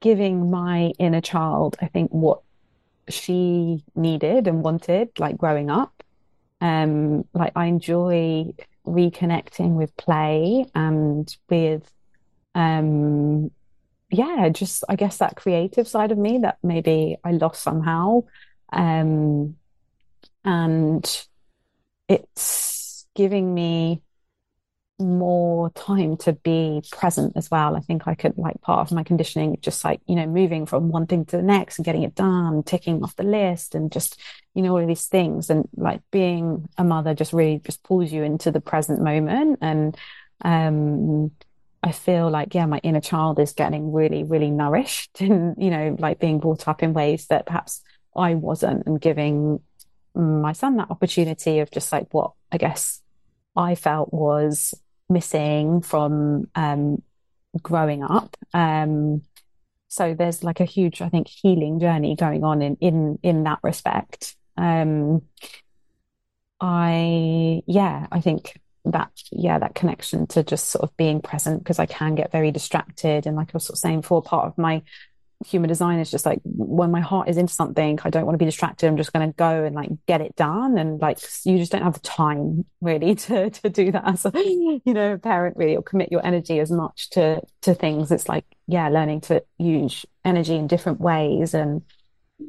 giving 0.00 0.50
my 0.50 0.92
inner 0.98 1.20
child 1.20 1.76
i 1.80 1.86
think 1.86 2.10
what 2.10 2.40
she 3.08 3.82
needed 3.94 4.46
and 4.46 4.62
wanted 4.62 5.08
like 5.18 5.36
growing 5.36 5.70
up. 5.70 6.02
Um 6.60 7.24
like 7.34 7.52
i 7.56 7.66
enjoy 7.66 8.52
reconnecting 8.86 9.74
with 9.74 9.96
play 9.96 10.66
and 10.74 11.34
with 11.48 11.90
um 12.54 13.50
yeah 14.10 14.48
just 14.50 14.84
i 14.88 14.96
guess 14.96 15.18
that 15.18 15.36
creative 15.36 15.88
side 15.88 16.12
of 16.12 16.18
me 16.18 16.38
that 16.38 16.58
maybe 16.62 17.16
i 17.24 17.32
lost 17.32 17.62
somehow. 17.62 18.22
Um 18.72 19.56
and 20.44 21.26
it's 22.08 23.06
giving 23.14 23.54
me 23.54 24.02
more 25.02 25.70
time 25.70 26.16
to 26.18 26.32
be 26.32 26.82
present 26.90 27.34
as 27.36 27.50
well. 27.50 27.76
I 27.76 27.80
think 27.80 28.06
I 28.06 28.14
could 28.14 28.38
like 28.38 28.60
part 28.62 28.80
of 28.80 28.94
my 28.94 29.02
conditioning, 29.02 29.58
just 29.60 29.84
like, 29.84 30.00
you 30.06 30.14
know, 30.14 30.26
moving 30.26 30.66
from 30.66 30.88
one 30.88 31.06
thing 31.06 31.24
to 31.26 31.36
the 31.36 31.42
next 31.42 31.78
and 31.78 31.84
getting 31.84 32.02
it 32.02 32.14
done, 32.14 32.62
ticking 32.62 33.02
off 33.02 33.16
the 33.16 33.24
list 33.24 33.74
and 33.74 33.92
just, 33.92 34.20
you 34.54 34.62
know, 34.62 34.70
all 34.70 34.82
of 34.82 34.88
these 34.88 35.06
things. 35.06 35.50
And 35.50 35.68
like 35.76 36.00
being 36.10 36.68
a 36.78 36.84
mother 36.84 37.14
just 37.14 37.32
really 37.32 37.58
just 37.58 37.82
pulls 37.82 38.12
you 38.12 38.22
into 38.22 38.50
the 38.50 38.60
present 38.60 39.02
moment. 39.02 39.58
And 39.60 39.96
um 40.44 41.30
I 41.84 41.90
feel 41.90 42.30
like, 42.30 42.54
yeah, 42.54 42.66
my 42.66 42.78
inner 42.78 43.00
child 43.00 43.40
is 43.40 43.54
getting 43.54 43.92
really, 43.92 44.22
really 44.22 44.50
nourished 44.50 45.20
and, 45.20 45.56
you 45.58 45.70
know, 45.70 45.96
like 45.98 46.20
being 46.20 46.38
brought 46.38 46.68
up 46.68 46.82
in 46.82 46.92
ways 46.92 47.26
that 47.26 47.46
perhaps 47.46 47.82
I 48.14 48.34
wasn't 48.34 48.86
and 48.86 49.00
giving 49.00 49.60
my 50.14 50.52
son 50.52 50.76
that 50.76 50.90
opportunity 50.90 51.58
of 51.60 51.70
just 51.70 51.90
like 51.90 52.12
what 52.12 52.32
I 52.52 52.58
guess 52.58 53.00
I 53.56 53.74
felt 53.74 54.12
was 54.12 54.74
missing 55.12 55.82
from 55.82 56.48
um, 56.54 57.02
growing 57.62 58.02
up. 58.02 58.36
Um, 58.54 59.22
so 59.88 60.14
there's 60.14 60.42
like 60.42 60.60
a 60.60 60.64
huge, 60.64 61.02
I 61.02 61.08
think, 61.08 61.28
healing 61.28 61.78
journey 61.78 62.16
going 62.16 62.44
on 62.44 62.62
in 62.62 62.76
in 62.80 63.18
in 63.22 63.44
that 63.44 63.58
respect. 63.62 64.36
Um, 64.56 65.22
I 66.60 67.62
yeah, 67.66 68.06
I 68.10 68.20
think 68.20 68.58
that 68.84 69.10
yeah, 69.30 69.58
that 69.58 69.74
connection 69.74 70.26
to 70.28 70.42
just 70.42 70.70
sort 70.70 70.82
of 70.82 70.96
being 70.96 71.20
present 71.20 71.58
because 71.58 71.78
I 71.78 71.86
can 71.86 72.14
get 72.14 72.32
very 72.32 72.50
distracted 72.50 73.26
and 73.26 73.36
like 73.36 73.48
I 73.48 73.54
was 73.54 73.66
sort 73.66 73.76
of 73.76 73.80
saying 73.80 74.00
before, 74.00 74.22
part 74.22 74.46
of 74.46 74.58
my 74.58 74.82
human 75.44 75.68
design 75.68 75.98
is 75.98 76.10
just 76.10 76.26
like 76.26 76.40
when 76.44 76.90
my 76.90 77.00
heart 77.00 77.28
is 77.28 77.36
into 77.36 77.52
something, 77.52 77.98
I 78.04 78.10
don't 78.10 78.24
want 78.24 78.34
to 78.34 78.38
be 78.38 78.44
distracted. 78.44 78.86
I'm 78.86 78.96
just 78.96 79.12
going 79.12 79.28
to 79.28 79.34
go 79.34 79.64
and 79.64 79.74
like 79.74 79.90
get 80.06 80.20
it 80.20 80.36
done. 80.36 80.78
And 80.78 81.00
like, 81.00 81.18
you 81.44 81.58
just 81.58 81.72
don't 81.72 81.82
have 81.82 81.94
the 81.94 82.00
time 82.00 82.64
really 82.80 83.14
to, 83.26 83.50
to 83.50 83.70
do 83.70 83.92
that 83.92 84.06
as 84.06 84.24
a, 84.24 84.32
you 84.34 84.80
know, 84.86 85.18
parent 85.18 85.56
really, 85.56 85.76
or 85.76 85.82
commit 85.82 86.12
your 86.12 86.24
energy 86.24 86.58
as 86.60 86.70
much 86.70 87.10
to, 87.10 87.42
to 87.62 87.74
things. 87.74 88.10
It's 88.10 88.28
like, 88.28 88.44
yeah, 88.66 88.88
learning 88.88 89.22
to 89.22 89.44
use 89.58 90.06
energy 90.24 90.56
in 90.56 90.66
different 90.66 91.00
ways. 91.00 91.54
And 91.54 91.82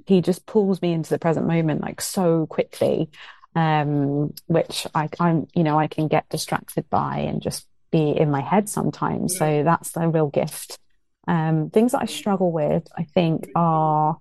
he 0.06 0.22
just 0.22 0.46
pulls 0.46 0.82
me 0.82 0.94
into 0.94 1.10
the 1.10 1.20
present 1.20 1.48
moment 1.48 1.82
like 1.82 2.02
so 2.02 2.46
quickly. 2.48 3.10
Um, 3.56 4.34
which 4.48 4.88
I, 4.96 5.10
I'm, 5.20 5.46
you 5.54 5.64
know, 5.64 5.78
I 5.78 5.86
can 5.86 6.08
get 6.08 6.28
distracted 6.30 6.90
by 6.90 7.20
and 7.20 7.40
just 7.40 7.68
be 7.92 8.10
in 8.10 8.32
my 8.32 8.42
head 8.42 8.68
sometimes. 8.68 9.38
So 9.38 9.62
that's 9.64 9.92
the 9.92 10.08
real 10.08 10.28
gift 10.28 10.80
um, 11.28 11.70
things 11.70 11.94
that 11.94 12.02
I 12.02 12.06
struggle 12.06 12.52
with, 12.52 12.88
I 12.98 13.04
think, 13.04 13.50
are 13.56 14.18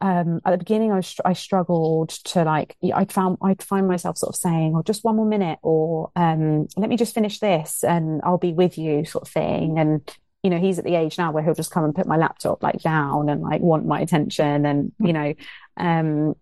um, 0.00 0.40
at 0.44 0.52
the 0.52 0.58
beginning, 0.58 0.92
I, 0.92 1.02
I 1.24 1.32
struggled 1.32 2.10
to 2.10 2.44
like, 2.44 2.76
I 2.94 3.04
found, 3.06 3.38
I'd 3.42 3.62
find 3.62 3.88
myself 3.88 4.18
sort 4.18 4.34
of 4.34 4.40
saying, 4.40 4.74
oh, 4.76 4.82
just 4.82 5.04
one 5.04 5.16
more 5.16 5.26
minute, 5.26 5.58
or 5.62 6.10
um, 6.14 6.68
let 6.76 6.88
me 6.88 6.96
just 6.96 7.14
finish 7.14 7.40
this 7.40 7.82
and 7.82 8.20
I'll 8.24 8.38
be 8.38 8.52
with 8.52 8.78
you, 8.78 9.04
sort 9.04 9.26
of 9.26 9.32
thing. 9.32 9.78
And, 9.78 10.08
you 10.42 10.50
know, 10.50 10.58
he's 10.58 10.78
at 10.78 10.84
the 10.84 10.94
age 10.94 11.18
now 11.18 11.32
where 11.32 11.42
he'll 11.42 11.54
just 11.54 11.72
come 11.72 11.84
and 11.84 11.94
put 11.94 12.06
my 12.06 12.16
laptop 12.16 12.62
like 12.62 12.80
down 12.80 13.28
and 13.28 13.42
like 13.42 13.60
want 13.60 13.86
my 13.86 14.00
attention. 14.00 14.66
And, 14.66 14.92
you 15.00 15.12
know, 15.12 15.34
um, 15.76 16.34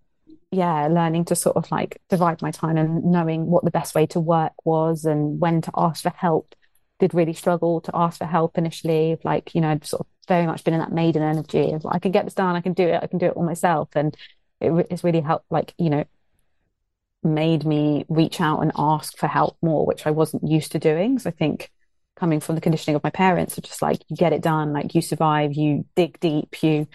yeah, 0.50 0.88
learning 0.88 1.24
to 1.26 1.36
sort 1.36 1.56
of 1.56 1.70
like 1.70 2.00
divide 2.10 2.42
my 2.42 2.50
time 2.50 2.76
and 2.76 3.04
knowing 3.04 3.46
what 3.46 3.64
the 3.64 3.70
best 3.70 3.94
way 3.94 4.06
to 4.06 4.20
work 4.20 4.52
was 4.64 5.06
and 5.06 5.40
when 5.40 5.62
to 5.62 5.70
ask 5.76 6.02
for 6.02 6.10
help 6.10 6.54
did 6.98 7.14
really 7.14 7.34
struggle 7.34 7.80
to 7.82 7.90
ask 7.94 8.18
for 8.18 8.24
help 8.24 8.58
initially. 8.58 9.18
Like, 9.24 9.54
you 9.54 9.60
know, 9.60 9.70
I'd 9.70 9.86
sort 9.86 10.00
of 10.00 10.06
very 10.28 10.46
much 10.46 10.64
been 10.64 10.74
in 10.74 10.80
that 10.80 10.92
maiden 10.92 11.22
energy 11.22 11.72
of 11.72 11.84
like, 11.84 11.96
I 11.96 11.98
can 11.98 12.12
get 12.12 12.24
this 12.24 12.34
done, 12.34 12.56
I 12.56 12.60
can 12.60 12.72
do 12.72 12.86
it, 12.88 13.00
I 13.02 13.06
can 13.06 13.18
do 13.18 13.26
it 13.26 13.34
all 13.36 13.44
myself. 13.44 13.90
And 13.94 14.16
it, 14.60 14.72
it's 14.90 15.04
really 15.04 15.20
helped, 15.20 15.50
like, 15.50 15.74
you 15.78 15.90
know, 15.90 16.04
made 17.22 17.64
me 17.64 18.04
reach 18.08 18.40
out 18.40 18.60
and 18.60 18.72
ask 18.76 19.16
for 19.18 19.26
help 19.26 19.56
more, 19.60 19.84
which 19.84 20.06
I 20.06 20.10
wasn't 20.10 20.48
used 20.48 20.72
to 20.72 20.78
doing. 20.78 21.18
So 21.18 21.28
I 21.28 21.32
think 21.32 21.70
coming 22.16 22.40
from 22.40 22.54
the 22.54 22.60
conditioning 22.60 22.96
of 22.96 23.04
my 23.04 23.10
parents, 23.10 23.58
of 23.58 23.64
just 23.64 23.82
like, 23.82 24.00
you 24.08 24.16
get 24.16 24.32
it 24.32 24.42
done, 24.42 24.72
like 24.72 24.94
you 24.94 25.02
survive, 25.02 25.52
you 25.52 25.84
dig 25.96 26.18
deep, 26.20 26.62
you, 26.62 26.86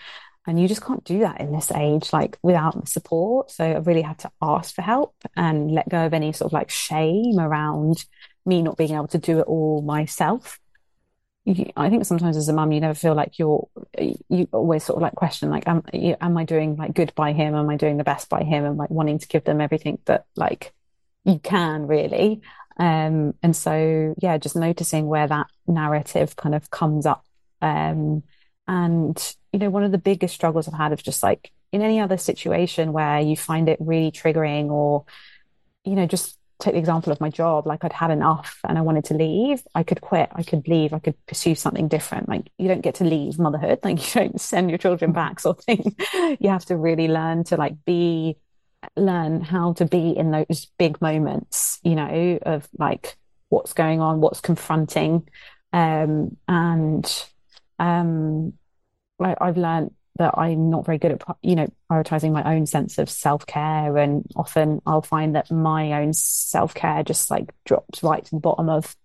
and 0.47 0.59
you 0.59 0.67
just 0.67 0.83
can't 0.83 1.03
do 1.03 1.19
that 1.19 1.39
in 1.39 1.51
this 1.51 1.71
age, 1.71 2.11
like 2.11 2.39
without 2.41 2.87
support. 2.87 3.51
So 3.51 3.63
I 3.63 3.77
really 3.77 4.01
had 4.01 4.17
to 4.19 4.31
ask 4.41 4.73
for 4.73 4.81
help 4.81 5.13
and 5.35 5.71
let 5.71 5.89
go 5.89 6.05
of 6.05 6.13
any 6.13 6.31
sort 6.31 6.49
of 6.49 6.53
like 6.53 6.71
shame 6.71 7.37
around 7.37 8.05
me 8.45 8.61
not 8.61 8.77
being 8.77 8.93
able 8.93 9.07
to 9.09 9.17
do 9.17 9.39
it 9.39 9.43
all 9.43 9.81
myself. 9.81 10.59
I 11.75 11.89
think 11.89 12.05
sometimes 12.05 12.37
as 12.37 12.49
a 12.49 12.53
mum, 12.53 12.71
you 12.71 12.79
never 12.79 12.93
feel 12.93 13.15
like 13.15 13.39
you're, 13.39 13.67
you 13.97 14.47
always 14.51 14.83
sort 14.83 14.97
of 14.97 15.01
like 15.01 15.15
question, 15.15 15.49
like, 15.49 15.67
am, 15.67 15.83
am 15.91 16.37
I 16.37 16.45
doing 16.45 16.75
like 16.75 16.93
good 16.93 17.13
by 17.15 17.33
him? 17.33 17.55
Am 17.55 17.69
I 17.69 17.77
doing 17.77 17.97
the 17.97 18.03
best 18.03 18.29
by 18.29 18.43
him? 18.43 18.63
And 18.63 18.77
like 18.77 18.91
wanting 18.91 19.17
to 19.17 19.27
give 19.27 19.43
them 19.43 19.59
everything 19.59 19.97
that 20.05 20.25
like 20.35 20.71
you 21.25 21.39
can 21.39 21.87
really. 21.87 22.41
Um, 22.77 23.33
and 23.41 23.55
so, 23.55 24.13
yeah, 24.21 24.37
just 24.37 24.55
noticing 24.55 25.07
where 25.07 25.27
that 25.27 25.47
narrative 25.67 26.35
kind 26.35 26.53
of 26.53 26.69
comes 26.69 27.05
up. 27.05 27.25
Um, 27.61 28.23
and, 28.67 29.35
you 29.51 29.59
know, 29.59 29.69
one 29.69 29.83
of 29.83 29.91
the 29.91 29.97
biggest 29.97 30.35
struggles 30.35 30.67
I've 30.67 30.75
had 30.75 30.93
of 30.93 31.03
just 31.03 31.23
like 31.23 31.51
in 31.71 31.81
any 31.81 31.99
other 31.99 32.17
situation 32.17 32.93
where 32.93 33.19
you 33.19 33.35
find 33.35 33.67
it 33.67 33.77
really 33.79 34.11
triggering 34.11 34.69
or, 34.69 35.05
you 35.83 35.93
know, 35.93 36.05
just 36.05 36.37
take 36.61 36.73
the 36.73 36.79
example 36.79 37.11
of 37.11 37.19
my 37.19 37.29
job, 37.29 37.67
like 37.67 37.83
I'd 37.83 37.93
had 37.93 38.11
enough 38.11 38.59
and 38.67 38.77
I 38.77 38.81
wanted 38.81 39.05
to 39.05 39.13
leave, 39.15 39.63
I 39.75 39.83
could 39.83 40.01
quit, 40.01 40.29
I 40.33 40.43
could 40.43 40.67
leave, 40.67 40.93
I 40.93 40.99
could 40.99 41.15
pursue 41.25 41.55
something 41.55 41.87
different. 41.87 42.29
Like 42.29 42.49
you 42.57 42.67
don't 42.67 42.81
get 42.81 42.95
to 42.95 43.03
leave 43.03 43.39
motherhood, 43.39 43.79
like 43.83 43.97
you 43.97 44.21
don't 44.21 44.39
send 44.39 44.69
your 44.69 44.77
children 44.77 45.11
back 45.11 45.39
sort 45.39 45.59
of 45.59 45.65
thing. 45.65 45.95
you 46.39 46.49
have 46.49 46.65
to 46.65 46.77
really 46.77 47.07
learn 47.07 47.43
to 47.45 47.57
like 47.57 47.83
be, 47.85 48.37
learn 48.95 49.41
how 49.41 49.73
to 49.73 49.85
be 49.85 50.11
in 50.11 50.31
those 50.31 50.67
big 50.77 51.01
moments, 51.01 51.79
you 51.83 51.95
know, 51.95 52.39
of 52.43 52.67
like 52.77 53.17
what's 53.49 53.73
going 53.73 53.99
on, 53.99 54.21
what's 54.21 54.41
confronting. 54.41 55.27
Um, 55.73 56.37
and, 56.47 57.25
um, 57.79 58.53
like 59.19 59.37
I've 59.39 59.57
learned 59.57 59.91
that 60.17 60.37
I'm 60.37 60.69
not 60.69 60.85
very 60.85 60.97
good 60.97 61.11
at, 61.13 61.23
you 61.41 61.55
know, 61.55 61.71
prioritizing 61.89 62.31
my 62.31 62.55
own 62.55 62.65
sense 62.65 62.97
of 62.97 63.09
self 63.09 63.45
care. 63.45 63.97
And 63.97 64.25
often 64.35 64.81
I'll 64.85 65.01
find 65.01 65.35
that 65.35 65.51
my 65.51 65.93
own 65.93 66.13
self 66.13 66.73
care 66.73 67.03
just 67.03 67.31
like 67.31 67.53
drops 67.65 68.03
right 68.03 68.23
to 68.23 68.31
the 68.31 68.41
bottom 68.41 68.69
of 68.69 68.95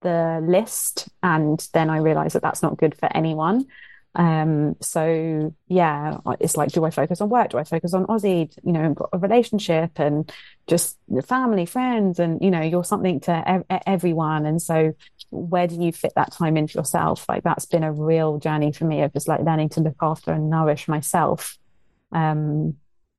the 0.00 0.40
list. 0.42 1.08
And 1.22 1.66
then 1.72 1.90
I 1.90 1.98
realize 1.98 2.32
that 2.32 2.42
that's 2.42 2.62
not 2.62 2.78
good 2.78 2.96
for 2.98 3.14
anyone. 3.14 3.66
Um, 4.14 4.76
so 4.80 5.54
yeah, 5.68 6.18
it's 6.40 6.56
like, 6.56 6.72
do 6.72 6.84
I 6.84 6.90
focus 6.90 7.20
on 7.20 7.28
work? 7.28 7.50
Do 7.50 7.58
I 7.58 7.64
focus 7.64 7.94
on 7.94 8.06
Aussie? 8.06 8.52
You 8.64 8.72
know, 8.72 8.92
got 8.94 9.10
a 9.12 9.18
relationship 9.18 9.98
and 10.00 10.30
just 10.66 10.98
family, 11.26 11.64
friends, 11.66 12.18
and 12.18 12.42
you 12.42 12.50
know, 12.50 12.60
you're 12.60 12.84
something 12.84 13.20
to 13.20 13.48
ev- 13.48 13.64
everyone. 13.86 14.46
And 14.46 14.60
so, 14.60 14.94
where 15.30 15.66
do 15.68 15.80
you 15.80 15.92
fit 15.92 16.12
that 16.16 16.32
time 16.32 16.56
into 16.56 16.78
yourself? 16.78 17.24
Like 17.28 17.44
that's 17.44 17.66
been 17.66 17.84
a 17.84 17.92
real 17.92 18.38
journey 18.38 18.72
for 18.72 18.84
me 18.84 19.02
of 19.02 19.12
just 19.12 19.28
like 19.28 19.40
learning 19.42 19.68
to 19.70 19.80
look 19.80 19.96
after 20.02 20.32
and 20.32 20.50
nourish 20.50 20.88
myself. 20.88 21.56
Um, 22.12 22.76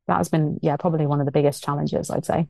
that 0.07 0.17
has 0.17 0.29
been, 0.29 0.59
yeah, 0.61 0.75
probably 0.77 1.07
one 1.07 1.21
of 1.21 1.25
the 1.25 1.31
biggest 1.31 1.63
challenges, 1.63 2.09
I'd 2.09 2.25
say. 2.25 2.47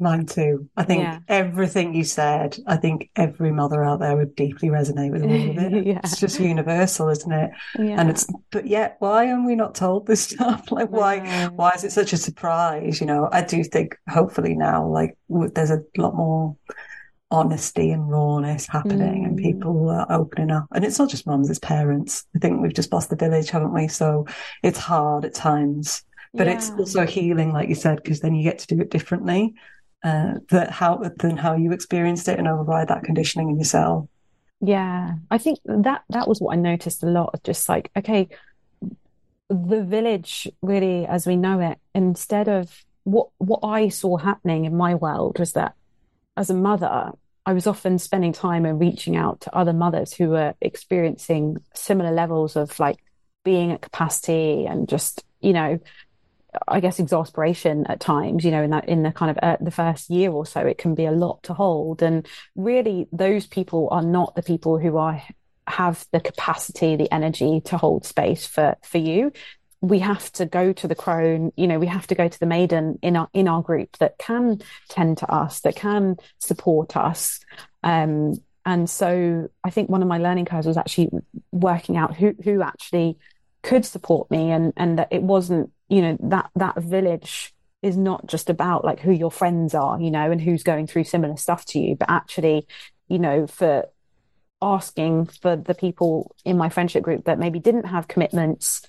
Mine 0.00 0.26
too. 0.26 0.68
I 0.76 0.84
think 0.84 1.02
yeah. 1.02 1.18
everything 1.26 1.92
you 1.92 2.04
said, 2.04 2.56
I 2.68 2.76
think 2.76 3.10
every 3.16 3.50
mother 3.50 3.82
out 3.82 3.98
there 3.98 4.16
would 4.16 4.36
deeply 4.36 4.68
resonate 4.68 5.10
with 5.10 5.24
all 5.24 5.50
of 5.50 5.58
it. 5.58 5.86
yeah. 5.86 6.00
It's 6.04 6.20
just 6.20 6.38
universal, 6.38 7.08
isn't 7.08 7.32
it? 7.32 7.50
Yeah. 7.76 8.00
And 8.00 8.08
it's, 8.08 8.28
but 8.52 8.68
yet, 8.68 8.94
why 9.00 9.28
are 9.30 9.44
we 9.44 9.56
not 9.56 9.74
told 9.74 10.06
this 10.06 10.22
stuff? 10.28 10.70
Like, 10.70 10.90
why, 10.90 11.48
why 11.48 11.70
is 11.70 11.82
it 11.82 11.90
such 11.90 12.12
a 12.12 12.16
surprise? 12.16 13.00
You 13.00 13.08
know, 13.08 13.28
I 13.32 13.42
do 13.42 13.64
think 13.64 13.98
hopefully 14.08 14.54
now, 14.54 14.86
like, 14.86 15.18
there's 15.28 15.72
a 15.72 15.82
lot 15.96 16.14
more 16.14 16.56
honesty 17.30 17.90
and 17.90 18.08
rawness 18.08 18.68
happening 18.68 19.24
mm. 19.24 19.26
and 19.26 19.36
people 19.36 19.90
are 19.90 20.06
opening 20.12 20.52
up. 20.52 20.66
And 20.72 20.84
it's 20.84 21.00
not 21.00 21.10
just 21.10 21.26
mums, 21.26 21.50
it's 21.50 21.58
parents. 21.58 22.24
I 22.36 22.38
think 22.38 22.62
we've 22.62 22.72
just 22.72 22.92
lost 22.92 23.10
the 23.10 23.16
village, 23.16 23.50
haven't 23.50 23.74
we? 23.74 23.88
So 23.88 24.26
it's 24.62 24.78
hard 24.78 25.24
at 25.24 25.34
times, 25.34 26.04
but 26.34 26.46
yeah. 26.46 26.54
it's 26.54 26.70
also 26.70 27.04
healing, 27.04 27.52
like 27.52 27.68
you 27.68 27.74
said, 27.74 27.96
because 27.96 28.20
then 28.20 28.36
you 28.36 28.44
get 28.44 28.60
to 28.60 28.68
do 28.68 28.80
it 28.80 28.90
differently 28.90 29.56
uh, 30.04 30.34
that 30.50 30.70
how 30.70 30.96
than 31.18 31.36
how 31.36 31.56
you 31.56 31.72
experienced 31.72 32.28
it 32.28 32.38
and 32.38 32.48
override 32.48 32.88
that 32.88 33.04
conditioning 33.04 33.50
in 33.50 33.58
yourself. 33.58 34.08
Yeah, 34.60 35.14
I 35.30 35.38
think 35.38 35.60
that 35.64 36.02
that 36.10 36.28
was 36.28 36.40
what 36.40 36.52
I 36.54 36.60
noticed 36.60 37.02
a 37.02 37.06
lot. 37.06 37.40
Just 37.44 37.68
like, 37.68 37.90
okay, 37.96 38.28
the 39.48 39.84
village 39.84 40.48
really, 40.62 41.06
as 41.06 41.26
we 41.26 41.36
know 41.36 41.60
it, 41.60 41.78
instead 41.94 42.48
of 42.48 42.84
what 43.04 43.28
what 43.38 43.60
I 43.62 43.88
saw 43.88 44.16
happening 44.16 44.64
in 44.64 44.76
my 44.76 44.94
world 44.94 45.38
was 45.38 45.52
that 45.52 45.74
as 46.36 46.50
a 46.50 46.54
mother, 46.54 47.12
I 47.46 47.52
was 47.52 47.66
often 47.66 47.98
spending 47.98 48.32
time 48.32 48.64
and 48.64 48.78
reaching 48.78 49.16
out 49.16 49.40
to 49.42 49.56
other 49.56 49.72
mothers 49.72 50.12
who 50.12 50.30
were 50.30 50.54
experiencing 50.60 51.56
similar 51.74 52.12
levels 52.12 52.56
of 52.56 52.78
like 52.78 52.98
being 53.44 53.72
at 53.72 53.80
capacity 53.80 54.66
and 54.66 54.88
just 54.88 55.24
you 55.40 55.52
know 55.52 55.78
I 56.66 56.80
guess 56.80 56.98
exasperation 56.98 57.86
at 57.88 58.00
times, 58.00 58.44
you 58.44 58.50
know, 58.50 58.62
in 58.62 58.70
that 58.70 58.88
in 58.88 59.02
the 59.02 59.12
kind 59.12 59.30
of 59.30 59.38
uh, 59.42 59.56
the 59.60 59.70
first 59.70 60.10
year 60.10 60.30
or 60.30 60.46
so, 60.46 60.60
it 60.60 60.78
can 60.78 60.94
be 60.94 61.04
a 61.04 61.12
lot 61.12 61.42
to 61.44 61.54
hold. 61.54 62.02
And 62.02 62.26
really, 62.56 63.06
those 63.12 63.46
people 63.46 63.88
are 63.90 64.02
not 64.02 64.34
the 64.34 64.42
people 64.42 64.78
who 64.78 64.96
are 64.96 65.22
have 65.66 66.06
the 66.12 66.20
capacity, 66.20 66.96
the 66.96 67.12
energy 67.12 67.60
to 67.66 67.76
hold 67.76 68.06
space 68.06 68.46
for 68.46 68.76
for 68.82 68.98
you. 68.98 69.32
We 69.80 70.00
have 70.00 70.32
to 70.32 70.46
go 70.46 70.72
to 70.72 70.88
the 70.88 70.94
crone, 70.94 71.52
you 71.56 71.68
know, 71.68 71.78
we 71.78 71.86
have 71.86 72.06
to 72.08 72.14
go 72.14 72.26
to 72.26 72.40
the 72.40 72.46
maiden 72.46 72.98
in 73.02 73.16
our 73.16 73.28
in 73.32 73.46
our 73.46 73.62
group 73.62 73.98
that 73.98 74.18
can 74.18 74.60
tend 74.88 75.18
to 75.18 75.30
us, 75.30 75.60
that 75.60 75.76
can 75.76 76.16
support 76.38 76.96
us. 76.96 77.40
Um, 77.82 78.34
and 78.64 78.88
so 78.90 79.48
I 79.62 79.70
think 79.70 79.88
one 79.88 80.02
of 80.02 80.08
my 80.08 80.18
learning 80.18 80.46
curves 80.46 80.66
was 80.66 80.76
actually 80.76 81.10
working 81.52 81.96
out 81.96 82.16
who 82.16 82.34
who 82.42 82.62
actually 82.62 83.18
could 83.62 83.84
support 83.84 84.30
me 84.30 84.50
and 84.50 84.72
and 84.76 84.98
that 84.98 85.08
it 85.10 85.22
wasn't 85.22 85.70
you 85.88 86.02
know 86.02 86.16
that 86.20 86.50
that 86.54 86.80
village 86.82 87.54
is 87.82 87.96
not 87.96 88.26
just 88.26 88.50
about 88.50 88.84
like 88.84 89.00
who 89.00 89.12
your 89.12 89.30
friends 89.30 89.74
are 89.74 90.00
you 90.00 90.10
know 90.10 90.30
and 90.30 90.40
who's 90.40 90.62
going 90.62 90.86
through 90.86 91.04
similar 91.04 91.36
stuff 91.36 91.64
to 91.64 91.78
you 91.78 91.94
but 91.94 92.10
actually 92.10 92.66
you 93.08 93.18
know 93.18 93.46
for 93.46 93.84
asking 94.60 95.26
for 95.26 95.56
the 95.56 95.74
people 95.74 96.34
in 96.44 96.58
my 96.58 96.68
friendship 96.68 97.02
group 97.02 97.24
that 97.24 97.38
maybe 97.38 97.60
didn't 97.60 97.86
have 97.86 98.08
commitments 98.08 98.82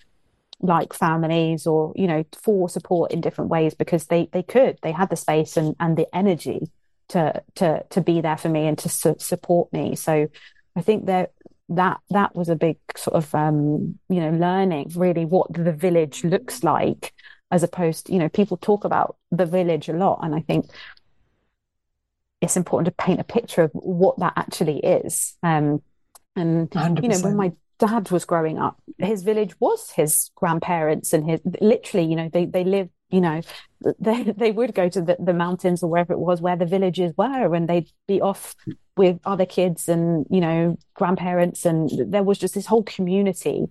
like 0.61 0.93
families 0.93 1.65
or 1.67 1.93
you 1.95 2.07
know 2.07 2.23
for 2.37 2.67
support 2.67 3.11
in 3.11 3.21
different 3.21 3.49
ways 3.49 3.73
because 3.73 4.07
they 4.07 4.27
they 4.33 4.43
could 4.43 4.77
they 4.81 4.91
had 4.91 5.09
the 5.09 5.15
space 5.15 5.55
and 5.55 5.75
and 5.79 5.95
the 5.95 6.07
energy 6.13 6.69
to 7.07 7.41
to 7.55 7.83
to 7.89 8.01
be 8.01 8.21
there 8.21 8.37
for 8.37 8.49
me 8.49 8.67
and 8.67 8.77
to 8.77 8.89
su- 8.89 9.15
support 9.19 9.71
me. 9.73 9.95
So 9.95 10.27
i 10.75 10.81
think 10.81 11.07
that 11.07 11.31
that 11.69 11.99
that 12.09 12.35
was 12.35 12.49
a 12.49 12.55
big 12.55 12.77
sort 12.97 13.15
of 13.15 13.33
um, 13.35 13.99
you 14.09 14.19
know 14.19 14.31
learning 14.31 14.91
really 14.95 15.25
what 15.25 15.51
the 15.53 15.71
village 15.71 16.23
looks 16.23 16.63
like 16.63 17.13
as 17.51 17.63
opposed 17.63 18.07
to, 18.07 18.13
you 18.13 18.19
know 18.19 18.29
people 18.29 18.57
talk 18.57 18.83
about 18.83 19.17
the 19.31 19.45
village 19.45 19.87
a 19.87 19.93
lot 19.93 20.19
and 20.23 20.35
i 20.35 20.41
think 20.41 20.65
it's 22.41 22.57
important 22.57 22.85
to 22.85 23.03
paint 23.03 23.19
a 23.19 23.23
picture 23.23 23.63
of 23.63 23.71
what 23.73 24.17
that 24.19 24.33
actually 24.35 24.79
is 24.79 25.35
um, 25.43 25.81
and 26.35 26.69
100%. 26.71 27.03
you 27.03 27.09
know 27.09 27.19
when 27.19 27.35
my 27.35 27.51
dad 27.77 28.09
was 28.11 28.25
growing 28.25 28.57
up 28.57 28.81
his 28.97 29.23
village 29.23 29.53
was 29.59 29.91
his 29.91 30.31
grandparents 30.35 31.13
and 31.13 31.29
his 31.29 31.39
literally 31.61 32.05
you 32.05 32.15
know 32.15 32.29
they 32.31 32.45
they 32.45 32.63
lived 32.63 32.91
you 33.09 33.21
know 33.21 33.41
they 33.99 34.23
they 34.23 34.51
would 34.51 34.73
go 34.73 34.89
to 34.89 35.01
the, 35.01 35.17
the 35.19 35.33
mountains 35.33 35.83
or 35.83 35.89
wherever 35.89 36.13
it 36.13 36.19
was 36.19 36.41
where 36.41 36.55
the 36.55 36.65
villages 36.65 37.13
were 37.17 37.53
and 37.53 37.67
they'd 37.67 37.89
be 38.07 38.21
off 38.21 38.55
with 38.97 39.19
other 39.25 39.45
kids 39.45 39.87
and 39.87 40.25
you 40.29 40.41
know 40.41 40.77
grandparents 40.93 41.65
and 41.65 41.89
there 42.11 42.23
was 42.23 42.37
just 42.37 42.53
this 42.53 42.65
whole 42.65 42.83
community 42.83 43.65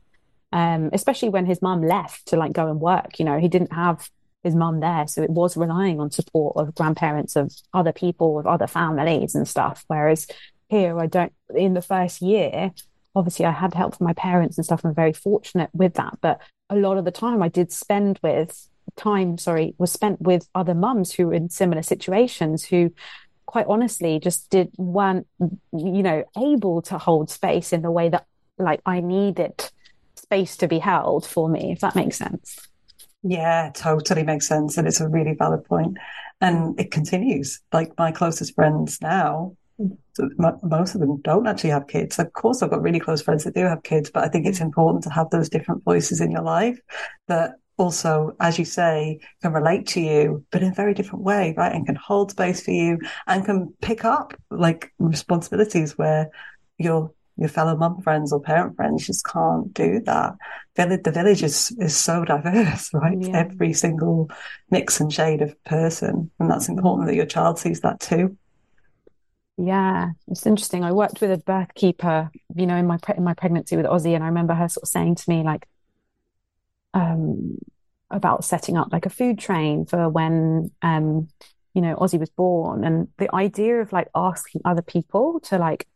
um, 0.51 0.89
especially 0.95 1.29
when 1.29 1.45
his 1.45 1.61
mum 1.61 1.83
left 1.83 2.27
to 2.27 2.37
like 2.37 2.53
go 2.53 2.69
and 2.69 2.81
work 2.81 3.19
you 3.19 3.25
know 3.25 3.39
he 3.39 3.49
didn't 3.49 3.73
have 3.73 4.11
his 4.43 4.55
mum 4.55 4.81
there 4.81 5.07
so 5.07 5.23
it 5.23 5.31
was 5.31 5.57
relying 5.57 6.01
on 6.01 6.11
support 6.11 6.57
of 6.57 6.75
grandparents 6.75 7.37
of 7.37 7.53
other 7.75 7.93
people 7.93 8.39
of 8.39 8.47
other 8.47 8.67
families 8.67 9.35
and 9.35 9.47
stuff. 9.47 9.85
Whereas 9.89 10.27
here 10.69 10.99
i 10.99 11.07
don't 11.07 11.33
in 11.55 11.75
the 11.75 11.83
first 11.83 12.21
year 12.23 12.71
obviously 13.15 13.45
i 13.45 13.51
had 13.51 13.75
help 13.75 13.97
from 13.97 14.07
my 14.07 14.13
parents 14.13 14.59
and 14.59 14.65
stuff 14.65 14.85
i'm 14.85 14.95
very 14.95 15.13
fortunate 15.13 15.71
with 15.73 15.95
that 15.95 16.19
but 16.21 16.41
a 16.71 16.77
lot 16.77 16.99
of 16.99 17.05
the 17.05 17.11
time 17.11 17.43
i 17.43 17.49
did 17.49 17.73
spend 17.73 18.19
with 18.23 18.68
time 18.99 19.39
sorry 19.39 19.75
was 19.79 19.91
spent 19.91 20.21
with 20.21 20.49
other 20.55 20.75
mums 20.75 21.13
who 21.13 21.29
were 21.29 21.35
in 21.35 21.49
similar 21.49 21.83
situations 21.83 22.65
who 22.65 22.93
quite 23.47 23.67
honestly 23.69 24.19
just 24.19 24.51
did 24.51 24.71
weren't 24.77 25.27
you 25.41 26.03
know 26.03 26.25
able 26.37 26.83
to 26.83 26.99
hold 26.99 27.31
space 27.31 27.73
in 27.73 27.83
the 27.83 27.91
way 27.91 28.09
that 28.09 28.27
like 28.59 28.81
I 28.85 29.01
needed 29.01 29.71
space 30.17 30.57
to 30.59 30.69
be 30.69 30.79
held 30.79 31.25
for 31.25 31.49
me 31.49 31.73
if 31.73 31.81
that 31.81 31.95
makes 31.95 32.17
sense 32.17 32.59
yeah 33.23 33.71
totally 33.73 34.25
makes 34.25 34.47
sense 34.47 34.77
and 34.77 34.87
it's 34.87 35.01
a 35.01 35.09
really 35.09 35.35
valid 35.35 35.65
point. 35.65 35.97
and 36.41 36.79
it 36.79 36.91
continues 36.91 37.61
like 37.73 37.97
my 37.97 38.13
closest 38.13 38.55
friends 38.55 39.01
now 39.01 39.57
most 40.33 40.95
of 40.95 41.01
them 41.01 41.21
don't 41.23 41.47
actually 41.47 41.71
have 41.71 41.87
kids. 41.87 42.19
Of 42.19 42.33
course, 42.33 42.63
I've 42.63 42.71
got 42.71 42.83
really 42.83 43.01
close 43.01 43.23
friends 43.23 43.45
that 43.45 43.55
do 43.55 43.65
have 43.65 43.83
kids, 43.83 44.11
but 44.11 44.25
I 44.25 44.29
think 44.29 44.47
it's 44.47 44.59
mm. 44.59 44.63
important 44.63 45.05
to 45.05 45.11
have 45.11 45.31
those 45.31 45.49
different 45.49 45.85
voices 45.85 46.21
in 46.21 46.31
your 46.31 46.43
life 46.43 46.81
that 47.29 47.53
also, 47.79 48.37
as 48.41 48.59
you 48.59 48.65
say, 48.65 49.21
can 49.41 49.53
relate 49.53 49.87
to 49.89 50.01
you, 50.01 50.45
but 50.51 50.63
in 50.63 50.73
a 50.73 50.75
very 50.75 50.95
different 50.95 51.25
way, 51.25 51.55
right? 51.57 51.73
And 51.73 51.87
can 51.87 51.95
hold 51.95 52.33
space 52.33 52.63
for 52.63 52.73
you 52.73 52.99
and 53.27 53.45
can 53.45 53.73
pick 53.81 54.05
up 54.05 54.35
like 54.51 54.93
responsibilities 54.99 55.97
where 55.97 56.31
your 56.77 57.13
your 57.39 57.49
fellow 57.49 57.77
mum 57.77 58.03
friends 58.03 58.33
or 58.33 58.41
parent 58.41 58.75
friends 58.75 59.07
just 59.07 59.25
can't 59.25 59.73
do 59.73 60.01
that. 60.01 60.35
The 60.75 61.13
village 61.15 61.45
is, 61.45 61.71
is 61.79 61.97
so 61.97 62.25
diverse, 62.25 62.91
right? 62.93 63.17
Yeah. 63.17 63.45
Every 63.49 63.73
single 63.73 64.29
mix 64.71 65.01
and 65.01 65.13
shade 65.13 65.41
of 65.41 65.55
person. 65.63 66.33
And 66.41 66.51
that's 66.51 66.69
important 66.69 67.07
that 67.07 67.15
your 67.15 67.27
child 67.27 67.61
sees 67.61 67.81
that 67.83 68.01
too. 68.01 68.37
Yeah, 69.57 70.11
it's 70.27 70.47
interesting. 70.47 70.83
I 70.83 70.91
worked 70.91 71.21
with 71.21 71.31
a 71.31 71.39
birth 71.39 71.75
keeper, 71.75 72.31
you 72.57 72.67
know, 72.67 72.77
in 72.77 72.87
my 72.87 72.97
pre- 72.99 73.17
in 73.17 73.25
my 73.25 73.35
pregnancy 73.35 73.77
with 73.77 73.87
Ozzy, 73.87 74.15
and 74.15 74.23
I 74.23 74.29
remember 74.29 74.55
her 74.55 74.69
sort 74.69 74.85
of 74.85 74.89
saying 74.89 75.17
to 75.17 75.25
me, 75.29 75.43
like, 75.43 75.67
um, 76.99 77.59
about 78.11 78.45
setting 78.45 78.77
up 78.77 78.93
like 78.93 79.07
a 79.07 79.11
food 79.11 79.39
train 79.39 79.87
for 79.87 80.09
when 80.09 80.71
um, 80.83 81.29
you 81.75 81.83
know 81.83 81.97
Aussie 81.97 82.19
was 82.19 82.31
born, 82.31 82.85
and 82.85 83.09
the 83.19 83.33
idea 83.35 83.81
of 83.81 83.93
like 83.93 84.09
asking 84.15 84.63
other 84.65 84.83
people 84.83 85.41
to 85.41 85.59
like 85.59 85.87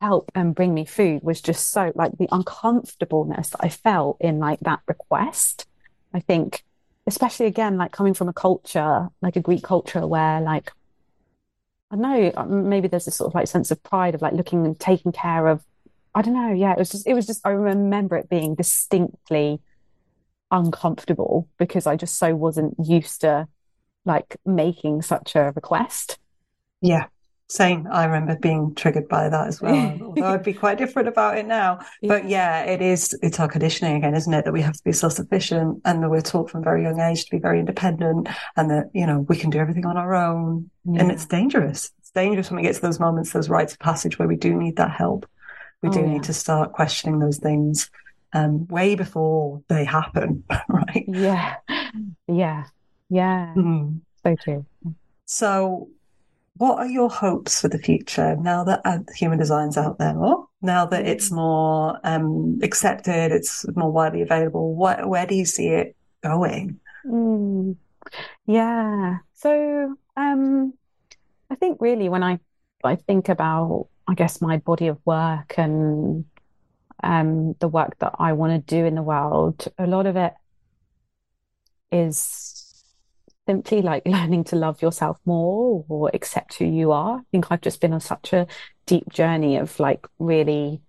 help 0.00 0.30
and 0.34 0.54
bring 0.54 0.72
me 0.72 0.84
food 0.84 1.22
was 1.22 1.40
just 1.40 1.70
so 1.70 1.92
like 1.94 2.12
the 2.18 2.28
uncomfortableness 2.32 3.50
that 3.50 3.60
I 3.60 3.68
felt 3.68 4.16
in 4.20 4.38
like 4.38 4.60
that 4.60 4.80
request. 4.86 5.66
I 6.12 6.20
think, 6.20 6.64
especially 7.06 7.46
again, 7.46 7.78
like 7.78 7.92
coming 7.92 8.14
from 8.14 8.28
a 8.28 8.32
culture 8.32 9.08
like 9.22 9.36
a 9.36 9.40
Greek 9.40 9.62
culture 9.62 10.06
where 10.06 10.40
like 10.40 10.72
I 11.90 11.96
know 11.96 12.32
uh, 12.36 12.44
maybe 12.44 12.88
there's 12.88 13.06
this 13.06 13.16
sort 13.16 13.30
of 13.30 13.34
like 13.34 13.48
sense 13.48 13.70
of 13.70 13.82
pride 13.82 14.14
of 14.14 14.22
like 14.22 14.34
looking 14.34 14.66
and 14.66 14.78
taking 14.78 15.12
care 15.12 15.46
of. 15.48 15.64
I 16.14 16.22
don't 16.22 16.34
know. 16.34 16.52
Yeah, 16.52 16.72
it 16.72 16.78
was 16.78 16.90
just 16.90 17.06
it 17.06 17.14
was 17.14 17.26
just 17.26 17.46
I 17.46 17.50
remember 17.50 18.16
it 18.16 18.28
being 18.28 18.54
distinctly 18.54 19.60
uncomfortable 20.50 21.48
because 21.58 21.86
I 21.86 21.96
just 21.96 22.18
so 22.18 22.34
wasn't 22.34 22.74
used 22.84 23.20
to 23.22 23.46
like 24.04 24.36
making 24.44 25.02
such 25.02 25.36
a 25.36 25.52
request. 25.54 26.18
Yeah. 26.80 27.06
Same. 27.48 27.88
I 27.90 28.04
remember 28.04 28.36
being 28.40 28.76
triggered 28.76 29.08
by 29.08 29.28
that 29.28 29.48
as 29.48 29.60
well. 29.60 29.98
Although 30.02 30.24
I'd 30.24 30.44
be 30.44 30.52
quite 30.54 30.78
different 30.78 31.08
about 31.08 31.36
it 31.36 31.46
now. 31.46 31.80
Yeah. 32.00 32.08
But 32.08 32.28
yeah, 32.28 32.62
it 32.62 32.80
is, 32.80 33.12
it's 33.22 33.40
our 33.40 33.48
conditioning 33.48 33.96
again, 33.96 34.14
isn't 34.14 34.32
it? 34.32 34.44
That 34.44 34.52
we 34.52 34.62
have 34.62 34.74
to 34.74 34.84
be 34.84 34.92
self 34.92 35.14
sufficient 35.14 35.82
and 35.84 36.00
that 36.02 36.08
we're 36.08 36.20
taught 36.20 36.48
from 36.48 36.60
a 36.60 36.64
very 36.64 36.84
young 36.84 37.00
age 37.00 37.24
to 37.24 37.30
be 37.30 37.38
very 37.40 37.58
independent 37.58 38.28
and 38.56 38.70
that, 38.70 38.90
you 38.94 39.04
know, 39.04 39.26
we 39.28 39.36
can 39.36 39.50
do 39.50 39.58
everything 39.58 39.84
on 39.84 39.96
our 39.96 40.14
own. 40.14 40.70
Yeah. 40.84 41.00
And 41.02 41.10
it's 41.10 41.26
dangerous. 41.26 41.90
It's 41.98 42.12
dangerous 42.12 42.50
when 42.50 42.58
we 42.58 42.62
get 42.62 42.76
to 42.76 42.82
those 42.82 43.00
moments, 43.00 43.32
those 43.32 43.48
rites 43.48 43.72
of 43.72 43.80
passage 43.80 44.16
where 44.18 44.28
we 44.28 44.36
do 44.36 44.54
need 44.54 44.76
that 44.76 44.92
help. 44.92 45.26
We 45.82 45.88
Oh, 45.88 45.92
do 45.92 46.00
yeah. 46.00 46.06
need 46.06 46.22
to 46.24 46.32
start 46.32 46.72
questioning 46.72 47.18
those 47.18 47.38
things 47.38 47.90
um, 48.32 48.66
way 48.68 48.94
before 48.94 49.62
they 49.68 49.84
happen, 49.84 50.44
right? 50.68 51.04
Yeah. 51.08 51.56
Yeah. 52.28 52.64
Yeah. 53.08 53.54
Mhm. 53.56 54.00
So 54.22 54.36
true. 54.36 54.66
So, 55.26 55.88
what 56.56 56.78
are 56.78 56.86
your 56.86 57.08
hopes 57.08 57.60
for 57.60 57.68
the 57.68 57.78
future 57.78 58.36
now 58.36 58.64
that 58.64 58.80
uh, 58.84 58.98
human 59.16 59.38
design's 59.38 59.76
out 59.76 59.98
there 59.98 60.14
more? 60.14 60.46
Now 60.62 60.86
that 60.86 61.06
it's 61.06 61.30
more 61.30 61.98
um, 62.04 62.58
accepted, 62.62 63.32
it's 63.32 63.64
more 63.74 63.90
widely 63.90 64.22
available. 64.22 64.74
What, 64.74 65.08
where 65.08 65.26
do 65.26 65.34
you 65.34 65.44
see 65.46 65.68
it 65.68 65.96
going? 66.22 66.78
Mm. 67.06 67.76
Yeah. 68.46 69.18
So, 69.34 69.96
um, 70.16 70.74
I 71.50 71.54
think 71.56 71.80
really 71.80 72.08
when 72.08 72.22
I 72.22 72.38
I 72.84 72.96
think 72.96 73.28
about, 73.28 73.88
I 74.08 74.14
guess, 74.14 74.40
my 74.40 74.58
body 74.58 74.88
of 74.88 74.98
work 75.04 75.54
and 75.58 76.24
um 77.02 77.54
the 77.60 77.68
work 77.68 77.98
that 78.00 78.14
I 78.18 78.32
want 78.34 78.66
to 78.66 78.74
do 78.76 78.84
in 78.84 78.94
the 78.94 79.02
world, 79.02 79.68
a 79.78 79.86
lot 79.86 80.06
of 80.06 80.16
it 80.16 80.34
is 81.92 82.84
simply 83.46 83.82
like 83.82 84.02
learning 84.06 84.44
to 84.44 84.56
love 84.56 84.82
yourself 84.82 85.18
more 85.24 85.84
or 85.88 86.10
accept 86.14 86.54
who 86.54 86.64
you 86.64 86.92
are. 86.92 87.18
I 87.18 87.22
think 87.30 87.46
I've 87.50 87.60
just 87.60 87.80
been 87.80 87.92
on 87.92 88.00
such 88.00 88.32
a 88.32 88.46
deep 88.86 89.08
journey 89.10 89.56
of 89.56 89.78
like 89.80 90.06
really 90.18 90.80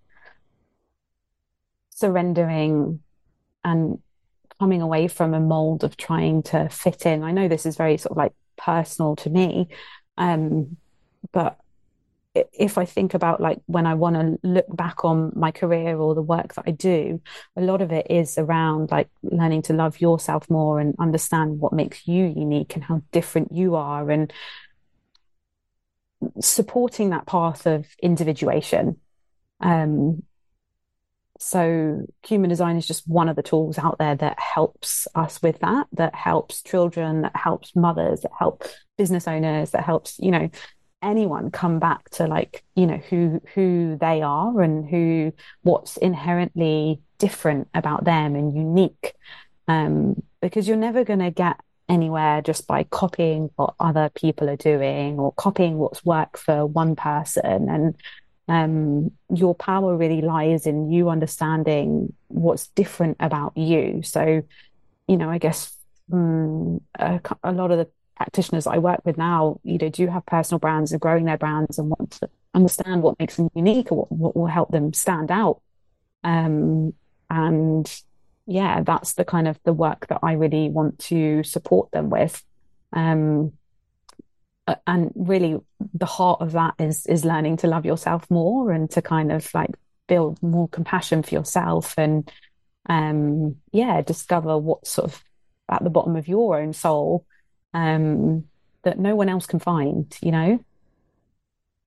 surrendering 1.90 3.00
and 3.64 3.98
coming 4.58 4.82
away 4.82 5.08
from 5.08 5.34
a 5.34 5.40
mold 5.40 5.84
of 5.84 5.96
trying 5.96 6.42
to 6.42 6.68
fit 6.68 7.06
in. 7.06 7.22
I 7.22 7.32
know 7.32 7.48
this 7.48 7.66
is 7.66 7.76
very 7.76 7.96
sort 7.96 8.12
of 8.12 8.16
like 8.16 8.32
personal 8.56 9.16
to 9.16 9.30
me, 9.30 9.68
um, 10.16 10.76
but 11.32 11.58
if 12.34 12.78
I 12.78 12.84
think 12.84 13.14
about 13.14 13.40
like 13.40 13.60
when 13.66 13.86
I 13.86 13.94
want 13.94 14.16
to 14.16 14.38
look 14.46 14.74
back 14.74 15.04
on 15.04 15.32
my 15.34 15.50
career 15.50 15.98
or 15.98 16.14
the 16.14 16.22
work 16.22 16.54
that 16.54 16.64
I 16.66 16.70
do, 16.70 17.20
a 17.56 17.60
lot 17.60 17.82
of 17.82 17.92
it 17.92 18.06
is 18.10 18.38
around 18.38 18.90
like 18.90 19.10
learning 19.22 19.62
to 19.62 19.74
love 19.74 20.00
yourself 20.00 20.48
more 20.48 20.80
and 20.80 20.94
understand 20.98 21.60
what 21.60 21.72
makes 21.72 22.06
you 22.08 22.24
unique 22.24 22.74
and 22.74 22.84
how 22.84 23.02
different 23.12 23.52
you 23.52 23.74
are 23.74 24.10
and 24.10 24.32
supporting 26.40 27.10
that 27.10 27.26
path 27.26 27.66
of 27.66 27.86
individuation. 28.02 28.96
Um, 29.60 30.22
so 31.38 32.06
human 32.24 32.48
design 32.48 32.76
is 32.76 32.86
just 32.86 33.06
one 33.08 33.28
of 33.28 33.36
the 33.36 33.42
tools 33.42 33.76
out 33.76 33.98
there 33.98 34.14
that 34.14 34.38
helps 34.38 35.08
us 35.14 35.42
with 35.42 35.58
that, 35.58 35.88
that 35.92 36.14
helps 36.14 36.62
children, 36.62 37.22
that 37.22 37.36
helps 37.36 37.74
mothers, 37.74 38.20
that 38.20 38.30
helps 38.38 38.72
business 38.96 39.26
owners, 39.26 39.72
that 39.72 39.84
helps, 39.84 40.18
you 40.20 40.30
know, 40.30 40.48
anyone 41.02 41.50
come 41.50 41.78
back 41.78 42.08
to 42.10 42.26
like, 42.26 42.62
you 42.74 42.86
know, 42.86 42.96
who 42.96 43.40
who 43.54 43.96
they 44.00 44.22
are 44.22 44.60
and 44.60 44.88
who 44.88 45.32
what's 45.62 45.96
inherently 45.96 47.00
different 47.18 47.68
about 47.74 48.04
them 48.04 48.34
and 48.34 48.54
unique. 48.54 49.14
Um, 49.68 50.22
because 50.40 50.66
you're 50.66 50.76
never 50.76 51.04
going 51.04 51.20
to 51.20 51.30
get 51.30 51.60
anywhere 51.88 52.42
just 52.42 52.66
by 52.66 52.84
copying 52.84 53.50
what 53.56 53.74
other 53.78 54.10
people 54.14 54.48
are 54.48 54.56
doing 54.56 55.18
or 55.18 55.32
copying 55.32 55.78
what's 55.78 56.04
worked 56.04 56.38
for 56.38 56.66
one 56.66 56.96
person 56.96 57.68
and 57.68 57.94
um, 58.48 59.10
your 59.32 59.54
power 59.54 59.96
really 59.96 60.20
lies 60.20 60.66
in 60.66 60.90
you 60.90 61.08
understanding 61.10 62.12
what's 62.28 62.66
different 62.68 63.16
about 63.20 63.56
you. 63.56 64.02
So, 64.02 64.42
you 65.06 65.16
know, 65.16 65.30
I 65.30 65.38
guess 65.38 65.76
um, 66.12 66.80
a, 66.98 67.20
a 67.44 67.52
lot 67.52 67.70
of 67.70 67.78
the 67.78 67.88
practitioners 68.16 68.66
I 68.66 68.78
work 68.78 69.00
with 69.04 69.16
now, 69.16 69.60
you 69.64 69.78
know, 69.78 69.88
do 69.88 70.06
have 70.06 70.26
personal 70.26 70.58
brands 70.58 70.92
and 70.92 71.00
growing 71.00 71.24
their 71.24 71.38
brands 71.38 71.78
and 71.78 71.90
want 71.90 72.12
to 72.12 72.30
understand 72.54 73.02
what 73.02 73.18
makes 73.18 73.36
them 73.36 73.50
unique 73.54 73.90
or 73.90 74.06
what, 74.06 74.12
what 74.12 74.36
will 74.36 74.46
help 74.46 74.70
them 74.70 74.92
stand 74.92 75.30
out. 75.30 75.60
Um, 76.24 76.94
and 77.30 78.02
yeah, 78.46 78.82
that's 78.82 79.14
the 79.14 79.24
kind 79.24 79.48
of 79.48 79.58
the 79.64 79.72
work 79.72 80.06
that 80.08 80.20
I 80.22 80.32
really 80.32 80.68
want 80.68 80.98
to 81.00 81.42
support 81.42 81.90
them 81.92 82.10
with. 82.10 82.42
Um, 82.92 83.52
and 84.86 85.10
really 85.14 85.58
the 85.94 86.06
heart 86.06 86.40
of 86.40 86.52
that 86.52 86.74
is 86.78 87.06
is 87.06 87.24
learning 87.24 87.56
to 87.58 87.66
love 87.66 87.84
yourself 87.84 88.30
more 88.30 88.70
and 88.70 88.90
to 88.90 89.02
kind 89.02 89.32
of 89.32 89.52
like 89.54 89.70
build 90.06 90.40
more 90.42 90.68
compassion 90.68 91.22
for 91.22 91.34
yourself 91.34 91.94
and 91.98 92.30
um 92.88 93.56
yeah 93.72 94.00
discover 94.02 94.56
what's 94.58 94.90
sort 94.90 95.10
of 95.10 95.24
at 95.68 95.82
the 95.82 95.90
bottom 95.90 96.16
of 96.16 96.28
your 96.28 96.60
own 96.60 96.72
soul 96.72 97.26
um 97.74 98.44
that 98.82 98.98
no 98.98 99.14
one 99.14 99.28
else 99.28 99.46
can 99.46 99.58
find 99.58 100.16
you 100.22 100.30
know 100.32 100.58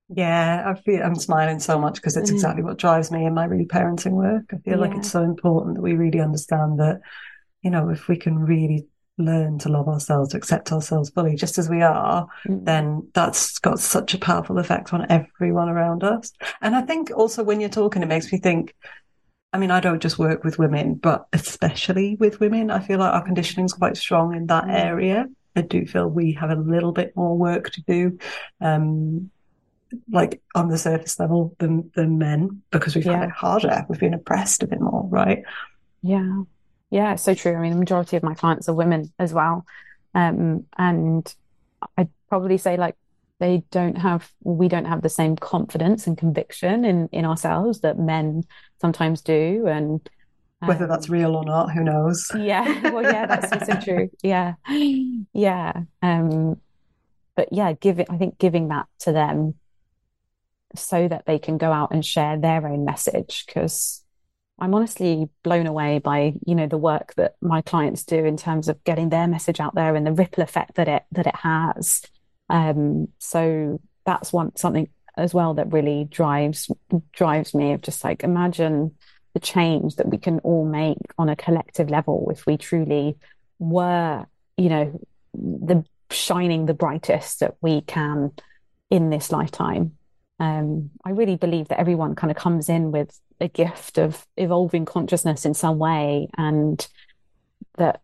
Yeah, 0.08 0.62
I 0.66 0.80
feel 0.80 1.02
I'm 1.02 1.16
smiling 1.16 1.58
so 1.58 1.78
much 1.80 1.96
because 1.96 2.16
it's 2.16 2.30
Mm. 2.30 2.34
exactly 2.34 2.62
what 2.62 2.78
drives 2.78 3.10
me 3.10 3.26
in 3.26 3.34
my 3.34 3.46
reparenting 3.46 4.12
work. 4.12 4.44
I 4.52 4.58
feel 4.58 4.78
like 4.78 4.94
it's 4.94 5.10
so 5.10 5.22
important 5.22 5.76
that 5.76 5.82
we 5.82 5.94
really 5.94 6.20
understand 6.20 6.78
that, 6.78 7.00
you 7.62 7.70
know, 7.70 7.88
if 7.90 8.06
we 8.06 8.16
can 8.16 8.38
really 8.38 8.86
learn 9.18 9.58
to 9.58 9.68
love 9.68 9.88
ourselves, 9.88 10.30
to 10.30 10.36
accept 10.36 10.70
ourselves 10.70 11.10
fully, 11.10 11.34
just 11.34 11.58
as 11.58 11.68
we 11.68 11.82
are, 11.82 12.28
Mm. 12.46 12.64
then 12.64 13.08
that's 13.14 13.58
got 13.58 13.80
such 13.80 14.14
a 14.14 14.18
powerful 14.18 14.58
effect 14.58 14.92
on 14.94 15.06
everyone 15.10 15.68
around 15.68 16.04
us. 16.04 16.32
And 16.60 16.76
I 16.76 16.82
think 16.82 17.10
also 17.10 17.42
when 17.42 17.58
you're 17.58 17.68
talking, 17.68 18.02
it 18.02 18.08
makes 18.08 18.30
me 18.32 18.38
think, 18.38 18.74
I 19.52 19.58
mean, 19.58 19.72
I 19.72 19.80
don't 19.80 20.02
just 20.02 20.18
work 20.20 20.44
with 20.44 20.58
women, 20.58 20.94
but 20.94 21.26
especially 21.32 22.16
with 22.20 22.38
women, 22.38 22.70
I 22.70 22.78
feel 22.78 23.00
like 23.00 23.12
our 23.12 23.24
conditioning 23.24 23.66
is 23.66 23.72
quite 23.72 23.96
strong 23.96 24.36
in 24.36 24.46
that 24.46 24.66
Mm. 24.66 24.74
area. 24.74 25.26
I 25.56 25.62
do 25.62 25.86
feel 25.86 26.06
we 26.08 26.32
have 26.32 26.50
a 26.50 26.56
little 26.56 26.92
bit 26.92 27.16
more 27.16 27.36
work 27.36 27.70
to 27.70 27.82
do, 27.82 28.18
um, 28.60 29.30
like 30.10 30.42
on 30.54 30.68
the 30.68 30.78
surface 30.78 31.18
level 31.18 31.54
than 31.58 31.90
than 31.94 32.18
men 32.18 32.62
because 32.70 32.94
we've 32.94 33.04
had 33.04 33.24
it 33.24 33.30
harder. 33.30 33.86
We've 33.88 34.00
been 34.00 34.14
oppressed 34.14 34.62
a 34.62 34.66
bit 34.66 34.80
more, 34.80 35.06
right? 35.08 35.42
Yeah. 36.02 36.42
Yeah, 36.90 37.14
it's 37.14 37.22
so 37.22 37.34
true. 37.34 37.56
I 37.56 37.60
mean, 37.60 37.72
the 37.72 37.78
majority 37.78 38.16
of 38.16 38.22
my 38.22 38.34
clients 38.34 38.68
are 38.68 38.74
women 38.74 39.12
as 39.18 39.32
well. 39.32 39.66
Um, 40.14 40.66
and 40.78 41.34
I'd 41.96 42.10
probably 42.28 42.58
say 42.58 42.76
like 42.76 42.94
they 43.38 43.64
don't 43.70 43.98
have, 43.98 44.30
we 44.42 44.68
don't 44.68 44.86
have 44.86 45.02
the 45.02 45.08
same 45.08 45.36
confidence 45.36 46.06
and 46.06 46.16
conviction 46.16 46.84
in 46.84 47.08
in 47.12 47.24
ourselves 47.24 47.80
that 47.80 47.98
men 47.98 48.44
sometimes 48.80 49.20
do. 49.20 49.66
And 49.66 50.08
Whether 50.66 50.84
um, 50.84 50.90
that's 50.90 51.08
real 51.08 51.36
or 51.36 51.44
not, 51.44 51.72
who 51.72 51.84
knows? 51.84 52.30
yeah, 52.36 52.90
well, 52.90 53.02
yeah, 53.02 53.26
that's 53.26 53.52
also 53.52 53.80
true. 53.84 54.10
Yeah. 54.22 54.54
Yeah. 55.32 55.82
Um, 56.02 56.60
but 57.34 57.48
yeah, 57.52 57.72
giving 57.74 58.06
i 58.08 58.16
think 58.16 58.38
giving 58.38 58.68
that 58.68 58.86
to 59.00 59.12
them 59.12 59.54
so 60.74 61.06
that 61.08 61.26
they 61.26 61.38
can 61.38 61.58
go 61.58 61.70
out 61.70 61.92
and 61.92 62.04
share 62.04 62.38
their 62.38 62.66
own 62.66 62.84
message 62.84 63.44
because 63.46 64.02
I'm 64.58 64.74
honestly 64.74 65.28
blown 65.42 65.66
away 65.66 65.98
by, 65.98 66.32
you 66.46 66.54
know, 66.54 66.66
the 66.66 66.78
work 66.78 67.14
that 67.16 67.34
my 67.42 67.60
clients 67.60 68.04
do 68.04 68.24
in 68.24 68.38
terms 68.38 68.68
of 68.68 68.82
getting 68.84 69.10
their 69.10 69.26
message 69.26 69.60
out 69.60 69.74
there 69.74 69.94
and 69.94 70.06
the 70.06 70.12
ripple 70.12 70.42
effect 70.42 70.76
that 70.76 70.88
it 70.88 71.04
that 71.12 71.26
it 71.26 71.36
has. 71.36 72.02
Um, 72.48 73.08
so 73.18 73.80
that's 74.06 74.32
one 74.32 74.56
something 74.56 74.88
as 75.16 75.34
well 75.34 75.54
that 75.54 75.72
really 75.72 76.04
drives 76.04 76.70
drives 77.12 77.54
me 77.54 77.72
of 77.72 77.82
just 77.82 78.02
like 78.04 78.22
imagine 78.22 78.94
the 79.36 79.40
change 79.40 79.96
that 79.96 80.08
we 80.08 80.16
can 80.16 80.38
all 80.38 80.64
make 80.64 80.96
on 81.18 81.28
a 81.28 81.36
collective 81.36 81.90
level 81.90 82.30
if 82.32 82.46
we 82.46 82.56
truly 82.56 83.18
were, 83.58 84.24
you 84.56 84.70
know, 84.70 84.98
the 85.34 85.84
shining 86.10 86.64
the 86.64 86.72
brightest 86.72 87.40
that 87.40 87.54
we 87.60 87.82
can 87.82 88.32
in 88.88 89.10
this 89.10 89.30
lifetime. 89.30 89.92
Um, 90.40 90.88
I 91.04 91.10
really 91.10 91.36
believe 91.36 91.68
that 91.68 91.78
everyone 91.78 92.14
kind 92.14 92.30
of 92.30 92.36
comes 92.38 92.70
in 92.70 92.92
with 92.92 93.20
a 93.38 93.48
gift 93.48 93.98
of 93.98 94.26
evolving 94.38 94.86
consciousness 94.86 95.44
in 95.44 95.52
some 95.52 95.78
way, 95.78 96.30
and 96.38 96.88
that, 97.76 98.00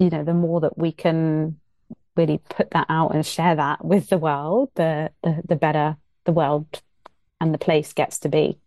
you 0.00 0.10
know, 0.10 0.24
the 0.24 0.34
more 0.34 0.62
that 0.62 0.76
we 0.76 0.90
can 0.90 1.60
really 2.16 2.40
put 2.48 2.72
that 2.72 2.86
out 2.88 3.14
and 3.14 3.24
share 3.24 3.54
that 3.54 3.84
with 3.84 4.08
the 4.08 4.18
world, 4.18 4.70
the 4.74 5.12
the, 5.22 5.42
the 5.48 5.54
better 5.54 5.96
the 6.24 6.32
world 6.32 6.82
and 7.40 7.54
the 7.54 7.58
place 7.66 7.92
gets 7.92 8.18
to 8.18 8.28
be. 8.28 8.58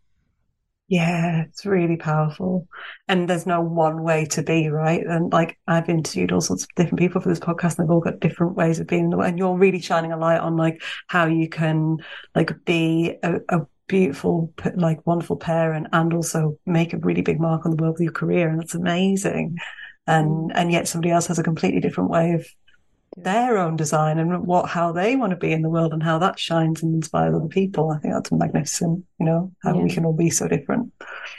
Yeah, 0.88 1.45
it's 1.45 1.65
really 1.65 1.97
powerful. 1.97 2.67
And 3.07 3.27
there's 3.27 3.47
no 3.47 3.59
one 3.59 4.03
way 4.03 4.25
to 4.25 4.43
be, 4.43 4.69
right? 4.69 5.03
And 5.03 5.33
like 5.33 5.57
I've 5.67 5.89
interviewed 5.89 6.31
all 6.31 6.41
sorts 6.41 6.63
of 6.63 6.69
different 6.75 6.99
people 6.99 7.21
for 7.21 7.29
this 7.29 7.39
podcast 7.39 7.79
and 7.79 7.88
they've 7.88 7.91
all 7.91 8.01
got 8.01 8.19
different 8.19 8.55
ways 8.55 8.79
of 8.79 8.86
being 8.86 9.05
in 9.05 9.09
the 9.09 9.17
world. 9.17 9.29
And 9.29 9.39
you're 9.39 9.57
really 9.57 9.81
shining 9.81 10.11
a 10.11 10.17
light 10.17 10.39
on 10.39 10.57
like 10.57 10.83
how 11.07 11.25
you 11.25 11.49
can 11.49 11.97
like 12.36 12.51
be 12.65 13.15
a, 13.23 13.39
a 13.49 13.61
beautiful, 13.88 14.53
like 14.75 15.05
wonderful 15.07 15.38
parent 15.38 15.88
and 15.91 16.13
also 16.13 16.59
make 16.67 16.93
a 16.93 16.99
really 16.99 17.23
big 17.23 17.39
mark 17.39 17.65
on 17.65 17.75
the 17.75 17.81
world 17.81 17.95
with 17.95 18.03
your 18.03 18.11
career. 18.11 18.47
And 18.47 18.59
that's 18.59 18.75
amazing. 18.75 19.55
Mm-hmm. 20.07 20.11
And, 20.11 20.51
and 20.55 20.71
yet 20.71 20.88
somebody 20.88 21.11
else 21.11 21.25
has 21.27 21.39
a 21.39 21.43
completely 21.43 21.79
different 21.79 22.11
way 22.11 22.33
of 22.33 22.45
their 23.16 23.57
own 23.57 23.76
design 23.76 24.20
and 24.20 24.45
what 24.45 24.70
how 24.70 24.91
they 24.91 25.16
want 25.16 25.32
to 25.32 25.38
be 25.38 25.51
in 25.51 25.61
the 25.61 25.70
world 25.70 25.93
and 25.93 26.03
how 26.03 26.20
that 26.20 26.38
shines 26.38 26.84
and 26.84 26.95
inspires 26.95 27.34
other 27.34 27.47
people. 27.47 27.91
I 27.91 27.99
think 27.99 28.13
that's 28.13 28.32
magnificent, 28.32 29.05
you 29.20 29.26
know, 29.26 29.51
how 29.63 29.78
we 29.78 29.89
can 29.89 30.05
all 30.05 30.13
be 30.13 30.30
so 30.30 30.47
different. 30.47 30.91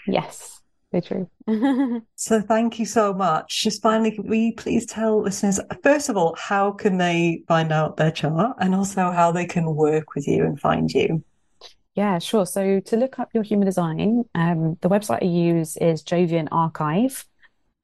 Yes. 0.07 0.61
very 0.91 1.03
true. 1.03 1.31
so 2.15 2.41
thank 2.41 2.79
you 2.79 2.87
so 2.87 3.13
much. 3.13 3.63
Just 3.63 3.83
finally, 3.83 4.19
you 4.25 4.55
please 4.57 4.87
tell 4.87 5.21
listeners, 5.21 5.61
first 5.83 6.09
of 6.09 6.17
all, 6.17 6.35
how 6.39 6.73
can 6.73 6.97
they 6.97 7.43
find 7.47 7.73
out 7.73 7.99
their 7.99 8.11
chart 8.11 8.57
and 8.59 8.75
also 8.75 9.11
how 9.11 9.31
they 9.31 9.47
can 9.47 9.75
work 9.75 10.15
with 10.15 10.27
you 10.27 10.45
and 10.45 10.59
find 10.59 10.91
you? 10.91 11.23
Yeah, 11.95 12.19
sure. 12.19 12.47
So 12.47 12.81
to 12.81 12.97
look 12.97 13.19
up 13.19 13.31
your 13.33 13.43
human 13.43 13.67
design, 13.67 14.25
um, 14.35 14.77
the 14.81 14.89
website 14.89 15.23
I 15.23 15.27
use 15.27 15.77
is 15.79 16.03
Jovian 16.03 16.49
Archive. 16.53 17.25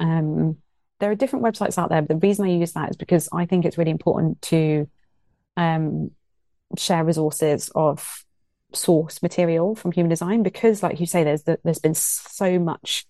Um, 0.00 0.58
there 1.02 1.10
are 1.10 1.16
different 1.16 1.44
websites 1.44 1.78
out 1.78 1.88
there, 1.90 2.00
but 2.00 2.20
the 2.20 2.26
reason 2.26 2.44
I 2.46 2.50
use 2.50 2.74
that 2.74 2.90
is 2.90 2.96
because 2.96 3.28
I 3.32 3.44
think 3.44 3.64
it's 3.64 3.76
really 3.76 3.90
important 3.90 4.40
to 4.42 4.88
um, 5.56 6.12
share 6.78 7.02
resources 7.04 7.72
of 7.74 8.24
source 8.72 9.20
material 9.20 9.74
from 9.74 9.90
human 9.90 10.10
design 10.10 10.44
because, 10.44 10.80
like 10.80 11.00
you 11.00 11.06
say, 11.06 11.24
there's 11.24 11.42
the, 11.42 11.58
there's 11.64 11.80
been 11.80 11.96
so 11.96 12.60
much 12.60 13.04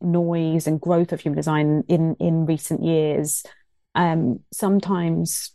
noise 0.00 0.66
and 0.66 0.80
growth 0.80 1.12
of 1.12 1.20
human 1.20 1.36
design 1.36 1.84
in 1.88 2.16
in 2.20 2.46
recent 2.46 2.82
years. 2.82 3.44
Um, 3.94 4.40
sometimes 4.50 5.52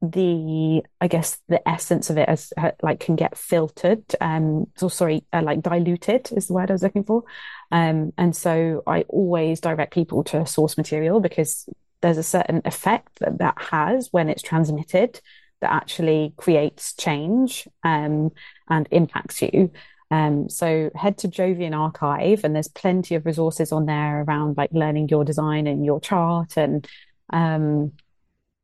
the 0.00 0.80
i 1.00 1.08
guess 1.08 1.38
the 1.48 1.66
essence 1.68 2.08
of 2.08 2.18
it 2.18 2.28
as 2.28 2.52
uh, 2.56 2.70
like 2.82 3.00
can 3.00 3.16
get 3.16 3.36
filtered 3.36 4.04
um 4.20 4.64
so 4.76 4.88
sorry 4.88 5.24
uh, 5.32 5.42
like 5.42 5.60
diluted 5.60 6.28
is 6.36 6.46
the 6.46 6.52
word 6.52 6.70
i 6.70 6.74
was 6.74 6.82
looking 6.82 7.04
for. 7.04 7.24
Um 7.72 8.12
and 8.16 8.34
so 8.34 8.82
i 8.86 9.02
always 9.08 9.60
direct 9.60 9.92
people 9.92 10.22
to 10.24 10.46
source 10.46 10.76
material 10.76 11.20
because 11.20 11.68
there's 12.00 12.18
a 12.18 12.22
certain 12.22 12.62
effect 12.64 13.18
that 13.18 13.38
that 13.38 13.60
has 13.60 14.08
when 14.12 14.28
it's 14.28 14.42
transmitted 14.42 15.20
that 15.60 15.72
actually 15.72 16.32
creates 16.36 16.94
change 16.94 17.66
um 17.82 18.30
and 18.70 18.86
impacts 18.92 19.42
you. 19.42 19.72
Um, 20.10 20.48
so 20.48 20.90
head 20.94 21.18
to 21.18 21.28
Jovian 21.28 21.76
Archive, 21.78 22.44
and 22.44 22.54
there's 22.54 22.68
plenty 22.68 23.14
of 23.14 23.26
resources 23.26 23.72
on 23.72 23.86
there 23.86 24.22
around 24.22 24.56
like 24.56 24.70
learning 24.72 25.08
your 25.08 25.24
design 25.24 25.66
and 25.66 25.84
your 25.84 26.00
chart 26.00 26.56
and 26.56 26.88
um, 27.30 27.92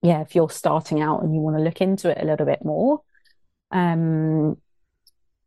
yeah, 0.05 0.21
if 0.21 0.35
you're 0.35 0.51
starting 0.51 1.01
out 1.01 1.23
and 1.23 1.35
you 1.35 1.41
want 1.41 1.57
to 1.57 1.63
look 1.63 1.81
into 1.81 2.11
it 2.11 2.19
a 2.21 2.27
little 2.27 2.45
bit 2.45 2.63
more, 2.63 3.01
um, 3.71 4.59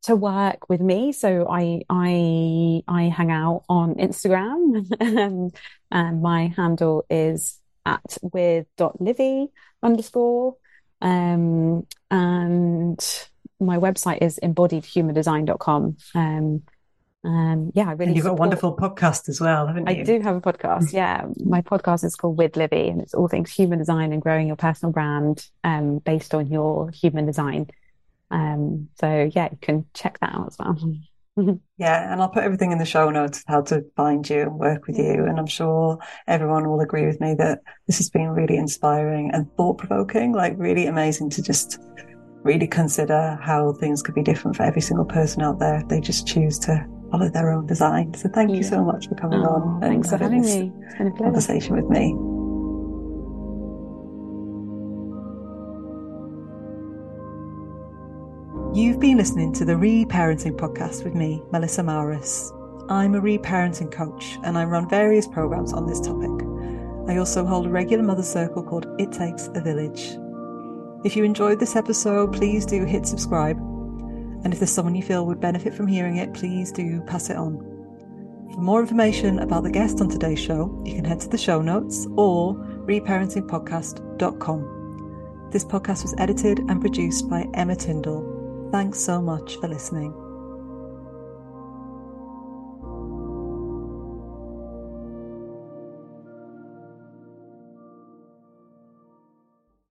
to 0.01 0.15
work 0.15 0.67
with 0.67 0.81
me. 0.81 1.11
So 1.11 1.47
I 1.47 1.83
I 1.89 2.81
I 2.87 3.03
hang 3.03 3.31
out 3.31 3.65
on 3.69 3.95
Instagram, 3.95 4.89
and 5.91 6.21
my 6.21 6.47
handle 6.57 7.05
is 7.07 7.59
at 7.85 8.17
with 8.23 8.65
dot 8.77 8.99
livy 8.99 9.49
underscore, 9.83 10.55
um, 11.01 11.85
and 12.09 12.99
my 13.59 13.77
website 13.77 14.23
is 14.23 14.39
embodiedhumandesign.com. 14.41 15.97
Um, 16.15 16.63
um, 17.23 17.71
yeah, 17.73 17.89
I 17.89 17.93
really. 17.93 18.05
And 18.05 18.15
you've 18.15 18.23
support... 18.23 18.37
got 18.37 18.43
a 18.43 18.47
wonderful 18.47 18.77
podcast 18.77 19.27
as 19.27 19.41
well, 19.41 19.67
haven't 19.67 19.89
you? 19.89 20.01
I 20.01 20.03
do 20.03 20.19
have 20.21 20.35
a 20.35 20.41
podcast. 20.41 20.93
Yeah, 20.93 21.25
my 21.43 21.61
podcast 21.61 22.03
is 22.03 22.15
called 22.15 22.37
With 22.37 22.55
Livy, 22.55 22.87
and 22.89 23.01
it's 23.01 23.13
all 23.13 23.27
things 23.27 23.51
human 23.51 23.79
design 23.79 24.13
and 24.13 24.21
growing 24.21 24.47
your 24.47 24.55
personal 24.55 24.93
brand 24.93 25.45
um, 25.63 25.99
based 25.99 26.33
on 26.33 26.47
your 26.47 26.89
human 26.91 27.25
design. 27.25 27.67
Um, 28.29 28.89
so 28.99 29.29
yeah, 29.33 29.49
you 29.51 29.57
can 29.61 29.85
check 29.93 30.19
that 30.19 30.33
out 30.33 30.47
as 30.47 30.57
well. 30.59 31.59
yeah, 31.77 32.11
and 32.11 32.21
I'll 32.21 32.29
put 32.29 32.43
everything 32.43 32.71
in 32.71 32.77
the 32.77 32.85
show 32.85 33.09
notes 33.09 33.43
how 33.47 33.61
to 33.63 33.83
find 33.95 34.27
you 34.29 34.41
and 34.41 34.59
work 34.59 34.87
with 34.87 34.97
you. 34.97 35.25
And 35.25 35.39
I'm 35.39 35.47
sure 35.47 35.97
everyone 36.27 36.67
will 36.67 36.81
agree 36.81 37.05
with 37.05 37.19
me 37.19 37.33
that 37.35 37.59
this 37.87 37.97
has 37.97 38.09
been 38.09 38.29
really 38.29 38.57
inspiring 38.57 39.31
and 39.33 39.51
thought 39.55 39.79
provoking, 39.79 40.33
like 40.33 40.53
really 40.57 40.85
amazing 40.85 41.29
to 41.31 41.41
just 41.41 41.79
really 42.43 42.67
consider 42.67 43.37
how 43.41 43.73
things 43.73 44.01
could 44.01 44.15
be 44.15 44.23
different 44.23 44.55
for 44.55 44.63
every 44.63 44.81
single 44.81 45.05
person 45.05 45.41
out 45.41 45.59
there 45.59 45.77
if 45.77 45.87
they 45.89 45.99
just 45.99 46.25
choose 46.25 46.57
to 46.59 46.87
follow 47.11 47.29
their 47.29 47.51
own 47.51 47.65
design. 47.65 48.13
So 48.13 48.29
thank 48.29 48.51
yeah. 48.51 48.57
you 48.57 48.63
so 48.63 48.83
much 48.83 49.07
for 49.07 49.15
coming 49.15 49.41
oh, 49.41 49.49
on. 49.49 49.81
Thanks 49.81 50.09
for 50.09 50.17
having 50.17 50.41
me. 50.41 50.71
A 50.77 50.97
pleasure. 50.97 51.11
Conversation 51.17 51.75
with 51.75 51.89
me. 51.89 52.15
You've 58.73 58.99
been 58.99 59.17
listening 59.17 59.53
to 59.53 59.65
the 59.65 59.73
Reparenting 59.73 60.55
podcast 60.55 61.03
with 61.03 61.15
me, 61.15 61.41
Melissa 61.51 61.81
Maouris. 61.81 62.53
I'm 62.91 63.15
a 63.15 63.21
reparenting 63.21 63.91
coach 63.91 64.37
and 64.43 64.57
I 64.57 64.65
run 64.65 64.87
various 64.87 65.27
programs 65.27 65.73
on 65.73 65.87
this 65.87 65.99
topic. 65.99 66.29
I 67.07 67.17
also 67.17 67.45
hold 67.45 67.65
a 67.65 67.69
regular 67.69 68.03
mother 68.03 68.23
circle 68.23 68.63
called 68.63 68.85
It 68.99 69.11
Takes 69.11 69.47
a 69.55 69.61
Village. 69.61 70.17
If 71.03 71.15
you 71.15 71.23
enjoyed 71.23 71.59
this 71.59 71.75
episode, 71.75 72.33
please 72.33 72.65
do 72.65 72.85
hit 72.85 73.07
subscribe 73.07 73.57
and 74.43 74.53
if 74.53 74.59
there's 74.59 74.71
someone 74.71 74.95
you 74.95 75.03
feel 75.03 75.25
would 75.25 75.39
benefit 75.39 75.73
from 75.73 75.87
hearing 75.87 76.17
it, 76.17 76.33
please 76.33 76.71
do 76.71 77.01
pass 77.01 77.29
it 77.29 77.37
on. 77.37 77.57
For 78.53 78.61
more 78.61 78.81
information 78.81 79.39
about 79.39 79.63
the 79.63 79.71
guest 79.71 80.01
on 80.01 80.09
today's 80.09 80.39
show, 80.39 80.83
you 80.85 80.95
can 80.95 81.05
head 81.05 81.19
to 81.21 81.29
the 81.29 81.37
show 81.37 81.61
notes 81.61 82.07
or 82.15 82.55
reparentingpodcast.com. 82.55 85.49
This 85.51 85.63
podcast 85.63 86.01
was 86.03 86.15
edited 86.17 86.59
and 86.59 86.81
produced 86.81 87.29
by 87.29 87.47
Emma 87.53 87.75
Tindall. 87.75 88.69
Thanks 88.71 88.99
so 88.99 89.21
much 89.21 89.57
for 89.57 89.67
listening. 89.67 90.26